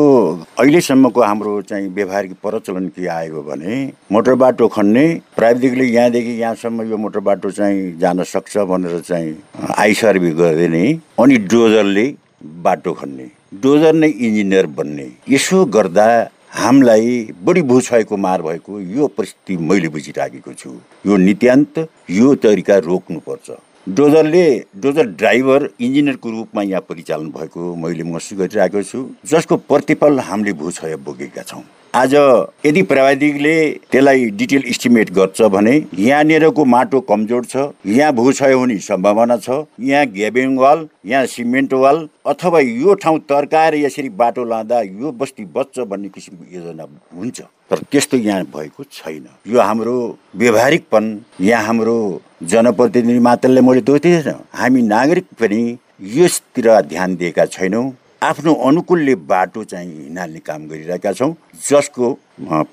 अहिलेसम्मको 0.60 1.22
हाम्रो 1.22 1.62
चाहिँ 1.70 1.88
व्यवहारिक 1.94 2.34
प्रचलन 2.42 2.88
के 2.96 3.08
आयो 3.08 3.42
भने 3.50 3.76
मोटर 4.12 4.36
बाटो 4.44 4.68
खन्ने 4.68 5.06
प्राविधिकले 5.38 5.86
यहाँदेखि 5.86 6.34
यहाँसम्म 6.42 6.90
यो 6.90 6.98
मोटर 6.98 7.20
बाटो 7.30 7.52
चाहिँ 7.52 7.98
जान 8.02 8.24
सक्छ 8.34 8.58
भनेर 8.72 9.00
चाहिँ 9.02 9.38
आई 9.78 9.94
सर्भे 10.02 10.32
गरिदिने 10.42 10.84
अनि 11.22 11.38
डोजरले 11.54 12.08
बाटो 12.66 12.94
खन्ने। 12.94 13.30
डोजर 13.54 13.94
नै 13.94 14.08
इन्जिनियर 14.08 14.66
बन्ने। 14.76 15.06
यसो 15.30 15.66
गर्दा 15.68 16.06
हामीलाई 16.56 17.10
बढी 17.44 17.62
भूक्षयको 17.62 18.18
मार 18.18 18.42
भएको 18.42 18.80
यो 18.80 19.08
परिस्थिति 19.08 19.58
मैले 19.60 19.90
बुझिराखेको 19.90 20.54
छु। 20.54 20.72
यो 21.06 21.18
नित्यान्त 21.18 21.80
यो 22.10 22.36
तरिका 22.36 22.78
रोक्नुपर्छ। 22.88 23.52
डोजरले 23.90 24.46
डोजर 24.78 25.06
ड्राइभर 25.20 25.70
इन्जिनियरको 25.82 26.30
रूपमा 26.32 26.62
यहाँ 26.64 26.82
परिचालन 26.90 27.30
भएको 27.36 27.76
मैले 27.76 28.04
महसुस 28.04 28.38
गरिरहेको 28.40 28.84
छु 28.84 29.06
जसको 29.28 29.58
प्रतिफल 29.68 30.20
हामीले 30.20 30.54
भूक्षय 30.54 30.96
भोगेका 31.04 31.42
छौँ। 31.44 31.64
आज 31.96 32.14
यदि 32.66 32.82
प्राविधिकले 32.90 33.56
त्यसलाई 33.92 34.26
डिटेल 34.40 34.64
इस्टिमेट 34.68 35.10
गर्छ 35.14 35.42
भने 35.56 35.74
यहाँनिरको 36.00 36.66
माटो 36.66 37.00
कमजोर 37.10 37.46
छ 37.46 37.66
यहाँ 37.86 38.14
भूक्षय 38.16 38.54
हुने 38.54 38.78
सम्भावना 38.80 39.38
छ 39.38 39.58
यहाँ 39.90 40.06
ग्याबिङ 40.14 40.56
वाल 40.58 40.88
यहाँ 41.06 41.26
सिमेन्ट 41.34 41.74
वाल 41.84 42.08
अथवा 42.34 42.60
यो 42.60 42.94
ठाउँ 43.04 43.20
तर्काएर 43.30 43.76
यसरी 43.76 44.10
बाटो 44.24 44.46
लाँदा 44.54 44.82
यो 44.82 45.12
बस्ती 45.12 45.46
बच्छ 45.52 45.80
भन्ने 45.80 46.10
किसिमको 46.10 46.56
योजना 46.56 46.88
हुन्छ। 47.18 47.42
तर 47.42 47.84
त्यस्तो 47.92 48.18
यहाँ 48.18 48.44
भएको 48.56 48.84
छैन। 48.84 49.28
यो 49.48 49.60
हाम्रो 49.60 49.96
व्यवहारिकपन 50.36 51.18
यहाँ 51.42 51.64
हाम्रो 51.66 51.98
जनप्रतिनिधि 52.44 53.20
मात्रले 53.20 53.62
मैले 53.62 53.82
दोहोरिँदैन 53.82 54.40
हामी 54.54 54.82
नागरिक 54.88 55.26
पनि 55.42 55.64
यसतिर 56.16 56.70
ध्यान 56.82 57.16
दिएका 57.16 57.46
छैनौँ। 57.46 57.90
आफ्नो 58.22 58.54
अनुकूलले 58.68 59.14
बाटो 59.30 59.64
चाहिँ 59.64 59.94
हिँड्ने 59.94 60.40
काम 60.46 60.68
गरिरहेका 60.68 61.12
छौँ 61.14 61.34
जसको 61.70 62.18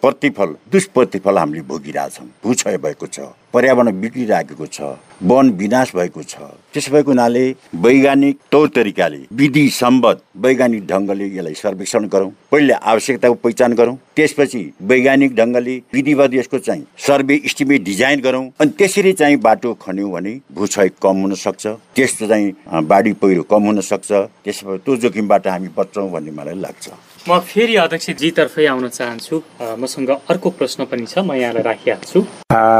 प्रतिफल 0.02 0.54
दुष्प्रतिफल 0.72 1.38
हामीले 1.38 1.62
भोगिरहेछौँ 1.68 2.26
भूक्षय 2.44 2.76
भएको 2.78 3.06
छ 3.06 3.20
पर्यावरण 3.52 4.00
बिग्रिराखेको 4.00 4.66
छ 4.66 4.80
वन 5.22 5.50
विनाश 5.58 5.94
भएको 5.96 6.22
छ। 6.22 6.36
त्यसो 6.72 6.92
भएको 6.92 7.10
हुनाले 7.10 7.44
वैज्ञानिक 7.84 8.38
तौर 8.52 8.68
तरिकाले 8.74 9.20
विधि 9.32 9.68
सम्बद्ध 9.72 10.20
वैज्ञानिक 10.44 10.86
ढङ्गले 10.86 11.26
यसलाई 11.26 11.54
सर्वेक्षण 11.54 12.06
गरौँ 12.08 12.30
पहिले 12.52 12.72
आवश्यकताको 12.92 13.34
पहिचान 13.34 13.74
गरौँ 13.74 13.96
त्यसपछि 14.16 14.62
वैज्ञानिक 14.92 15.34
ढङ्गले 15.36 15.76
विधिवत 15.94 16.34
यसको 16.34 16.58
चाहिँ 16.58 16.86
सर्वे 17.06 17.34
इस्टिमेट 17.44 17.84
डिजाइन 17.84 18.20
गरौँ 18.20 18.44
अनि 18.60 18.70
त्यसरी 18.78 19.12
चाहिँ 19.12 19.36
बाटो 19.48 19.74
खन्यौँ 19.82 20.10
भने 20.12 20.38
भूक्षय 20.54 20.90
कम 21.02 21.22
हुन 21.22 21.34
सक्छ 21.44 21.66
त्यस्तो 21.66 22.26
चाहिँ 22.26 22.84
बाढी 22.86 23.12
पहिरो 23.22 23.42
कम 23.50 23.62
हुन 23.66 23.80
सक्छ 23.90 24.10
त्यसो 24.12 24.76
त्यो 24.78 24.96
जोखिमबाट 24.96 25.46
हामी 25.48 25.68
बच्छौँ 25.76 26.10
भन्ने 26.10 26.30
मलाई 26.32 26.58
लाग्छ। 26.60 26.88
म 27.28 27.38
फेरि 27.44 27.74
अध्यक्षजीतर्फै 27.76 28.64
आउन 28.66 28.88
चाहन्छु। 28.88 29.36
मसँग 29.80 30.10
अर्को 30.32 30.50
प्रश्न 30.58 30.84
पनि 30.88 31.06
छ 31.06 31.18
म 31.18 31.32
यहाँलाई 31.36 31.62
राखिहाल्छु। 31.62 32.20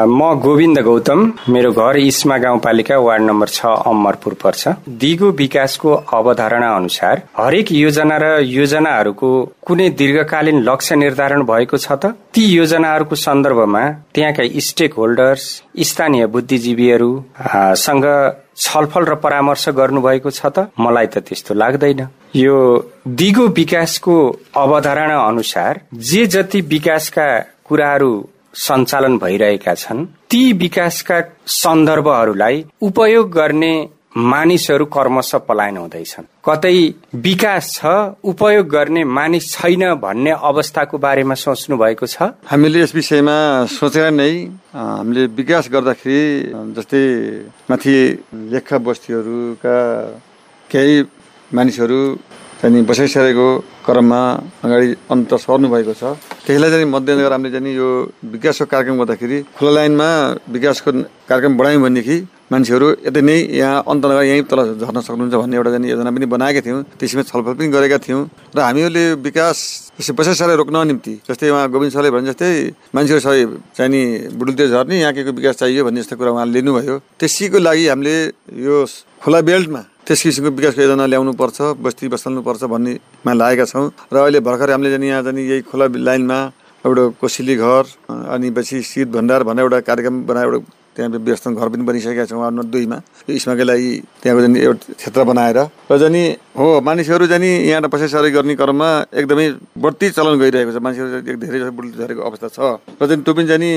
म 0.08 0.20
गोविन्द 0.40 0.78
गौतम 0.80 1.20
मेरो 1.52 1.70
घर 1.72 1.96
इस्मा 2.00 2.37
गाउँपालिका 2.38 2.96
वार्ड 2.98 3.22
नम्बर 3.22 3.48
छ 3.48 3.61
अमरपुर 3.92 4.34
पर्छ। 4.42 4.68
दिगो 5.02 5.28
विकासको 5.37 5.90
अवधारणा 6.18 6.68
अनुसार 6.76 7.22
हरेक 7.37 7.72
योजना 7.72 8.16
र 8.16 8.26
योजनाहरूको 8.40 9.30
कुनै 9.68 9.88
दीर्घकालीन 10.00 10.62
लक्ष्य 10.64 10.96
निर्धारण 10.96 11.42
भएको 11.44 11.76
छ 11.76 11.92
त? 11.92 12.16
ती 12.32 12.44
योजनाहरूको 12.56 13.14
सन्दर्भमा 13.18 13.84
त्यहाँका 14.14 14.44
स्टेक 14.68 14.92
होल्डर्स 14.94 15.42
स्थानीय 15.88 16.26
बुद्धिजीवीहरूसँग 16.32 18.06
छलफल 18.58 19.04
र 19.04 19.14
परामर्श 19.14 19.68
गर्नुभएको 19.68 20.30
छ 20.30 20.46
त? 20.46 20.58
मलाई 20.80 21.06
त 21.06 21.18
त्यस्तो 21.18 21.54
लाग्दैन। 21.54 22.08
यो 22.36 22.56
दिगो 23.08 23.46
विकासको 23.48 24.16
अवधारणा 24.56 25.18
अनुसार 25.26 25.80
जे 25.94 26.26
जति 26.26 26.60
विकासका 26.60 27.28
कुराहरू 27.64 28.12
सञ्चालन 28.54 29.18
भइरहेका 29.18 29.74
छन् 29.74 30.06
ती 30.30 30.52
विकासका 30.52 31.20
सन्दर्भहरूलाई 31.46 32.64
उपयोग 32.82 33.30
गर्ने 33.30 33.74
मानिसहरू 34.18 34.85
कर्मश 34.90 35.31
पलायन 35.46 35.76
हुँदैछन्। 35.76 36.24
कतै 36.42 36.78
विकास 37.22 37.64
छ 37.78 37.87
उपयोग 38.26 38.66
गर्ने 38.66 39.02
मानिस 39.07 39.44
छैन 39.52 39.94
भन्ने 40.02 40.33
अवस्थाको 40.42 40.98
बारेमा 40.98 41.35
सोच्नु 41.38 41.76
भएको 41.78 42.07
छ? 42.07 42.35
हामीले 42.50 42.83
यस 42.83 42.94
विषयमा 42.98 43.37
सोचेर 43.70 44.11
नै 44.11 44.33
हामीले 44.74 45.26
विकास 45.38 45.70
गर्दाखेरि 45.70 46.22
जस्तै 46.74 47.02
माथि 47.70 47.94
लेखा 48.50 48.78
बस्तीहरूका 48.83 49.76
केही 50.70 50.94
मानिसहरू 51.54 52.00
चाहिँ 52.59 52.83
बसाइसकेको 52.90 53.48
क्रममा 53.87 54.20
अगाडि 54.66 54.87
अन्त 55.14 55.31
सर्नु 55.46 55.68
भएको 55.70 55.94
छ। 55.94 56.18
त्यसलाई 56.42 56.70
चाहिँ 56.74 56.90
मध्यनजर 56.90 57.33
हामीले 57.33 57.50
चाहिँ 57.54 57.70
यो 57.70 57.88
विकासको 58.35 58.66
कार्यक्रम 58.66 58.98
गर्दाखेरि 58.98 59.38
खुला 59.54 59.70
लाइनमा 59.78 60.11
विकासको 60.50 60.90
कार्यक्रम 61.31 61.54
बढायौँ 61.54 61.83
भनेदेखि 61.87 62.18
मान्छेहरू 62.48 62.87
यतै 63.04 63.20
नै 63.20 63.37
यहाँ 63.61 63.84
अन्त 63.84 64.04
नगर 64.08 64.24
यहीँ 64.24 64.42
तल 64.48 64.61
झर्न 64.80 64.98
सक्नुहुन्छ 65.04 65.34
भन्ने 65.37 65.56
एउटा 65.61 65.70
चाहिँ 65.76 65.90
योजना 65.92 66.11
पनि 66.16 66.26
बनाएका 66.32 66.61
थियौँ। 66.64 66.80
त्यसमा 66.96 67.22
छलफल 67.28 67.54
पनि 67.61 67.68
गरेका 67.68 67.98
थियौँ। 68.00 68.22
र 68.56 68.58
हामीहरूले 68.64 69.04
विकास 69.20 69.56
पैसा 70.16 70.32
रोक्न 70.56 70.76
निम्ति 70.88 71.12
जस्तै 71.28 71.48
उहाँ 71.52 71.68
गोविन्द 71.68 71.92
सरले 71.92 72.08
भने 72.08 72.32
जस्तै 72.32 72.50
मान्छेहरू 72.96 73.20
सबै 73.20 73.40
चाहिँ 73.76 73.90
नि 73.92 74.00
बुडुल्ते 74.32 74.64
झर्ने 74.72 74.96
यहाँ 74.96 75.12
के 75.12 75.20
विकास 75.28 75.54
चाहियो 75.61 75.84
भन्ने 75.84 76.00
जस्तो 76.00 76.16
कुरा 76.16 76.30
उहाँले 76.32 76.52
लिनुभयो। 76.56 76.96
त्यसैको 77.20 77.58
लागि 77.61 77.84
हामीले 77.92 78.16
यो 78.64 78.74
खोला 79.20 79.40
बेल्टमा 79.44 79.82
त्यस 80.08 80.20
किसिमको 80.24 80.50
विकासको 80.56 80.80
योजना 80.88 81.04
ल्याउनु 81.04 81.32
पर्छ 81.37 81.76
बस्ती 81.84 82.08
बसाल्नुपर्छ 82.08 82.64
भन्नेमा 82.64 83.32
लागेका 83.37 83.64
छौँ। 83.68 83.92
र 84.08 84.16
अहिले 84.24 84.40
भर्खर 84.40 84.72
हामीले 84.72 84.90
जाने 84.96 85.06
यहाँ 85.12 85.22
जाने 85.28 85.42
यही 85.44 85.68
खोला 85.68 85.87
लाइनमा 85.92 86.38
एउटा 86.80 87.04
कोसिली 87.20 87.54
घर 87.61 87.84
अनि 88.08 88.48
पछि 88.56 88.80
शीत 88.80 89.08
भण्डार 89.12 89.42
भनेर 89.44 89.64
एउटा 89.68 89.78
कार्यक्रम 89.84 90.24
बनाएर 90.24 90.48
एउटा 90.48 90.77
त्यहाँ 90.98 91.14
व्यवस्था 91.14 91.54
घर 91.54 91.68
पनि 91.70 91.82
बनिसकेका 91.87 92.24
छौँ 92.26 92.42
वार्ड 92.42 92.54
नम्बर 92.58 92.70
दुईमा। 92.74 92.98
यो 93.30 93.32
इस्माकै 93.38 93.64
लागि 93.70 93.90
त्यहाँको 94.18 94.40
जाने 94.42 94.58
एउटा 94.66 94.82
क्षेत्र 94.98 95.22
बनाएर। 95.30 95.58
र 95.87 95.94
जाने 95.94 96.22
हो 96.58 96.66
मानिसहरू 96.82 97.26
जाने 97.30 97.50
यहाँ 97.70 97.87
पसाइ 97.87 98.30
गर्ने 98.34 98.54
क्रममा 98.58 98.88
एकदमै 99.14 99.46
बढ्ती 99.78 100.06
चलन 100.11 100.34
गइरहेको 100.42 100.72
छ। 100.74 100.78
मान्छेहरू 100.82 101.38
धेरै 101.38 101.58
झरेको 102.02 102.18
अवस्था 102.18 102.48
छ। 102.50 102.58
र 102.98 103.06
चाहिँ 103.06 103.22
त्यो 103.22 103.30
पनि 103.30 103.46
जाने 103.46 103.70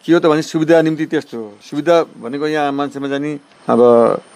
के 0.00 0.12
हो 0.16 0.18
त 0.24 0.32
भने 0.32 0.40
सुविधा 0.40 0.80
निम्ति 0.80 1.04
त्यस्तो 1.12 1.60
सुविधा 1.60 1.94
भनेको 2.24 2.46
यहाँ 2.48 2.72
मान्छेमा 2.72 3.08
जाने 3.12 3.30
अब 3.68 3.80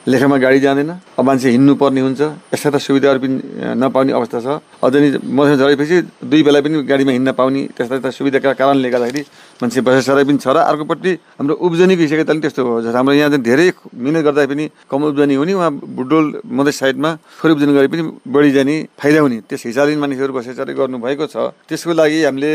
लेखामा 0.07 0.37
गाडी 0.39 0.61
जाँदैन। 0.61 0.93
अब 1.19 1.25
मान्छे 1.25 1.49
हिँड्नु 1.57 1.75
पर्ने 1.81 2.01
हुन्छ। 2.05 2.21
यस्ता 2.53 2.69
त 2.69 2.77
सुविधाहरू 2.79 3.19
पनि 3.19 3.35
नपाउने 3.81 4.13
अवस्था 4.13 4.39
छ। 4.45 4.47
अझ 4.85 4.93
नि 4.93 5.09
झरेपछि 5.57 5.97
दुई 6.21 6.43
बेला 6.45 6.61
पनि 6.61 6.85
गाडीमा 6.85 7.13
हिँड्न 7.17 7.33
पाउने 7.33 7.63
त्यस्ता 7.75 8.11
सुविधाका 8.13 8.53
कारणले 8.61 8.89
गर्दाखेरि 8.93 9.23
मान्छे 9.57 9.81
बसाइसराई 9.81 10.25
पनि 10.29 10.39
छ 10.39 10.49
र 10.53 10.59
अर्कोपट्टि 10.69 11.13
हाम्रो 11.41 11.55
उब्जनी 11.57 11.95
गइसके 11.97 12.25
त 12.29 12.31
त्यस्तो 12.45 12.61
हो। 12.61 12.93
हाम्रो 12.93 13.15
यहाँ 13.17 13.31
चाहिँ 13.33 13.45
धेरै 13.45 13.67
मिहिनेत 13.97 14.25
गर्दा 14.25 14.45
पनि 14.53 14.65
कम 14.91 15.01
उब्जनी 15.17 15.35
हुने 15.41 15.53
उहाँ 15.57 15.71
बुडोल 15.97 16.25
मधेस 16.45 16.77
साइडमा 16.77 17.11
थोरै 17.41 17.53
उब्जनी 17.57 17.73
गरे 17.73 17.89
पनि 17.89 18.03
बढी 18.29 18.51
जाने 18.53 18.77
फाइदा 19.01 19.21
हुने। 19.25 19.39
त्यस 19.49 19.63
हिसाबले 19.73 19.97
मानिसहरू 19.97 20.33
बसाइसराई 20.37 20.75
गर्नुभएको 20.77 21.25
छ। 21.33 21.37
त्यसको 21.69 21.93
लागि 21.97 22.19
हामीले 22.29 22.53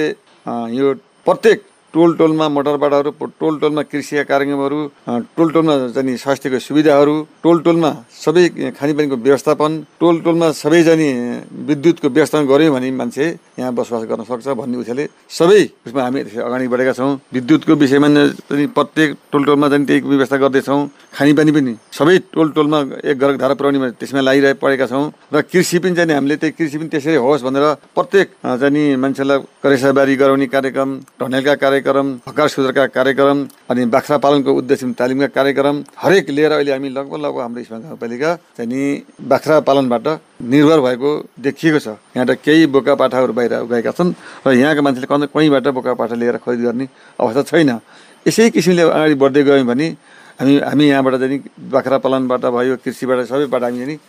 यो 0.78 0.86
प्रत्येक 1.26 1.58
टोल 1.93 2.13
टोलमा 2.15 2.47
मोटरबाटहरू 2.49 3.12
टोल 3.39 3.60
टोलमा 3.60 3.82
कृषिका 3.91 4.23
कार्यक्रमहरू 4.23 4.80
टोल 5.38 5.51
टोलमा 5.51 5.75
जाने 5.95 6.15
स्वास्थ्यको 6.17 6.60
सुविधाहरू 6.60 7.15
टोल 7.43 7.60
टोलमा 7.62 7.91
सबै 8.15 8.71
खानेपानीको 8.80 9.15
व्यवस्थापन 9.17 9.71
टोल 9.99 10.19
टोलमा 10.23 10.51
सबै 10.56 10.82
जाने 10.84 11.10
विद्युतको 11.67 12.08
व्यवस्थापन 12.10 12.47
गऱ्यौँ 12.47 12.73
भने 12.75 12.91
मान्छे 12.91 13.25
यहाँ 13.60 13.73
बसोबास 13.75 14.04
गर्न 14.08 14.23
सक्छ 14.23 14.47
भन्ने 14.60 14.77
उछाले 14.77 15.08
सबै 15.30 15.62
उसमा 15.88 16.01
हामी 16.04 16.19
अगाडि 16.21 16.67
बढेका 16.67 16.93
छौँ। 16.93 17.12
विद्युतको 17.34 17.75
विषयमा 17.75 18.08
पनि 18.49 18.65
प्रत्येक 18.77 19.10
टोल 19.32 19.43
टोलमा 19.45 19.67
जाने 19.67 19.86
त्यही 19.86 20.01
व्यवस्था 20.01 20.38
गर्दैछौँ। 20.38 20.82
खानेपानी 21.12 21.51
पनि 21.51 21.75
सबै 21.91 22.17
टोल 22.32 22.49
टोलमा 22.56 22.80
एक 23.04 23.17
घर 23.19 23.32
धारा 23.36 23.54
पुऱ्याउने 23.60 23.91
त्यसमा 23.99 24.21
लागिरहे 24.21 24.54
परेका 24.63 24.86
छौँ 24.88 25.06
र 25.34 25.41
कृषि 25.43 25.80
पनि 25.84 25.95
जाने 25.99 26.13
हामीले 26.15 26.36
त्यही 26.39 26.56
कृषि 26.56 26.77
पनि 26.80 26.88
त्यसरी 26.88 27.15
होस् 27.19 27.43
भनेर 27.43 27.65
प्रत्येक 27.91 28.27
जाने 28.62 28.84
मान्छेलाई 28.95 29.38
करेसाबारी 29.63 30.15
गराउने 30.15 30.47
कार्यक्रम 30.47 30.89
ढनेलका 31.19 31.56
कार्यक्रम 31.60 31.80
कार्यक्रम 31.82 32.08
हकार 32.28 32.48
सुधारका 32.48 32.86
कार्यक्रम 32.94 33.38
अनि 33.70 33.86
बाख्रा 33.86 34.17
पालनको 34.17 34.54
उद्देश्य 34.54 34.91
तालिमका 34.94 35.28
कार्यक्रम 35.38 35.76
हरेक 35.98 36.30
लिएर 36.30 36.52
अहिले 36.52 36.72
हामी 36.72 36.89
लगभग 36.89 37.20
लगभग 37.26 37.41
हाम्रो 37.41 37.62
इस्मा 37.62 37.78
गाउँपालिका 37.80 38.36
चाहिँ 38.58 38.82
बाख्रा 39.28 39.60
पालनबाट 39.67 40.08
निर्भर 40.46 40.80
भएको 40.80 41.12
देखिएको 41.39 41.80
छ। 41.80 41.88
यहाँ 42.15 42.26
त 42.28 42.38
केही 42.46 42.65
बोका 42.70 42.96
पाठाहरू 42.96 43.34
बाहिर 43.34 43.54
गएका 43.65 43.91
छन् 43.91 44.13
र 44.48 44.54
यहाँका 44.54 44.82
मान्छेले 44.82 45.08
कहीँबाट 45.28 45.67
बोका 45.67 45.94
पाठा 45.98 46.15
लिएर 46.15 46.38
खरिद 46.38 46.62
गर्ने 46.62 46.88
अवस्था 47.20 47.41
छैन। 47.50 47.72
यसै 48.28 48.50
किसिमले 48.54 48.82
अगाडि 48.86 49.15
बढ्दै 49.17 49.44
गयौँ 49.44 49.65
भने 49.65 49.88
हामी 50.39 50.54
हामी 50.62 50.86
यहाँबाट 50.89 51.15
चाहिँ 51.22 51.39
बाख्रा 51.70 51.98
पालनबाट 51.98 52.44
भयो 52.46 52.76
कृषिबाट 52.86 53.26
सबैबाट 53.26 53.63
हामी 53.63 53.80
चाहिँ 53.80 54.00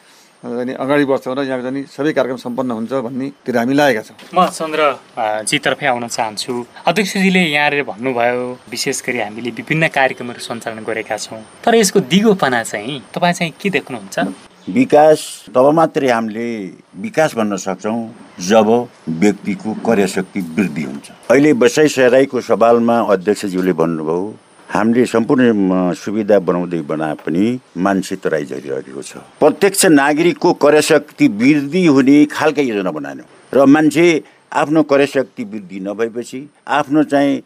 अनि 0.42 0.72
अगाडि 0.74 1.04
बढ्छौँ 1.06 1.34
र 1.38 1.42
यहाँ 1.46 1.62
जाने 1.62 1.82
सबै 1.86 2.12
कार्यक्रम 2.18 2.36
सम्पन्न 2.42 2.70
हुन्छ 2.74 2.92
भन्नेतिर 3.06 3.56
हामी 3.56 3.74
लागेका 3.78 4.02
छौँ। 4.02 4.16
म 4.34 4.50
चन्द्रजीतर्फै 4.50 5.86
आउन 5.86 6.06
चाहन्छु। 6.10 6.52
अध्यक्षजीले 6.82 7.42
यहाँले 7.54 7.82
भन्नुभयो 7.86 8.42
विशेष 8.66 9.02
गरी 9.06 9.18
हामीले 9.22 9.50
विभिन्न 9.54 9.88
कार्यक्रमहरू 9.94 10.40
सञ्चालन 10.42 10.82
गरेका 10.82 11.16
छौँ। 11.16 11.62
तर 11.62 11.74
यसको 11.78 12.00
दिगोपना 12.10 12.62
चाहिँ 12.66 12.98
तपाईँ 13.14 13.34
चाहिँ 13.38 13.52
के 13.54 13.70
देख्नुहुन्छ? 13.70 14.18
विकास 14.66 15.18
तब 15.54 15.66
मात्रै 15.78 16.10
हामीले 16.10 16.48
विकास 17.06 17.34
भन्न 17.38 17.56
सक्छौँ 17.62 18.02
जब 18.42 18.68
व्यक्तिको 19.22 19.70
कार्यशक्ति 19.86 20.40
वृद्धि 20.58 20.82
हुन्छ। 20.82 21.06
अहिले 21.30 21.52
बसाइ 21.54 21.88
सराईको 21.88 22.40
सवालमा 22.50 22.98
अध्यक्षज्यूले 23.14 23.72
भन्नुभयो 23.78 24.26
हामीले 24.72 25.04
सम्पूर्ण 25.06 25.92
सुविधा 25.94 26.38
बनाउँदै 26.40 26.80
बनाए 26.88 27.14
पनि 27.24 27.44
मान्छे 27.76 28.16
तराई 28.24 28.44
झरिरहेको 28.44 29.02
छ। 29.02 29.20
प्रत्यक्ष 29.40 29.84
नागरिकको 29.86 30.52
कार्यशक्ति 30.56 31.28
वृद्धि 31.28 31.84
हुने 31.86 32.24
खालका 32.32 32.62
योजना 32.62 32.90
बनाएनौँ। 32.90 33.26
र 33.52 33.66
मान्छे 33.68 34.06
आफ्नो 34.52 34.82
क्रय 34.82 35.06
शक्ति 35.06 35.44
वृद्धि 35.44 35.80
नभएपछि 35.80 36.40
आफ्नो 36.68 37.02
चाहिँ 37.04 37.42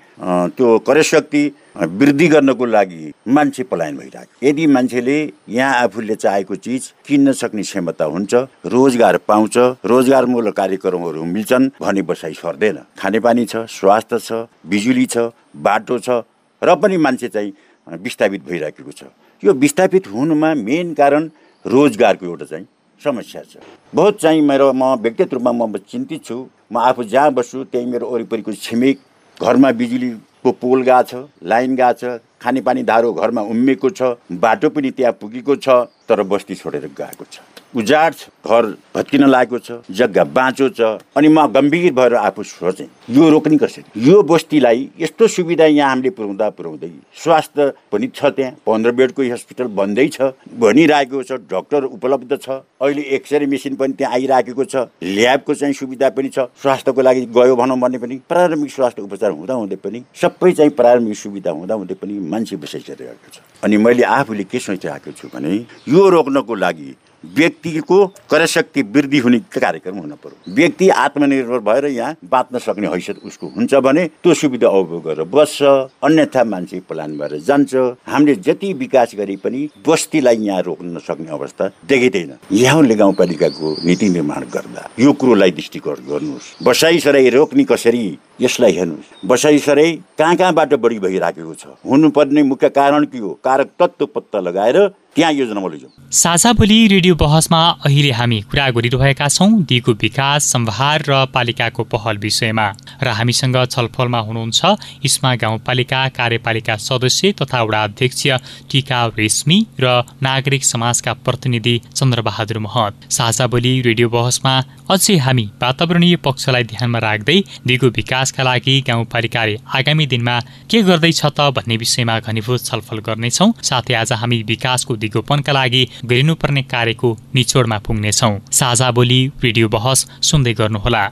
त्यो 0.55 0.79
क्रय 0.87 1.03
शक्ति 1.03 1.43
वृद्धि 1.77 2.29
गर्नको 2.29 2.65
लागि 2.67 3.13
मान्छे 3.27 3.63
पलायन 3.71 3.97
भइरहेको 3.97 4.47
यदि 4.47 4.67
मान्छेले 4.67 5.19
यहाँ 5.49 5.83
आफूले 5.83 6.15
चाहेको 6.15 6.55
चिज 6.57 6.93
किन्न 7.07 7.33
सक्ने 7.33 7.63
क्षमता 7.63 8.05
हुन्छ 8.05 8.35
रोजगार 8.71 9.17
पाउँछ 9.27 9.59
रोजगारमूलक 9.87 10.57
कार्यक्रमहरू 10.57 11.25
मिल्छन् 11.27 11.71
भने 11.83 12.03
बसाइ 12.07 12.35
सर्दैन। 12.35 12.79
खानेपानी 12.99 13.47
छ 13.47 13.67
स्वास्थ्य 13.71 14.19
छ 14.19 14.47
बिजुली 14.71 15.07
छ 15.07 15.31
बाटो 15.67 15.99
छ 15.99 16.23
र 16.63 16.75
पनि 16.77 16.97
मान्छे 16.97 17.29
चाहिँ 17.29 17.53
विस्थापित 17.87 18.45
भइराखेको 18.47 18.93
छ। 18.93 19.05
यो 19.43 19.53
विस्थापित 19.55 20.07
हुनुमा 20.09 20.55
मेन 20.57 20.95
कारण 20.95 21.31
रोजगारको 21.65 22.27
एउटा 22.27 22.45
चाहिँ 22.45 22.67
समस्या 23.01 23.43
छ। 23.43 23.57
बहुत 23.95 24.21
चाहिँ 24.21 24.41
मेरो 24.43 24.73
म 24.73 24.95
व्यक्तिगत 25.03 25.35
रूपमा 25.35 25.53
म 25.53 25.77
चिन्तित 25.79 26.25
छु। 26.25 26.47
म 26.73 26.79
आफू 26.79 27.05
जहाँ 27.05 27.33
बस्छु 27.33 27.65
त्यही 27.65 27.87
मेरो 27.87 28.07
वरिपरिको 28.11 28.53
छिमेक 28.53 28.99
घरमा 29.37 29.71
बिजुलीको 29.73 30.53
पोल 30.53 30.83
गएको 30.83 31.03
छ 31.03 31.29
लाइन 31.45 31.77
गएको 31.77 31.93
छ 32.01 32.21
खानेपानी 32.41 32.83
धारो 32.83 33.13
घरमा 33.13 33.43
उम्मेको 33.53 33.91
छ 33.91 34.17
बाटो 34.33 34.69
पनि 34.71 34.91
त्यहाँ 34.91 35.13
पुगेको 35.21 35.57
छ। 35.57 35.69
तर 36.09 36.23
बस्ती 36.23 36.55
छोडेर 36.55 36.87
गएको 36.99 37.25
छ। 37.33 37.41
उजाड 37.77 38.15
छ 38.15 38.29
घर 38.47 38.67
भत्किन 38.95 39.25
लागेको 39.27 39.59
छ 39.59 39.73
जग्गा 39.91 40.25
बाँचो 40.33 40.69
छ 40.69 40.81
अनि 41.17 41.29
म 41.29 41.47
गम्भीर 41.53 41.93
भएर 41.93 42.15
आफू 42.17 42.43
सोचेँ 42.43 42.87
यो 43.11 43.29
रोक्ने 43.31 43.57
कसरी? 43.59 43.85
यो 44.07 44.23
बस्तीलाई 44.23 44.89
यस्तो 45.01 45.27
सुविधा 45.29 45.65
यहाँ 45.67 45.91
हामीले 45.91 46.11
पुऱ्याउँदा 46.11 46.49
पुऱ्याउँदै 46.51 46.91
स्वास्थ्य 47.23 47.73
पनि 47.93 48.07
छ 48.15 48.25
त्यहाँ 48.37 48.53
पन्ध्र 48.67 48.93
बेडको 48.93 49.23
हस्पिटल 49.33 49.67
बन्दै 49.77 50.07
छ 50.09 50.31
भनिरहेको 50.57 51.23
छ 51.23 51.33
डक्टर 51.51 51.85
उपलब्ध 51.91 52.39
छ 52.43 52.49
अहिले 52.81 53.03
एक्सरे 53.19 53.47
मेसिन 53.47 53.75
पनि 53.77 53.93
त्यहाँ 53.99 54.13
आइराखेको 54.15 54.65
छ 54.65 54.87
ल्याबको 55.03 55.55
चाहिँ 55.55 55.75
सुविधा 55.75 56.09
पनि 56.17 56.29
छ 56.29 56.47
स्वास्थ्यको 56.63 57.03
लागि 57.03 57.27
गयो 57.35 57.57
भनौँ 57.57 57.79
भने 57.79 57.99
पनि 57.99 58.21
प्रारम्भिक 58.29 58.73
स्वास्थ्य 58.73 59.03
उपचार 59.03 59.31
हुँदा 59.31 59.55
हुँदै 59.55 59.77
पनि 59.85 60.03
सबै 60.23 60.53
चाहिँ 60.53 60.71
प्रारम्भिक 60.81 61.19
सुविधा 61.19 61.51
हुँदा 61.51 61.75
हुँदै 61.75 61.95
पनि 62.01 62.19
मान्छे 62.31 62.57
बसाइसकेको 62.57 63.31
छ। 63.33 63.41
अनि 63.65 63.77
मैले 63.77 64.03
आफूले 64.17 64.45
के 64.45 64.59
सोचिरहेको 64.59 65.13
छु 65.13 65.29
भने 65.35 65.55
यो 65.97 66.09
रोक्नको 66.11 66.55
लागि 66.55 66.95
व्यक्तिको 67.25 67.97
क्रयशक्ति 68.31 68.83
वृद्धि 68.95 69.19
हुने 69.19 69.39
कार्यक्रम 69.55 69.97
हुन 69.99 70.11
पर्यो 70.25 70.53
व्यक्ति 70.55 70.89
आत्मनिर्भर 71.03 71.59
भएर 71.69 71.85
यहाँ 71.87 72.17
बाँच्न 72.31 72.59
सक्ने 72.59 72.89
हैसियत 72.89 73.21
उसको 73.25 73.47
हुन्छ 73.57 73.75
भने 73.87 74.05
त्यो 74.23 74.35
सुविधा 74.35 74.69
उपभोग 74.71 75.03
गरेर 75.05 75.25
बस्छ 75.33 75.63
अन्यथा 76.05 76.45
मान्छे 76.45 76.81
पलायन 76.89 77.17
भएर 77.19 77.39
जान्छ। 77.41 77.75
हामीले 78.09 78.35
जति 78.47 78.73
विकास 78.75 79.15
गरे 79.17 79.37
पनि 79.45 79.69
बस्तीलाई 79.89 80.37
यहाँ 80.39 80.63
रोक्न 80.63 80.99
सक्ने 81.09 81.31
अवस्था 81.33 81.71
देखिँदैन। 81.89 82.37
यहाँले 82.53 82.95
गाउँपालिकाको 82.95 83.77
नीति 83.85 84.09
निर्माण 84.09 84.45
गर्दा 84.53 84.89
यो 85.01 85.13
कुरोलाई 85.17 85.51
दृष्टिकोण 85.51 85.97
गर्नुहोस्। 86.11 86.53
बसाइ 86.63 87.01
सराई 87.01 87.31
रोक्ने 87.31 87.65
कसरी? 87.65 88.07
यसलाई 88.41 88.73
हेर्नुहोस्। 88.77 89.27
बसाइ 89.27 89.59
सराई 89.59 89.93
कहाँ 90.19 90.37
कहाँबाट 90.37 90.75
बढी 90.77 90.99
भइराखेको 90.99 91.55
छ? 91.55 91.67
हुनुपर्ने 91.87 92.43
मुख्य 92.43 92.69
कारण 92.69 93.05
के 93.05 93.19
हो? 93.19 93.33
कारक 93.45 93.71
तत्त्व 93.81 94.07
पत्ता 94.07 94.41
लगाएर 94.41 94.79
त्यहाँ 95.17 95.33
योजनामा 95.33 95.69
लैजाउँ 95.69 95.93
साझा 96.13 96.53
भोलि 96.53 96.77
रेडियो 96.89 97.15
बहसमा 97.17 97.61
अहिले 97.87 98.11
हामी 98.13 98.41
कुरा 98.51 98.69
गरिरहेका 98.71 99.29
छौँ 99.29 99.63
दिगो 99.65 99.93
विकास 100.03 100.45
सम्भार 100.53 101.03
र 101.09 101.25
पालिकाको 101.35 101.85
पहल 101.85 102.19
विषयमा। 102.19 102.67
र 103.03 103.09
हामीसँग 103.19 103.57
छलफलमा 103.67 104.19
हुनुहुन्छ 104.19 104.61
इस्मा 105.05 105.35
गाउँपालिका 105.37 106.01
कार्यपालिका 106.19 106.77
सदस्य 106.79 107.33
तथा 107.41 107.63
वडा 107.63 107.83
अध्यक्ष 107.85 108.23
टिका 108.71 109.01
रेशमी 109.19 109.59
र 109.81 110.03
नागरिक 110.23 110.65
समाजका 110.65 111.13
प्रतिनिधि 111.25 111.81
चन्द्रबहादुर 111.89 112.59
महत। 112.59 113.11
साझा 113.11 113.47
भोलि 113.47 113.73
रेडियो 113.87 114.09
बहसमा 114.11 114.55
अझै 114.91 115.17
हामी 115.19 115.45
वातावरणीय 115.63 116.17
पक्षलाई 116.25 116.65
ध्यानमा 116.71 116.99
राख्दै 116.99 117.39
दिगो 117.67 117.89
विकासका 117.97 118.43
लागि 118.43 118.81
गाउँपालिकाले 118.89 119.57
आगामी 119.75 120.07
दिनमा 120.07 120.39
के 120.71 120.83
गर्दैछ 120.83 121.25
त 121.27 121.51
भन्ने 121.57 121.77
विषयमा 121.77 122.19
घनीभूत 122.21 122.65
छलफल 122.65 122.99
गर्नेछौँ। 123.09 123.53
साथै 123.63 123.95
आज 123.97 124.13
हामी 124.23 124.43
विकासको 124.47 124.97
दिगोपनका 125.07 125.53
लागि 125.53 125.83
गरिनुपर्ने 126.05 126.63
कार्यको 126.63 127.17
निचोडमा 127.35 127.79
पुग्नेछौ। 127.79 128.31
साझा 128.53 128.91
बोली 128.91 129.21
भिडियो 129.43 129.69
बहस 129.69 130.07
सुन्दै 130.23 130.55
गर्नुहोला। 130.55 131.05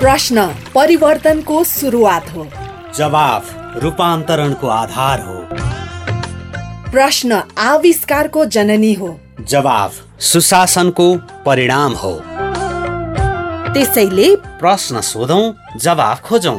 प्रश्न 0.00 0.46
परिवर्तनको 0.74 1.64
सुरुवात 1.64 2.28
हो। 2.30 2.42
जवाफ 2.96 3.52
रूपान्तरणको 3.82 4.66
आधार 4.68 5.20
हो। 5.20 5.38
प्रश्न 6.90 7.40
आविष्कारको 7.58 8.44
जननी 8.44 8.92
हो। 8.94 9.08
जवाफ 9.48 9.92
सुशासनको 10.20 11.06
परिणाम 11.46 11.92
हो। 11.92 12.12
त्यसैले 13.74 14.28
प्रश्न 14.36 15.00
सोधौं 15.00 15.44
जवाफ 15.78 16.20
खोजौं। 16.22 16.58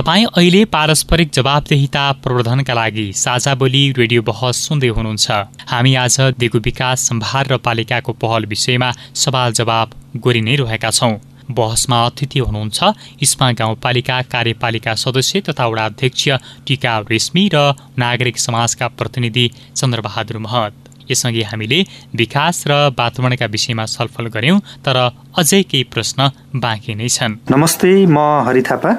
तपाईँ 0.00 0.24
अहिले 0.26 0.64
पारस्परिक 0.64 1.30
जवाबदेहिता 1.30 2.02
प्रवर्धनका 2.24 2.74
लागि 2.74 3.04
साझा 3.14 3.54
बोली 3.54 3.82
रेडियो 3.92 4.22
बहस 4.22 4.56
सुन्दै 4.68 4.88
हुनुहुन्छ। 4.96 5.30
हामी 5.68 5.94
आज 5.94 6.16
दिगु 6.40 6.58
विकास 6.58 7.04
सम्भार 7.08 7.52
र 7.52 7.56
पालिकाको 7.60 8.12
पहल 8.16 8.46
विषयमा 8.48 8.90
सवाल 9.14 9.52
जवाब 9.52 9.92
गरि 10.24 10.40
नै 10.40 10.56
रहेका 10.56 10.90
छौँ। 10.90 11.20
बहसमा 11.52 12.00
अतिथि 12.06 12.38
हुनुहुन्छ 12.40 12.78
इस्मा 13.22 13.52
गाउँपालिका 13.60 14.20
कार्यपालिका 14.32 14.94
सदस्य 14.96 15.40
तथा 15.48 15.66
वडा 15.68 15.84
अध्यक्ष 15.84 16.28
टिका 16.66 16.98
रेशमी 17.10 17.48
र 17.54 17.74
नागरिक 17.98 18.38
समाजका 18.40 18.88
प्रतिनिधि 18.96 19.50
चन्द्रबहादुर 19.76 20.38
महत। 20.38 20.89
यसअघि 21.10 21.42
हामीले 21.42 21.80
विकास 22.16 22.64
र 22.66 22.72
वातावरणका 22.98 23.46
विषयमा 23.46 23.84
छलफल 23.86 24.26
गर्यौं 24.34 24.58
तर 24.86 24.96
अझै 25.38 25.62
केही 25.62 25.84
प्रश्न 25.92 26.28
बाँकी 26.56 26.94
नै 26.94 27.08
छन्। 27.08 27.38
नमस्ते 27.50 27.90
म 28.06 28.18
हरि 28.46 28.62
थापा। 28.62 28.90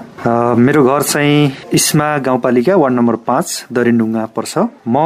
मेरो 0.55 0.83
घर 0.83 1.01
चाहिँ 1.01 1.51
इस्मा 1.73 2.07
गाउँपालिका 2.25 2.75
वार्ड 2.75 2.95
नम्बर 2.95 3.15
पाँच 3.27 3.47
दरिन्डुङ्गा 3.73 4.25
पर्छ। 4.35 4.53
म 4.87 4.97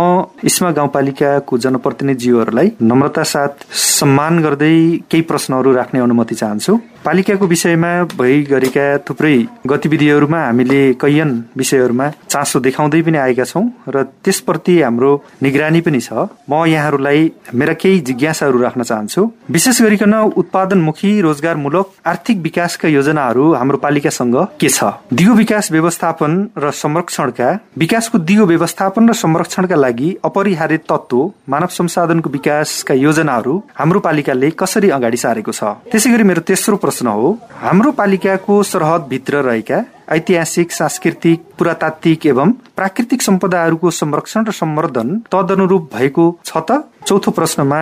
इस्मा 0.44 0.72
गाउँपालिकाको 0.72 1.58
जनप्रतिनिधिज्यूहरूलाई 1.58 2.72
नम्रता 2.82 3.24
साथ 3.24 3.66
सम्मान 3.74 4.42
गर्दै 4.44 4.76
केही 5.10 5.22
प्रश्नहरू 5.30 5.74
राख्ने 5.74 6.00
अनुमति 6.00 6.36
चाहन्छु। 6.36 6.74
पालिकाको 7.06 7.46
विषयमा 7.48 7.92
भइ 8.18 8.42
गरेका 8.50 8.86
थुप्रै 9.06 9.36
गतिविधिहरूमा 9.68 10.40
हामीले 10.40 10.82
कैयन 11.02 11.32
विषयहरूमा 11.58 12.08
चासो 12.28 12.60
देखाउँदै 12.60 13.02
पनि 13.02 13.18
आएका 13.18 13.46
छौँ 13.46 13.64
र 13.94 14.04
त्यसप्रति 14.26 14.76
हाम्रो 14.82 15.12
निगरानी 15.44 15.82
पनि 15.86 16.00
छ। 16.02 16.26
म 16.50 16.66
यहाँहरूलाई 16.66 17.32
मेरा 17.54 17.74
केही 17.82 18.00
जिज्ञासाहरू 18.10 18.62
राख्न 18.62 18.84
चाहन्छु। 18.84 19.22
विशेष 19.52 19.82
गरिकन 19.82 20.14
उत्पादनमुखी 20.36 21.12
रोजगारमूलक 21.22 21.92
आर्थिक 22.06 22.38
विकासका 22.42 22.88
योजनाहरू 22.90 23.46
हाम्रो 23.54 23.78
पालिकासँग 23.86 24.38
के 24.60 24.70
छ? 24.70 24.84
दिगो 25.14 25.34
विकास 25.36 25.72
व्यवस्थापन 25.72 26.32
र 26.58 26.72
संरक्षणका 26.74 27.50
विकासको 27.78 28.18
दिगो 28.26 28.46
व्यवस्थापन 28.46 29.10
र 29.10 29.14
संरक्षणका 29.14 29.76
लागि 29.76 30.10
अपरिहार्य 30.26 30.78
तत्व 30.90 31.22
मानव 31.50 31.70
संसाधनको 31.78 32.30
विकासका 32.30 32.94
योजनाहरू 32.98 33.54
हाम्रो 33.78 34.00
पालिकाले 34.00 34.50
कसरी 34.58 34.90
अगाडि 34.90 35.18
सारेको 35.18 35.52
छ? 35.52 35.64
त्यसै 35.94 36.24
मेरो 36.24 36.42
तेस्रो 36.42 36.76
प्रश्न 36.78 36.94
हो 37.04 37.38
हाम्रो 37.62 37.92
पालिकाको 38.00 38.62
सरहद 38.72 39.02
भित्र 39.10 39.42
रहेका 39.50 39.84
ऐतिहासिक 40.10 40.72
सांस्कृतिक 40.72 41.44
पुरातात्विक 41.58 42.26
एवं 42.28 42.52
प्राकृतिक 42.76 43.22
सम्पदाहरूको 43.22 43.90
संरक्षण 43.92 44.46
र 44.46 44.52
सम्वर्धन 44.52 45.18
तदनुरूप 45.32 45.90
भएको 45.96 46.26
छ 46.46 46.58
त? 46.58 46.84
चौथो 47.08 47.32
प्रश्नमा 47.32 47.80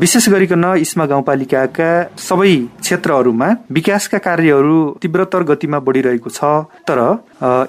विशेष 0.00 0.28
गरिकन 0.28 0.64
इस्मा 0.78 1.04
गाउँपालिकाका 1.06 1.90
सबै 2.18 2.56
क्षेत्रहरूमा 2.80 3.48
विकासका 3.72 4.18
कार्यहरू 4.18 4.76
तीव्रतर 5.02 5.42
गतिमा 5.50 5.78
बढिरहेको 5.86 6.30
छ। 6.30 6.44
तर 6.88 7.00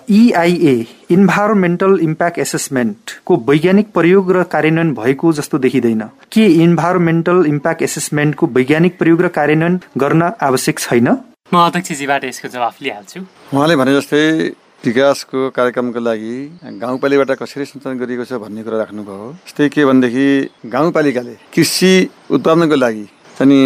इआइए 0.10 0.76
इन्भाइरोमेन्टल 1.12 1.98
इम्प्याक्ट 2.02 2.40
एसेसमेन्टको 2.40 3.36
वैज्ञानिक 3.48 3.92
प्रयोग 3.94 4.32
र 4.32 4.44
कार्यान्वयन 4.52 4.94
भएको 4.94 5.32
जस्तो 5.40 5.58
देखिँदैन। 5.66 6.04
के 6.32 6.46
इन्भाइरोमेन्टल 6.66 7.44
इम्प्याक्ट 7.48 7.82
एसेसमेन्टको 7.82 8.48
वैज्ञानिक 8.60 8.98
प्रयोग 9.00 9.22
र 9.22 9.28
कार्यान्वयन 9.40 9.80
गर्न 9.98 10.32
आवश्यक 10.42 10.80
छैन? 10.80 11.08
म 11.48 11.56
अध्यक्षजीबाट 11.64 12.24
यसको 12.28 12.48
जवाफ 12.52 12.76
लिइहाल्छु। 12.84 13.20
उहाँले 13.56 13.76
भने 13.80 13.92
जस्तै 13.96 14.24
विकासको 14.84 15.40
कार्यक्रमको 15.56 16.00
लागि 16.04 16.36
गाउँपालिकाबाट 16.76 17.40
कसरी 17.40 17.66
सञ्चालन 17.72 17.96
गरिएको 18.04 18.26
छ 18.28 18.36
भन्ने 18.36 18.68
कुरा 18.68 18.78
राख्नुभयो। 18.84 19.48
जस्तै 19.48 19.68
के 19.72 19.82
भनेदेखि 19.88 20.28
गाउँपालिकाले 20.68 21.36
कृषि 21.56 21.94
उत्पादनको 22.36 22.76
लागि 22.76 23.06
अनि 23.40 23.60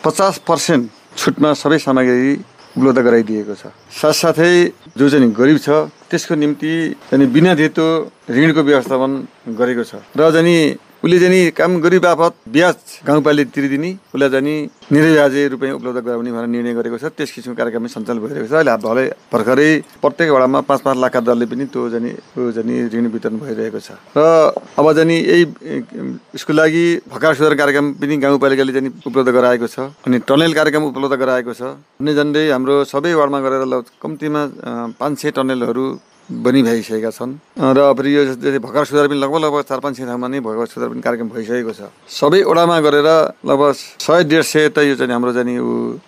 पचास 0.00 0.34
पर्सेन्ट 0.48 0.84
छुटमा 1.20 1.52
सबै 1.52 1.78
सामग्री 1.84 2.32
उपलब्ध 2.80 2.98
गराइदिएको 3.04 3.54
छ। 3.60 3.76
साथसाथै 3.92 4.52
जो 4.96 5.04
चाहिँ 5.12 5.28
गरिब 5.28 5.58
छ 5.60 5.68
त्यसको 6.08 6.32
निम्ति 6.32 6.72
बिना 7.12 7.52
धितो 7.60 7.86
ऋणको 8.32 8.60
व्यवस्थापन 8.64 9.12
गरेको 9.52 9.84
छ। 9.84 10.00
र 10.16 10.32
जाने 10.32 10.56
उसले 10.98 11.18
चाहिँ 11.20 11.50
काम 11.54 11.78
गरी 11.78 11.98
बापत 12.02 12.34
ब्याज 12.50 13.06
गाउँपालिका 13.06 13.50
तिरिदिने 13.54 13.90
उसलाई 14.10 14.30
जाने 14.34 14.54
निर्व्याजे 14.90 15.42
रुपियाँ 15.54 15.74
उपलब्ध 15.78 15.98
गराउने 16.02 16.30
भनेर 16.34 16.50
निर्णय 16.50 16.74
गरेको 16.74 16.98
छ। 16.98 17.14
त्यस 17.14 17.30
किसिमको 17.38 17.54
कार्यक्रम 17.54 17.86
सञ्चालन 17.86 18.18
भइरहेको 18.18 18.50
छ। 18.50 18.54
अहिले 18.58 18.74
भलै 18.82 19.06
भर्खरै 19.30 19.70
प्रत्येक 20.02 20.28
वडामा 20.34 20.58
पाँच 20.66 20.80
पाँच 20.82 20.96
लाखका 20.98 21.20
दरले 21.22 21.46
पनि 21.46 21.64
त्यो 21.70 21.82
जाने 21.94 22.10
त्यो 22.34 22.50
ऋण 22.98 23.06
वितरण 23.14 23.38
भइरहेको 23.38 23.78
छ। 23.78 23.94
र 24.18 24.26
अब 24.74 24.86
जाने 24.98 25.16
यही 25.22 25.42
यसको 26.34 26.52
लागि 26.52 26.84
भकार 27.14 27.34
सुधार 27.38 27.54
कार्यक्रम 27.54 27.86
पनि 27.94 28.16
गाउँपालिकाले 28.18 28.72
जाने 28.74 28.90
उपलब्ध 29.06 29.30
गराएको 29.38 29.66
छ 29.70 29.78
अनि 30.02 30.18
टनेल 30.26 30.52
कार्यक्रम 30.58 30.82
उपलब्ध 30.90 31.14
गराएको 31.14 31.52
छ। 31.54 31.78
झन्डै 32.02 32.14
झन्डै 32.18 32.44
हाम्रो 32.50 32.74
सबै 32.90 33.14
वार्डमा 33.14 33.38
गरेर 33.46 33.62
कम्तीमा 34.02 34.42
पाँच 34.98 35.14
सय 35.22 35.30
टनेलहरू 35.30 35.86
बनि 36.28 36.62
भइसकेका 36.62 37.10
छन्। 37.10 37.32
र 37.56 37.78
अब 37.88 37.98
यो 38.06 38.60
भर्खर 38.60 38.84
सुधार 38.84 39.06
पनि 39.08 39.18
लगभग 39.18 39.40
लगभग 39.44 39.62
चार 39.64 39.80
पाँच 39.80 39.96
सय 39.96 40.04
ठाउँमा 40.04 40.28
नै 40.28 40.40
भर्खर 40.44 40.66
सुधार 40.68 40.88
पनि 40.92 41.00
कार्यक्रम 41.00 41.28
भइसकेको 41.32 41.72
छ। 41.72 41.80
सबै 42.04 42.42
ओडामा 42.44 42.76
गरेर 42.84 43.08
लगभग 43.48 43.72
सय 44.04 44.24
डेढ 44.28 44.42
सय 44.44 44.68
त 44.68 44.84
यो 44.84 44.94
चाहिँ 44.96 45.12
हाम्रो 45.12 45.32
चाहिँ 45.32 45.56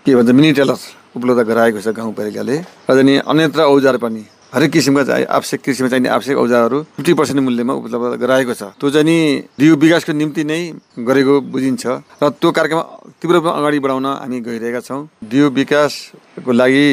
के 0.04 0.14
भन्छ 0.14 0.30
मिनी 0.30 0.52
टेलर 0.60 0.76
उपलब्ध 1.16 1.40
गराएको 1.48 1.80
छ 1.80 1.88
गाउँपालिकाले 1.96 2.56
र 2.58 2.90
चाहिँ 2.90 3.18
अन्यत्र 3.24 3.60
औजार 3.64 3.96
पनि 3.96 4.24
हरेक 4.50 4.70
किसिमका 4.70 5.02
चाहिँ 5.06 5.24
आवश्यक 5.30 5.60
कृषिमा 5.62 5.88
चाहिने 5.88 6.08
आवश्यक 6.10 6.36
औजारहरू 6.36 6.78
फिफ्टी 6.98 7.12
पर्सेन्ट 7.14 7.40
मूल्यमा 7.40 7.72
उपलब्ध 7.80 8.18
गराएको 8.18 8.54
छ। 8.54 8.62
त्यो 8.76 8.90
चाहिँ 8.90 9.46
दिउ 9.54 9.76
विकासको 9.78 10.12
निम्ति 10.12 10.42
नै 10.44 10.60
गरेको 10.98 11.34
बुझिन्छ। 11.54 11.86
र 12.18 12.28
त्यो 12.34 12.50
कार्यक्रम 12.50 12.82
तीव्र 13.22 13.36
अगाडि 13.46 13.78
बढाउन 13.78 14.06
हामी 14.06 14.38
गइरहेका 14.42 14.80
छौँ। 14.82 15.06
दिउ 15.22 15.48
विकासको 15.54 16.50
लागि 16.50 16.86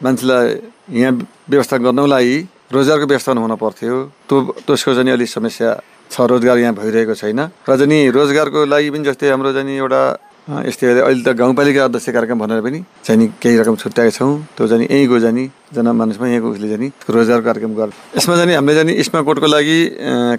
मान्छेलाई 0.00 0.48
यहाँ 0.96 1.12
व्यवस्था 1.44 1.76
गर्नको 1.76 2.06
लागि 2.08 2.36
रोजगारको 2.72 3.06
व्यवस्थापन 3.06 3.38
हुन 3.38 3.54
पर्थ्यो 3.60 3.94
त्यो 4.28 4.36
त्यसको 4.66 4.90
चाहिँ 4.94 5.12
अलिक 5.12 5.28
समस्या 5.28 5.70
छ 6.10 6.20
रोजगार 6.20 6.58
यहाँ 6.58 6.74
भइरहेको 6.74 7.14
छैन। 7.14 7.40
र 7.68 7.70
चाहिँ 7.76 8.10
रोजगारको 8.12 8.64
लागि 8.64 8.88
पनि 8.90 9.04
जस्तै 9.04 9.28
हाम्रो 9.30 9.52
चाहिँ 9.52 9.76
एउटा 9.78 10.02
यस्तै 10.44 10.86
अहिले 11.00 11.22
त 11.24 11.32
गाउँपालिका 11.32 11.84
अध्यक्ष 11.88 12.08
कार्यक्रम 12.12 12.38
भनेर 12.38 12.60
पनि 12.60 12.80
चाहिँ 13.04 13.26
केही 13.40 13.56
रकम 13.64 13.74
छुट्याएका 13.80 14.12
छौँ। 14.12 14.32
त्यो 14.56 14.64
चाहिँ 14.68 14.86
यहीँको 14.92 15.18
जाने 15.24 15.44
जनमानसमा 15.72 16.26
यहाँको 16.28 16.48
उसले 16.52 16.68
जाने 16.68 16.88
रोजगार 17.08 17.40
कार्यक्रम 17.48 17.72
गर। 17.74 17.88
यसमा 18.16 18.34
जाने 18.36 18.52
हामीले 18.54 18.74
जाने 18.76 18.92
इस्मा 19.00 19.20
कोटको 19.24 19.46
लागि 19.48 19.78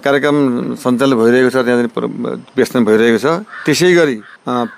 कार्यक्रम 0.06 0.36
सञ्चालन 0.78 1.14
भइरहेको 1.18 1.50
छ 1.50 1.56
त्यहाँ 1.66 1.82
व्यस्त 2.54 2.74
भइरहेको 2.86 3.18
छ। 3.18 3.26
त्यसै 3.66 3.90
गरी 3.98 4.16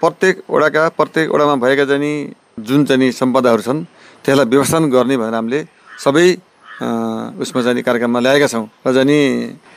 प्रत्येक 0.00 0.34
वडाका 0.48 0.82
प्रत्येक 0.96 1.26
वडामा 1.28 1.54
भएका 1.60 1.84
जाने 1.92 2.12
जुन 2.64 2.84
चाहिँ 2.88 3.12
सम्पदाहरू 3.12 3.62
छन् 3.68 3.84
त्यसलाई 4.24 4.46
व्यवस्थापन 4.48 4.84
गर्ने 4.88 5.16
भनेर 5.20 5.36
हामीले 5.36 5.60
सबै 6.04 6.26
उसमा 6.78 7.60
जाने 7.62 7.82
कार्यक्रममा 7.82 8.20
ल्याएका 8.20 8.46
छौँ। 8.46 8.66
र 8.86 8.92
जाने 8.94 9.18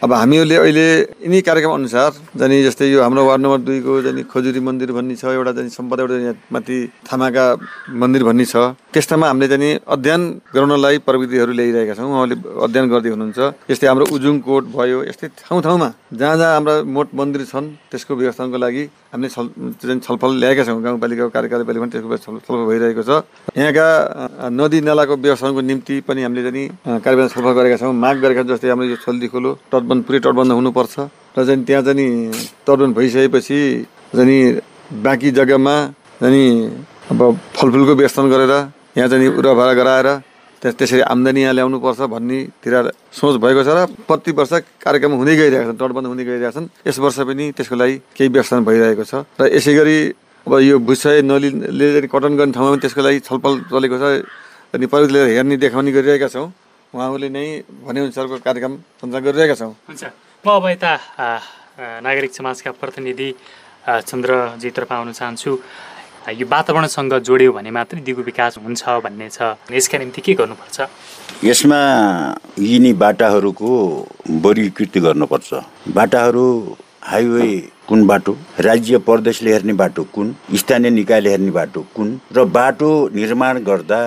अब 0.04 0.14
हामीहरूले 0.14 0.56
अहिले 0.56 0.86
यिनी 1.26 1.40
कार्यक्रम 1.42 1.74
अनुसार 1.74 2.12
जाने 2.38 2.56
जस्तै 2.64 2.86
यो 2.94 3.02
हाम्रो 3.02 3.22
वार्ड 3.26 3.42
नम्बर 3.42 3.60
दुईको 3.66 3.92
जाने 4.06 4.22
खजुरी 4.30 4.62
मन्दिर 4.62 4.92
भन्ने 4.94 5.16
छ 5.18 5.34
एउटा 5.34 5.52
जाने 5.58 5.70
सम्पदा 5.74 6.02
एउटा 6.06 6.34
माथि 6.54 6.78
थामाका 7.10 7.46
मन्दिर 7.90 8.22
भन्ने 8.24 8.46
छ। 8.46 8.56
त्यस्तामा 8.94 9.26
हामीले 9.28 9.48
जाने 9.50 9.70
अध्ययन 9.82 10.22
गराउनलाई 10.54 10.98
प्रविधिहरू 11.02 11.52
ल्याइरहेका 11.58 11.94
छौँ। 11.98 12.06
उहाँले 12.06 12.36
अध्ययन 12.70 12.86
गर्दै 12.94 13.10
हुनुहुन्छ। 13.10 13.40
यस्तै 13.72 13.88
हाम्रो 13.90 14.06
उजुङ 14.14 14.36
कोट 14.46 14.64
भयो 14.70 14.98
यस्तै 15.10 15.28
ठाउँ 15.42 15.62
ठाउँमा 15.66 15.90
जहाँ 16.14 16.36
जहाँ 16.38 16.54
हाम्रा 16.54 16.76
मोट 16.86 17.08
मन्दिर 17.18 17.42
छन् 17.50 17.68
त्यसको 17.90 18.14
व्यवस्थापनको 18.14 18.58
लागि 18.62 18.84
हामीले 19.12 19.30
छल 19.30 20.00
छलफल 20.00 20.32
ल्याएका 20.40 20.64
छौँ। 20.64 20.82
गाउँपालिकाको 20.82 21.30
कार्यकालले 21.36 21.66
पनि 21.68 21.92
त्यसको 21.92 22.18
छलफल 22.18 22.56
भइरहेको 22.64 23.04
छ। 23.04 23.12
यहाँका 23.60 24.50
नदी 24.56 24.80
नालाको 24.88 25.14
व्यवस्थापनको 25.20 25.62
निम्ति 25.62 25.96
पनि 26.08 26.22
हामीले 26.24 26.42
चाहिँ 26.48 26.68
कार्यक्रम 27.04 27.28
छलफल 27.28 27.54
गरेका 27.60 27.78
छौँ 27.84 27.92
माग 27.92 28.16
गरेका 28.24 28.42
जस्तै 28.48 28.72
हाम्रो 28.72 28.88
यो 28.88 28.98
छल्दी 29.04 29.28
खोलो 29.28 29.52
तटबन्ध 29.68 30.02
पुरै 30.08 30.20
तटबन्ध 30.24 30.52
हुनुपर्छ। 30.56 30.96
र 31.36 31.40
चाहिँ 31.44 31.64
त्यहाँ 31.68 31.84
चाहिँ 31.84 32.08
तटबन्ध 32.64 32.96
भइसकेपछि 32.96 33.60
चाहिँ 34.16 34.40
बाँकी 35.04 35.30
जग्गामा 35.36 35.76
चाहिँ 36.22 36.48
अब 37.12 37.20
फलफुलको 37.52 37.94
व्यवस्थापन 38.00 38.30
गरेर 38.32 38.54
यहाँ 38.96 39.08
चाहिँ 39.12 39.28
उराभाडा 39.28 39.74
गराएर 39.76 40.08
त्यस 40.08 40.31
त्यसरी 40.62 41.02
आम्दानी 41.10 41.42
यहाँ 41.42 41.54
ल्याउनुपर्छ 41.58 42.00
भन्नेतिर 42.14 42.74
सोच 43.18 43.36
भएको 43.42 43.62
छ 43.66 43.70
र 43.74 43.80
प्रति 44.06 44.32
वर्ष 44.38 44.54
कार्यक्रम 44.78 45.12
हुँदै 45.18 45.36
गइरहेका 45.42 45.66
छन् 45.74 45.80
तटबन्ध 45.82 46.08
हुँदै 46.08 46.24
गइरहेका 46.30 46.52
छन्। 46.54 46.68
यस 46.86 46.98
वर्ष 47.02 47.18
पनि 47.26 47.46
त्यसको 47.58 47.76
लागि 47.82 47.96
केही 48.14 48.30
व्यवस्थापन 48.30 48.64
भइरहेको 48.70 49.04
छ 49.10 49.14
र 49.42 49.50
यसै 49.58 49.74
गरी 49.74 49.98
अब 50.46 50.54
यो 50.62 50.76
भुसय 50.86 51.22
नलीले 51.26 52.06
कटन 52.06 52.34
गर्ने 52.38 52.54
ठाउँमा 52.54 52.70
पनि 52.78 52.82
त्यसको 52.82 53.02
लागि 53.02 53.20
छलफल 53.26 53.54
चलेको 53.74 53.98
छ। 53.98 54.06
अनि 54.74 54.86
प्रविधिले 54.86 55.22
हेर्ने 55.36 55.56
देखाउने 55.58 55.92
गरिरहेका 55.92 56.28
छौँ। 56.30 56.48
उहाँहरूले 56.94 57.30
नै 57.30 57.46
भनेअनुसारको 57.84 58.36
कार्यक्रम 58.46 58.74
सञ्चालन 59.02 59.24
गरिरहेका 59.26 59.56
छौँ। 59.58 59.74
म 60.46 60.48
अब 60.48 60.66
यता 60.70 60.92
नागरिक 62.06 62.32
समाजका 62.38 62.72
प्रतिनिधि 62.78 63.30
चन्द्रजीतर्फ 63.82 64.92
आउन 64.92 65.12
चाहन्छु। 65.12 65.52
यो 66.30 66.46
वातावरणसँग 66.48 67.14
जोड्यो 67.26 67.52
भने 67.52 67.72
मात्रै 67.74 68.02
दिगो 68.06 68.22
विकास 68.22 68.58
हुन्छ 68.62 68.84
भन्ने 69.04 69.30
छ। 69.30 69.58
यसका 69.74 69.98
निम्ति 69.98 70.22
के 70.22 70.34
गर्नुपर्छ? 70.38 70.78
यसमा 71.44 71.80
यिनी 72.62 72.94
बाटाहरूको 72.94 73.70
वर्गीकृत 74.30 74.98
गर्नुपर्छ। 74.98 75.50
बाटाहरू 75.98 76.46
हाइवे 77.02 77.48
कुन 77.88 78.06
बाटो? 78.08 78.38
राज्य 78.60 78.98
प्रदेशले 79.02 79.52
हेर्ने 79.52 79.74
बाटो 79.74 80.04
कुन? 80.14 80.36
स्थानीय 80.54 80.90
निकायले 80.90 81.30
हेर्ने 81.30 81.52
बाटो 81.52 81.82
कुन? 81.96 82.20
र 82.32 82.44
बाटो 82.46 82.92
निर्माण 83.16 83.64
गर्दा 83.66 84.02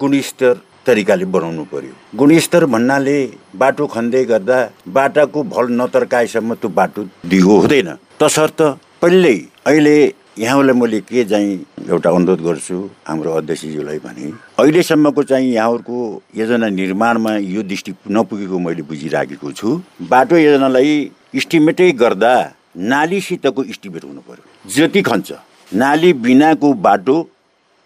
गुणस्तर 0.00 0.54
तरिकाले 0.86 1.24
बनाउनु 1.24 1.64
पर्यो। 1.68 1.92
गुणस्तर 2.18 2.64
भन्नाले 2.64 3.18
बाटो 3.56 3.86
खन्दै 3.86 4.24
गर्दा 4.24 4.58
बाटाको 4.88 5.42
भल 5.52 5.66
नतर्काएसम्म 5.80 6.54
त्यो 6.54 6.70
बाटो 6.72 7.04
दिगो 7.28 7.58
हुँदैन। 7.60 7.90
तसर्थ 8.20 8.62
पहिल्यै 9.02 9.36
अहिले 9.66 9.96
यहाँलाई 10.38 10.74
मैले 10.78 11.00
के 11.00 11.24
चाहिँ 11.24 11.54
एउटा 11.90 12.10
अनुरोध 12.10 12.40
गर्छु 12.42 12.76
हाम्रो 13.06 13.32
अध्यक्षज्यूलाई 13.34 13.98
भने 13.98 14.26
अहिलेसम्मको 14.58 15.22
चाहिँ 15.22 15.50
यहाँहरूको 15.52 15.98
योजना 16.36 16.68
निर्माणमा 16.68 17.32
यो 17.36 17.62
दृष्टि 17.62 17.94
नपुगेको 18.10 18.58
मैले 18.58 18.82
बुझिराखेको 18.86 19.52
छु। 19.52 19.68
बाटो 20.10 20.36
योजनालाई 20.38 21.10
इस्टिमेटै 21.34 21.90
गर्दा 21.92 22.32
नालीसितको 22.78 23.64
इस्टिमेट 23.64 24.04
हुनु 24.04 24.20
पर्यो। 24.28 24.70
जति 24.76 25.02
खन्छ 25.02 25.32
नाली 25.74 26.12
बिनाको 26.22 26.72
बाटो 26.86 27.16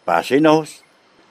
पासै 0.06 0.40
नहोस्। 0.40 0.76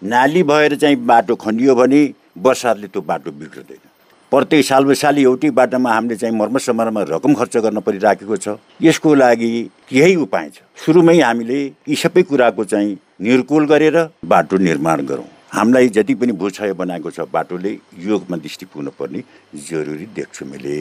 नाली 0.01 0.43
भएर 0.43 0.75
चाहिँ 0.75 0.95
बाटो 1.05 1.35
खनियो 1.35 1.75
भने 1.75 2.01
बर्सातले 2.37 2.87
त्यो 2.87 3.01
बाटो 3.01 3.31
बिग्रदैन। 3.31 3.90
प्रत्येक 4.31 4.65
सालमा 4.65 4.93
साली 4.93 5.21
एउटै 5.21 5.49
बाटोमा 5.51 5.91
हामीले 5.91 6.15
चाहिँ 6.15 6.35
मर्मत 6.35 6.61
समारोहमा 6.61 7.01
रकम 7.09 7.33
खर्च 7.35 7.57
गर्न 7.57 7.79
परिराखेको 7.83 8.35
छ। 8.35 8.55
यसको 8.81 9.13
लागि 9.15 9.49
यही 9.91 10.15
उपाय 10.15 10.47
छ। 10.49 10.63
सुरुमै 10.85 11.19
हामीले 11.19 11.59
यी 11.87 11.95
सबै 11.95 12.23
कुराको 12.23 12.63
चाहिँ 12.63 12.97
निर्कुल 13.27 13.65
गरेर 13.67 13.97
बाटो 14.25 14.57
निर्माण 14.57 15.05
गरौँ। 15.05 15.27
हामीलाई 15.51 15.89
जति 15.95 16.13
पनि 16.15 16.31
भूक्षय 16.31 16.73
बनाएको 16.73 17.11
छ 17.11 17.19
बाटोले 17.27 17.71
योगमा 17.99 18.37
दृष्टि 18.37 18.65
पुग्नुपर्ने 18.71 19.23
जरुरी 19.67 20.05
देख्छु 20.15 20.45
मैले। 20.45 20.77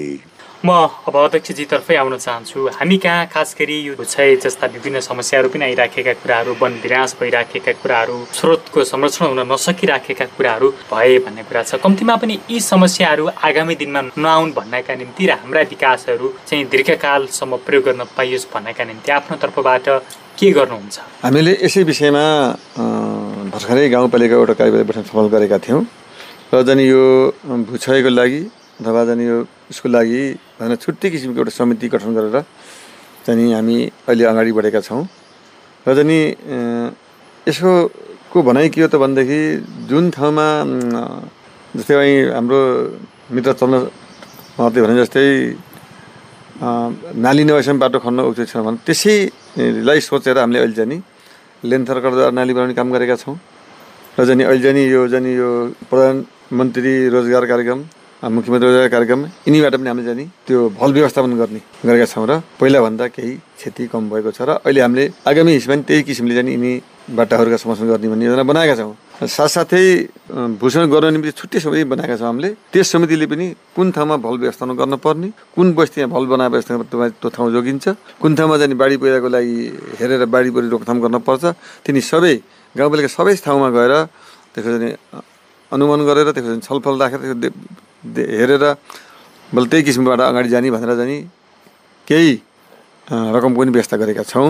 म 0.64 0.70
अब 1.08 1.16
अध्यक्षजीतर्फै 1.16 1.96
आउन 1.96 2.16
चाहन्छु। 2.16 2.68
हामी 2.78 2.96
कहाँ 3.02 3.26
खास 3.32 3.54
गरी 3.58 3.76
यो 3.80 3.94
क्षय 3.96 4.36
जस्ता 4.44 4.66
विभिन्न 4.70 5.00
समस्याहरू 5.00 5.48
पनि 5.48 5.64
आइराखेका 5.64 6.12
कुराहरू 6.22 6.54
वन 6.62 6.72
विनाश 6.84 7.16
भइराखेका 7.20 7.72
कुराहरू 7.82 8.16
स्रोतको 8.38 8.84
संरक्षण 8.84 9.24
हुन 9.26 9.40
नसकिराखेका 9.52 10.24
कुराहरू 10.36 10.68
भए 10.92 11.18
भन्ने 11.24 11.42
कुरा 11.48 11.62
छ। 11.62 11.74
कम्तीमा 11.82 12.16
पनि 12.22 12.38
यी 12.50 12.60
समस्याहरू 12.60 13.26
आगामी 13.42 13.74
दिनमा 13.74 14.00
नआउन् 14.14 14.52
भन्नका 14.52 14.94
निम्ति 14.94 15.26
र 15.26 15.32
हाम्रा 15.40 15.62
विकासहरू 15.72 16.32
चाहिँ 16.46 16.64
दीर्घकालसम्म 16.70 17.56
प्रयोग 17.66 17.84
गर्न 17.84 18.04
पाइयोस् 18.16 18.46
भन्नका 18.54 18.84
निम्ति 18.84 19.10
आफ्नो 19.18 19.36
तर्फबाट 19.42 19.88
के 20.38 20.50
गर्नुहुन्छ? 20.52 20.96
हामीले 21.24 21.52
यसै 21.64 21.82
विषयमा 21.82 22.24
भर्खरै 23.50 23.88
गाउँपालिका 23.90 24.34
एउटा 24.38 24.54
कार्यवाही 24.54 24.84
बस्न 24.86 25.02
छलफल 25.10 25.26
गरेका 25.34 25.58
थियौँ। 25.58 25.82
र 26.54 26.62
झन् 26.62 26.82
यो 26.86 27.02
भूक्षयको 27.66 28.10
लागि 28.14 28.40
अथवा 28.78 29.02
झन् 29.10 29.22
यो 29.26 29.36
उसको 29.70 29.88
लागि 29.90 30.22
भनेर 30.58 30.78
छुट्टै 30.78 31.08
किसिमको 31.10 31.38
एउटा 31.42 31.52
समिति 31.58 31.86
गठन 31.90 32.10
गरेर 32.14 32.36
चाहिँ 33.26 33.50
हामी 33.50 33.76
अहिले 34.06 34.24
अगाडि 34.30 34.52
बढेका 34.54 34.80
छौँ। 34.86 35.02
र 35.82 35.88
झन् 35.98 36.14
यसको 37.50 38.38
भनाइ 38.38 38.68
के 38.70 38.78
हो 38.82 38.88
त 38.88 38.94
भनेदेखि 39.02 39.40
जुन 39.90 40.04
ठाउँमा 40.14 40.46
जस्तै 41.74 41.94
અહીં 41.98 42.18
हाम्रो 42.30 42.60
मित्र 43.34 43.52
चल्न 43.58 43.74
महत्त्व 44.58 44.80
भने 44.86 44.94
जस्तै 45.02 45.26
नाली 47.18 47.42
नभएसम्म 47.50 47.78
बाटो 47.82 47.98
खन्न 47.98 48.18
उचित 48.30 48.46
छ 48.46 48.62
भने 48.62 48.78
त्यसैलाई 48.86 49.98
सोचेर 50.06 50.38
हामीले 50.38 50.58
अहिले 50.62 51.02
चाहिँ 51.60 51.70
लेन्थरकडद्वारा 51.70 52.30
नाली 52.32 52.52
बनाउने 52.56 52.74
काम 52.74 52.88
गरेका 52.92 53.16
छौँ। 53.20 53.36
र 54.18 54.24
जाने 54.24 54.44
अहिले 54.44 54.62
जाने 54.62 54.82
यो 54.88 55.08
जाने 55.08 55.30
यो 55.36 55.48
प्रधानमन्त्री 55.90 56.92
रोजगार 57.08 57.44
कार्यक्रम 57.46 57.78
मुख्यमन्त्री 58.20 58.68
रोजगार 58.68 58.88
कार्यक्रम 58.88 59.20
यिनीबाट 59.48 59.74
पनि 59.76 59.88
हामीले 59.88 60.06
जाने 60.08 60.24
त्यो 60.46 60.58
भल 60.76 60.90
व्यवस्थापन 60.92 61.32
गर्ने 61.40 61.60
गरेका 61.84 62.06
छौँ 62.12 62.26
र 62.26 62.32
पहिलाभन्दा 62.60 63.06
केही 63.16 63.32
क्षति 63.60 63.86
कम 63.92 64.02
भएको 64.10 64.30
छ 64.32 64.40
र 64.48 64.50
अहिले 64.60 64.80
हामीले 64.80 65.04
आगामी 65.24 65.58
पनि 65.68 65.82
त्यही 65.88 66.02
किसिमले 66.02 66.34
जाने 66.34 66.50
यिनी 66.52 66.72
बाटाहरूका 67.16 67.56
समर्थन 67.56 67.86
गर्ने 67.86 68.08
भन्ने 68.08 68.24
योजना 68.24 68.44
बनाएका 68.44 68.74
छौँ। 68.76 68.96
साथसाथै 69.20 69.84
भूषण 70.56 70.88
गर्न 70.88 71.12
निम्ति 71.12 71.30
छुट्टै 71.36 71.60
समिति 71.60 71.84
बनाएका 71.92 72.16
छौँ 72.16 72.26
हामीले। 72.26 72.48
त्यस 72.72 72.86
समितिले 72.92 73.26
पनि 73.28 73.46
कुन 73.76 73.86
ठाउँमा 73.92 74.16
भल 74.16 74.34
व्यवस्थापन 74.40 74.72
गर्नुपर्ने 74.80 75.28
कुन 75.52 75.66
बस्तीमा 75.76 76.08
भल 76.08 76.24
बनाए 76.32 76.48
त्यो 76.88 77.28
ठाउँ 77.28 77.50
जोगिन्छ 77.52 77.84
कुन 78.16 78.32
ठाउँमा 78.36 78.56
जाने 78.56 78.74
बाढी 78.80 78.96
पहिराको 78.96 79.28
लागि 79.28 79.56
हेरेर 80.00 80.24
बाढी 80.24 80.50
पहिरो 80.56 80.68
रोकथाम 80.72 80.98
गर्नुपर्छ 81.04 81.44
तिनी 81.84 82.00
सबै 82.00 82.34
गाउँपालिका 82.74 83.10
सबै 83.12 83.34
ठाउँमा 83.44 83.68
गएर 83.76 83.92
त्यसको 84.56 85.20
अनुमान 85.72 86.00
गरेर 86.08 86.28
त्यसको 86.32 86.64
छलफल 86.64 86.94
राखेर 87.02 87.20
हेरेर 88.40 88.64
बल 89.52 89.64
त्यही 89.68 89.82
किसिमबाट 89.84 90.20
अगाडि 90.32 90.48
जाने 90.48 90.70
भनेर 90.72 90.96
जाने 90.96 91.16
केही 92.08 92.32
रकमको 93.36 93.58
पनि 93.60 93.70
व्यवस्था 93.76 93.96
गरेका 94.00 94.24
छौँ। 94.32 94.48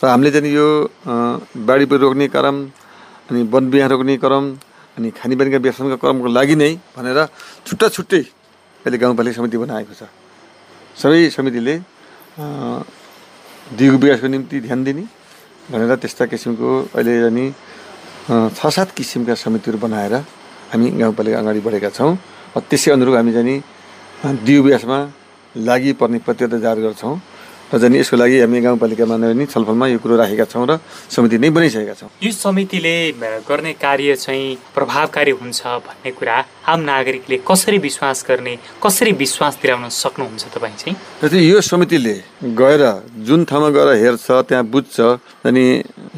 र 0.00 0.04
हामीले 0.08 0.30
चाहिँ 0.32 0.52
यो 0.56 0.66
बाढी 1.68 1.84
पहिरो 1.84 2.02
रोक्ने 2.04 2.26
क्रम 2.32 2.56
अनि 3.28 3.40
वन 3.52 3.64
बिहा 3.70 3.86
रोक्ने 3.90 4.16
क्रम 4.22 4.44
अनि 4.96 5.08
खानेपानीका 5.18 5.58
व्यवस्थापनका 5.58 5.96
क्रमको 6.02 6.28
लागि 6.38 6.56
नै 6.62 6.72
भनेर 6.96 7.18
छुट्टा 7.66 7.86
छुट्टै 7.96 8.22
अहिले 8.86 8.98
गाउँपालिका 9.02 9.34
समिति 9.36 9.56
बनाएको 9.58 9.94
छ। 9.98 10.02
सबै 10.96 11.18
समितिले 11.36 11.74
दिगो 13.78 13.96
विकासको 13.98 14.28
निम्ति 14.30 14.56
ध्यान 14.66 14.80
दिने 14.86 15.04
भनेर 15.70 15.92
त्यस्ता 16.02 16.24
किसिमको 16.30 16.68
अहिले 16.94 17.14
अनि 17.30 17.44
छ 18.56 18.60
सात 18.76 18.88
किसिमका 18.96 19.34
समितिहरू 19.34 19.78
बनाएर 19.84 20.14
हामी 20.70 20.86
गाउँपालिका 21.02 21.38
अगाडि 21.42 21.60
बढेका 21.66 21.90
छौँ 21.98 22.12
त्यसै 22.70 22.90
अनुरूप 22.94 23.14
हामी 23.18 23.32
चाहिँ 23.36 23.58
दिउ 24.46 24.62
विकासमा 24.62 24.98
लागि 25.66 25.92
पर्ने 26.00 26.18
प्रतिबद्धता 26.24 26.58
जारी 26.62 26.80
गर्छौँ। 26.86 27.14
र 27.66 27.98
यसको 27.98 28.16
लागि 28.16 28.36
हामी 28.40 28.60
गाउँपालिकामा 28.62 29.16
नै 29.16 29.46
छलफलमा 29.50 29.86
यो 29.90 29.98
कुरो 29.98 30.16
राखेका 30.16 30.44
छौँ 30.46 30.66
र 30.70 30.78
समिति 31.10 31.36
नै 31.42 31.50
बनाइसकेका 31.50 31.94
छौँ। 31.98 32.10
यो 32.22 32.30
समितिले 32.30 32.96
गर्ने 33.42 33.72
कार्य 33.74 34.14
चाहिँ 34.16 34.56
प्रभावकारी 34.74 35.30
हुन्छ 35.42 35.60
भन्ने 35.82 36.10
कुरा 36.14 36.36
आम 36.66 36.80
नागरिकले 36.82 37.36
कसरी 37.46 37.78
विश्वास 37.78 38.24
गर्ने 38.28 38.54
कसरी 38.82 39.12
विश्वास 39.22 39.58
दिलाउन 39.62 39.88
सक्नुहुन्छ 39.88 40.44
तपाईँ 40.54 40.76
चाहिँ? 40.76 41.40
यो 41.46 41.60
समितिले 41.60 42.14
गएर 42.42 42.82
जुन 43.26 43.44
ठाउँमा 43.44 43.68
गएर 43.70 43.88
हेर्छ 44.02 44.26
त्यहाँ 44.50 44.64
बुझ्छ 44.66 45.00
अनि 45.46 45.64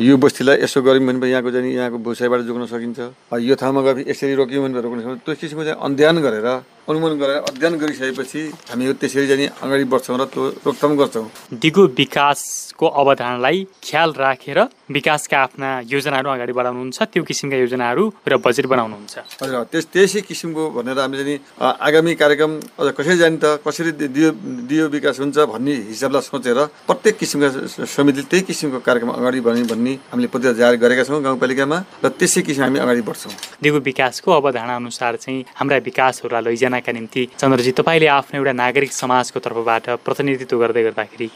यो 0.01 0.17
बस्तीलाई 0.17 0.57
यसो 0.65 0.81
गऱ्यौँ 0.83 1.07
भने 1.07 1.29
यहाँको 1.29 1.51
जाने 1.51 1.69
यहाँको 1.73 1.99
भुसाइबाट 2.01 2.41
जोग्न 2.49 2.67
सकिन्छ। 2.67 2.99
यो 3.45 3.55
ठाउँमा 3.61 3.81
गएर 3.83 4.09
यसरी 4.09 4.35
रोक्यौँ 4.41 4.65
भने 4.65 4.81
रोक्न 4.81 4.99
सकिन्छ। 5.01 5.21
त्यो 5.25 5.35
किसिमको 5.37 5.65
चाहिँ 5.65 5.79
अध्ययन 5.85 6.17
गरेर 6.25 6.49
अनुमान 6.89 7.19
गरेर 7.21 7.37
अध्ययन 7.45 7.75
गरिसकेपछि 7.77 8.41
हामी 8.73 8.93
त्यसरी 8.97 9.27
जाने 9.29 9.47
अगाडि 9.61 9.85
बढ्छौँ 9.93 10.17
र 10.17 10.25
त्यो 10.33 10.43
रोकथाम 10.65 10.97
गर्छौँ। 10.97 11.27
दिगो 11.61 11.85
विकासको 11.93 12.87
अवधारणालाई 12.89 13.59
ख्याल 13.85 14.11
राखेर 14.17 14.59
विकासका 14.89 15.37
आफ्ना 15.37 15.69
योजनाहरू 15.85 16.29
अगाडि 16.33 16.53
बढाउनुहुन्छ। 16.57 16.99
त्यो 17.13 17.23
किसिमका 17.29 17.57
योजनाहरू 17.61 18.05
र 18.25 18.37
बजेट 18.41 18.67
बनाउनुहुन्छ। 18.73 19.15
हजुर 19.43 19.65
त्यस 19.69 19.85
त्यसै 19.93 20.21
किसिमको 20.39 20.71
भनेर 20.71 20.99
हामीले 21.03 21.35
आगामी 21.59 22.15
कार्यक्रम 22.15 22.53
अझ 22.79 22.89
कसरी 22.95 23.17
जाने 23.19 23.39
त 23.43 23.59
कसरी 23.67 23.91
दियो 23.99 24.31
दियो 24.71 24.87
विकास 24.87 25.19
हुन्छ 25.19 25.39
भन्ने 25.51 25.75
हिसाबलाई 25.91 26.23
सोचेर 26.23 26.59
प्रत्येक 26.87 27.15
किसिमका 27.19 27.49
समितिले 27.83 28.27
त्यही 28.31 28.43
किसिमको 28.47 28.79
कार्यक्रम 28.87 29.11
अगाडि 29.19 29.41
बढ्ने 29.43 29.67
भन्ने 29.67 29.93
हामीले 30.15 30.29
पत्रिका 30.31 30.55
जारी 30.63 30.77
गरेका 30.79 31.03
छौँ 31.11 31.23
गाउँपालिकामा 31.27 31.79
र 32.05 32.07
त्यसै 32.15 32.43
किसिम 32.47 32.63
हामी 32.65 32.79
अगाडि 32.79 33.03
बढ्छौँ। 33.03 33.33
दिगो 33.63 33.79
विकासको 33.83 34.29
अवधारणा 34.31 34.75
अनुसार 34.79 35.17
चाहिँ 35.19 35.45
हाम्रा 35.59 35.77
विकासहरूलाई 35.91 36.55
लैजानका 36.55 36.93
निम्ति 36.95 37.23
चन्द्रजी 37.35 37.73
तपाईँले 37.83 38.07
आफ्नो 38.07 38.39
एउटा 38.39 38.53
नागरिक 38.63 38.93
समाजको 38.95 39.39
तर्फबाट 39.43 39.85
प्रतिनिधित्व 40.07 40.57
गर्दै 40.63 40.83
गर्दाखेरि 40.87 41.29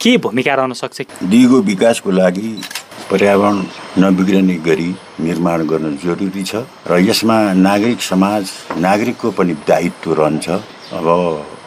के 0.00 0.16
भूमिका 0.18 0.54
रहन 0.54 0.72
सक्छ? 0.72 1.00
दिगो 1.24 1.60
विकासको 1.62 2.10
लागि 2.10 2.50
पर्यावरण 3.10 3.62
नबिग्रने 3.98 4.54
गरी 4.66 4.94
निर्माण 5.20 5.66
गर्न 5.66 5.96
जरुरी 6.04 6.42
छ 6.42 6.62
र 6.88 6.98
यसमा 7.00 7.36
नागरिक 7.54 8.00
समाज 8.02 8.50
नागरिकको 8.78 9.30
पनि 9.32 9.54
दायित्व 9.68 10.12
रहन्छ। 10.20 10.48
अब 10.92 11.06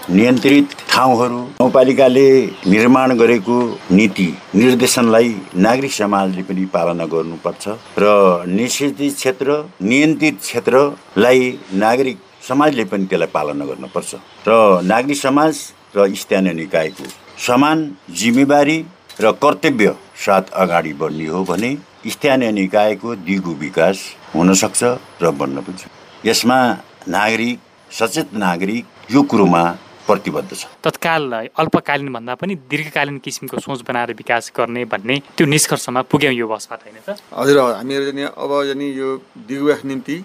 नियन्त्रित 0.10 0.76
ठाउँहरू 0.90 1.40
गाउँपालिकाले 1.60 2.30
निर्माण 2.68 3.18
गरेको 3.18 3.58
नीति 3.92 4.28
निर्देशनलाई 4.56 5.36
नागरिक 5.56 5.94
समाजले 5.94 6.44
पनि 6.44 6.66
पालना 6.74 7.06
गर्नुपर्छ 7.06 7.68
र 8.00 8.46
निषेधित 8.48 9.16
क्षेत्र 9.16 9.64
नियन्त्रित 9.82 10.40
क्षेत्रलाई 10.42 11.42
नागरिक 11.86 12.18
समाजले 12.50 12.84
पनि 12.92 13.06
त्यसलाई 13.06 13.32
पालना 13.34 13.66
गर्नुपर्छ। 13.66 14.12
र 14.48 14.82
नागरिक 14.84 15.18
समाज 15.18 15.54
र 15.98 16.14
स्थानीय 16.16 16.54
निकायको 16.54 17.04
समान 17.40 17.78
जिम्मेवारी 18.20 18.78
र 19.22 19.32
कर्तव्य 19.44 19.96
साथ 20.26 20.52
अगाडि 20.62 20.94
बढ्ने 21.02 21.26
हो 21.26 21.44
भने 21.50 21.72
स्थानीय 22.08 22.52
निकायको 22.52 23.16
दिगो 23.28 23.54
विकास 23.60 23.98
हुन 24.36 24.54
सक्छ 24.62 24.84
र 25.24 25.32
बन्न 25.40 25.62
पनि 25.64 26.30
यसमा 26.30 26.60
नागरिक 27.08 27.60
सचेत 27.92 28.34
नागरिक 28.36 28.86
यो 29.12 29.22
कुरोमा 29.24 29.64
प्रतिबद्ध 30.08 30.52
छ। 30.52 30.66
तत्काल 30.84 31.24
अल्पकालीन 31.62 32.12
भन्दा 32.14 32.36
पनि 32.36 32.56
दीर्घकालीन 32.68 33.18
किसिमको 33.24 33.60
सोच 33.62 33.82
बनाएर 33.88 34.14
विकास 34.20 34.52
गर्ने 34.58 34.84
भन्ने 34.92 35.16
त्यो 35.38 35.48
निष्कर्षमा 35.48 36.02
पुग्यौँ 36.12 36.34
यो 36.34 36.48
बसबाट 36.48 36.80
होइन 36.86 36.98
त? 37.08 37.16
हजुर 37.40 37.58
हामीहरू 37.80 38.28
अब 38.36 38.52
जाने 38.68 38.88
यो 39.00 39.10
दिगो 39.48 39.74
निम्ति 39.88 40.18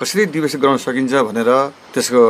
कसरी 0.00 0.26
दिवस 0.32 0.56
गराउन 0.56 0.78
सकिन्छ 0.80 1.12
भनेर 1.28 1.50
त्यसको 1.92 2.22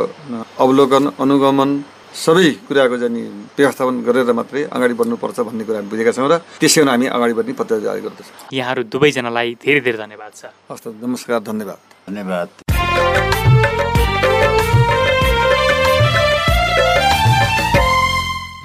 अवलोकन 0.59 1.03
अनुगमन 1.23 1.71
सबै 2.15 2.49
कुराको 2.67 2.95
जाने 2.97 3.21
व्यवस्थापन 3.59 3.95
गरेर 4.07 4.31
मात्रै 4.39 4.61
अगाडि 4.71 4.93
बढ्नुपर्छ 4.99 5.39
भन्ने 5.47 5.63
कुरा 5.67 5.79
बुझेका 5.91 6.11
छौँ 6.15 6.29
र 6.31 6.39
त्यसै 6.63 6.81
हामी 6.87 7.05
अगाडि 7.11 7.33
बढ्ने 7.35 7.53
पत्र 7.59 7.79
जारी 7.83 8.01
गर्दछौँ। 8.05 8.55
यहाँहरू 8.55 8.81
दुवैजनालाई 8.87 9.49
धेरै 9.59 9.81
धेरै 9.83 9.99
धन्यवाद 9.99 10.31
छ 10.31 10.43
हस् 10.71 10.87
नमस्कार 11.03 11.39
धन्यवाद। 11.43 11.79
धन्यवाद। 12.07 12.47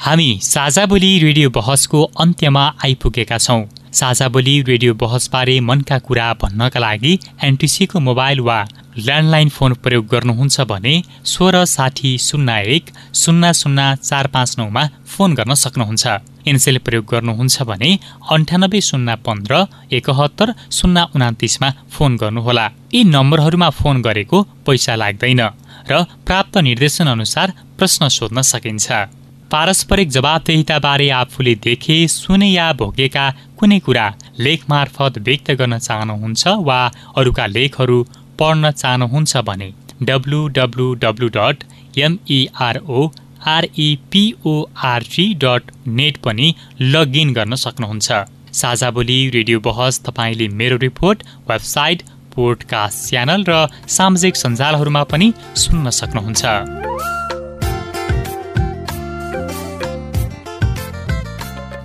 हामी 0.01 0.29
साझा 0.43 0.85
बोली 0.87 1.11
रेडियो 1.19 1.51
बहसको 1.51 2.01
अन्त्यमा 2.23 2.65
आइपुगेका 2.85 3.39
छौँ। 3.39 3.63
साझा 3.93 4.27
बोली 4.29 4.55
रेडियो 4.63 4.95
बहसबारे 4.95 5.59
मनका 5.61 5.99
कुरा 6.07 6.29
भन्नका 6.43 6.81
लागि 6.81 7.13
एनटिसीको 7.45 8.01
मोबाइल 8.01 8.41
वा 8.41 8.59
ल्यान्डलाइन 8.99 9.49
फोन 9.49 9.73
प्रयोग 9.83 10.07
गर्नुहुन्छ 10.13 10.61
भने 10.67 10.95
सोह्र 11.25 11.65
साठी 11.65 12.17
शून्य 12.19 12.53
एक 12.75 12.91
शून्य 13.15 13.53
शून्य 13.55 13.83
चार 14.03 14.27
पाँच 14.35 14.55
नौमा 14.59 14.83
फोन 15.07 15.35
गर्न 15.35 15.55
सक्नुहुन्छ। 15.55 16.07
एनसेल 16.51 16.79
प्रयोग 16.85 17.05
गर्नुहुन्छ 17.13 17.63
भने 17.63 17.91
अन्ठानब्बे 18.31 18.81
शून्य 18.81 19.15
पन्ध्र 19.27 19.63
एकहत्तर 19.93 20.53
शून्य 20.73 21.05
उनातिसमा 21.15 21.71
फोन 21.93 22.17
गर्नुहोला। 22.17 22.67
यी 22.95 23.05
नम्बरहरूमा 23.15 23.71
फोन 23.79 24.03
गरेको 24.03 24.43
पैसा 24.67 24.95
लाग्दैन 24.97 25.41
र 25.91 26.03
प्राप्त 26.27 26.59
निर्देशन 26.59 27.07
अनुसार 27.15 27.53
प्रश्न 27.79 28.09
सोध्न 28.09 28.43
सकिन्छ। 28.43 28.91
पारस्परिक 29.51 30.09
जवाबदेहिताबारे 30.09 31.09
आफूले 31.11 31.55
देखे 31.65 31.97
सुने 32.09 32.49
या 32.49 32.67
भोगेका 32.73 33.25
कुनै 33.59 33.79
कुरा 33.87 34.07
लेख 34.39 34.61
मार्फत 34.71 35.19
व्यक्त 35.27 35.51
गर्न 35.59 35.79
चाहनुहुन्छ 35.79 36.43
वा 36.69 36.81
अरूका 37.19 37.47
लेखहरू 37.47 37.99
पढ्न 38.41 38.71
चाहनुहुन्छ 38.73 39.37
भने 39.49 39.73
W 40.03 40.41
W 40.59 41.29
dot 41.29 41.65
M E R O 41.99 43.11
R E P O R T 43.49 45.27
dot 45.45 45.71
net 45.99 46.17
पनि 46.25 46.55
लगइन 46.95 47.33
गर्न 47.33 47.55
सक्नुहुन्छ। 47.65 48.09
साझा 48.53 48.91
बोली 48.91 49.19
रेडियो 49.31 49.61
बहस 49.61 50.01
तपाईँले 50.07 50.49
मेरो 50.61 50.77
रिपोर्ट 50.87 51.23
वेबसाइट 51.51 52.03
पोडकास्ट 52.35 53.09
च्यानल 53.09 53.45
र 53.49 53.67
सामाजिक 53.89 54.37
सञ्जालहरूमा 54.37 55.03
पनि 55.13 55.33
सुन्न 55.63 55.91
सक्नुहुन्छ। 56.01 57.20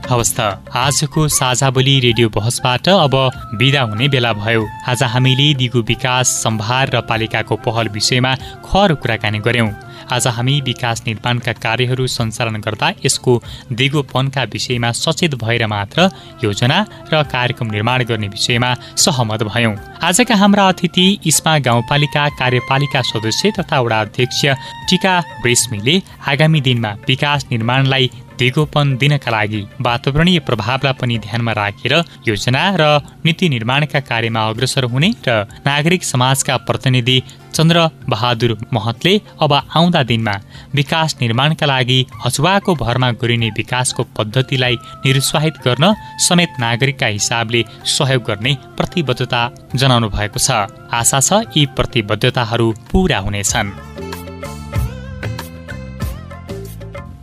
हवस् 0.10 0.34
त 0.38 0.40
आजको 0.76 1.28
साझा 1.28 1.70
बोली 1.70 2.00
रेडियो 2.00 2.30
बहसबाट 2.30 2.88
अब 2.90 3.16
विदा 3.60 3.82
हुने 3.82 4.08
बेला 4.08 4.34
भयो। 4.36 4.68
आज 4.88 5.04
हामीले 5.04 5.54
दिगो 5.56 5.82
विकास 5.84 6.28
सम्भार 6.44 6.90
र 6.96 7.02
पालिकाको 7.10 7.56
पहल 7.66 7.88
विषयमा 7.90 8.36
खर 8.66 8.94
कुराकानी 9.02 9.40
गर्यौं 9.40 9.70
आज 10.14 10.28
हामी 10.28 10.60
विकास 10.62 11.02
निर्माणका 11.08 11.54
कार्यहरू 11.58 12.06
सञ्चालन 12.08 12.62
गर्दा 12.62 12.90
यसको 13.06 13.42
दिगोपनका 13.74 14.44
विषयमा 14.54 14.92
सचेत 14.94 15.36
भएर 15.44 15.66
मात्र 15.68 16.10
योजना 16.44 16.78
र 17.14 17.24
कार्यक्रम 17.26 17.72
निर्माण 17.72 18.04
गर्ने 18.04 18.28
विषयमा 18.28 18.74
सहमत 19.06 19.44
भयौं। 19.44 19.74
आजका 20.06 20.36
हाम्रा 20.36 20.68
अतिथि 20.70 21.08
इस्मा 21.26 21.58
गाउँपालिका 21.68 22.28
कार्यपालिका 22.40 23.02
सदस्य 23.12 23.52
तथा 23.58 23.80
वडा 23.82 24.02
अध्यक्ष 24.02 24.46
टिका 24.90 25.18
रेश्मीले 25.46 25.96
आगामी 26.28 26.62
दिनमा 26.62 26.92
विकास 27.08 27.46
निर्माणलाई 27.52 28.12
दिगोपन 28.40 28.96
दिनका 28.98 29.32
लागि 29.32 29.62
वातावरणीय 29.82 30.40
प्रभावलाई 30.48 30.94
पनि 31.02 31.18
ध्यानमा 31.26 31.52
राखेर 31.54 31.94
योजना 32.28 32.64
र 32.80 32.84
नीति 33.26 33.50
निर्माणका 33.50 34.00
कार्यमा 34.10 34.48
अग्रसर 34.50 34.84
हुने 34.94 35.10
र 35.28 35.42
नागरिक 35.66 36.04
समाजका 36.04 36.58
प्रतिनिधि 36.68 37.18
चन्द्र 37.56 37.80
बहादुर 38.10 38.52
महतले 38.74 39.14
अब 39.42 39.54
आउँदा 39.54 40.02
दिनमा 40.04 40.34
विकास 40.76 41.16
निर्माणका 41.22 41.66
लागि 41.66 42.00
हचुवाको 42.26 42.76
भरमा 42.76 43.12
गरिने 43.22 43.50
विकासको 43.58 44.04
पद्धतिलाई 44.18 44.76
निरुत्साहित 45.06 45.62
गर्न 45.66 45.94
समेत 46.28 46.60
नागरिकका 46.60 47.08
हिसाबले 47.08 47.64
सहयोग 47.96 48.24
गर्ने 48.28 48.54
प्रतिबद्धता 48.78 49.42
जनाउनु 49.76 50.10
भएको 50.10 50.40
छ। 50.40 50.68
आशा 50.92 51.20
छ 51.20 51.44
यी 51.56 51.66
प्रतिबद्धताहरू 51.78 52.72
पूरा 52.92 53.20
हुनेछन्। 53.20 53.95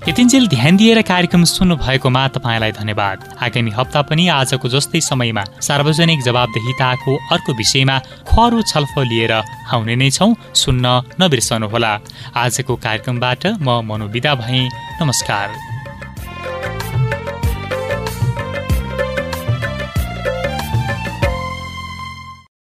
यतिन्जेल 0.09 0.47
ध्यान 0.49 0.77
दिएर 0.77 1.01
कार्यक्रम 1.07 1.45
सुन्नु 1.47 1.75
भएकोमा 1.79 2.27
तपाईँलाई 2.35 2.73
धन्यवाद। 2.75 3.39
आगामी 3.39 3.71
हप्ता 3.71 4.01
पनि 4.03 4.27
आजको 4.35 4.69
जस्तै 4.69 5.01
समयमा 5.01 5.45
सार्वजनिक 5.63 6.23
जवाबदेहिताको 6.27 7.13
अर्को 7.31 7.53
विषयमा 7.55 7.99
खरो 8.27 8.63
छलफल 8.67 9.07
लिएर 9.07 9.33
आउने 9.71 9.95
नै 9.95 10.11
छौँ 10.11 10.35
सुन्न 10.59 10.87
नबिर्सनुहोला। 11.23 11.93
आजको 12.35 12.77
कार्यक्रमबाट 12.83 13.47
म 13.63 13.79
मनोविदा 13.87 14.35
भएँ। 14.43 14.67
नमस्कार। 14.99 15.72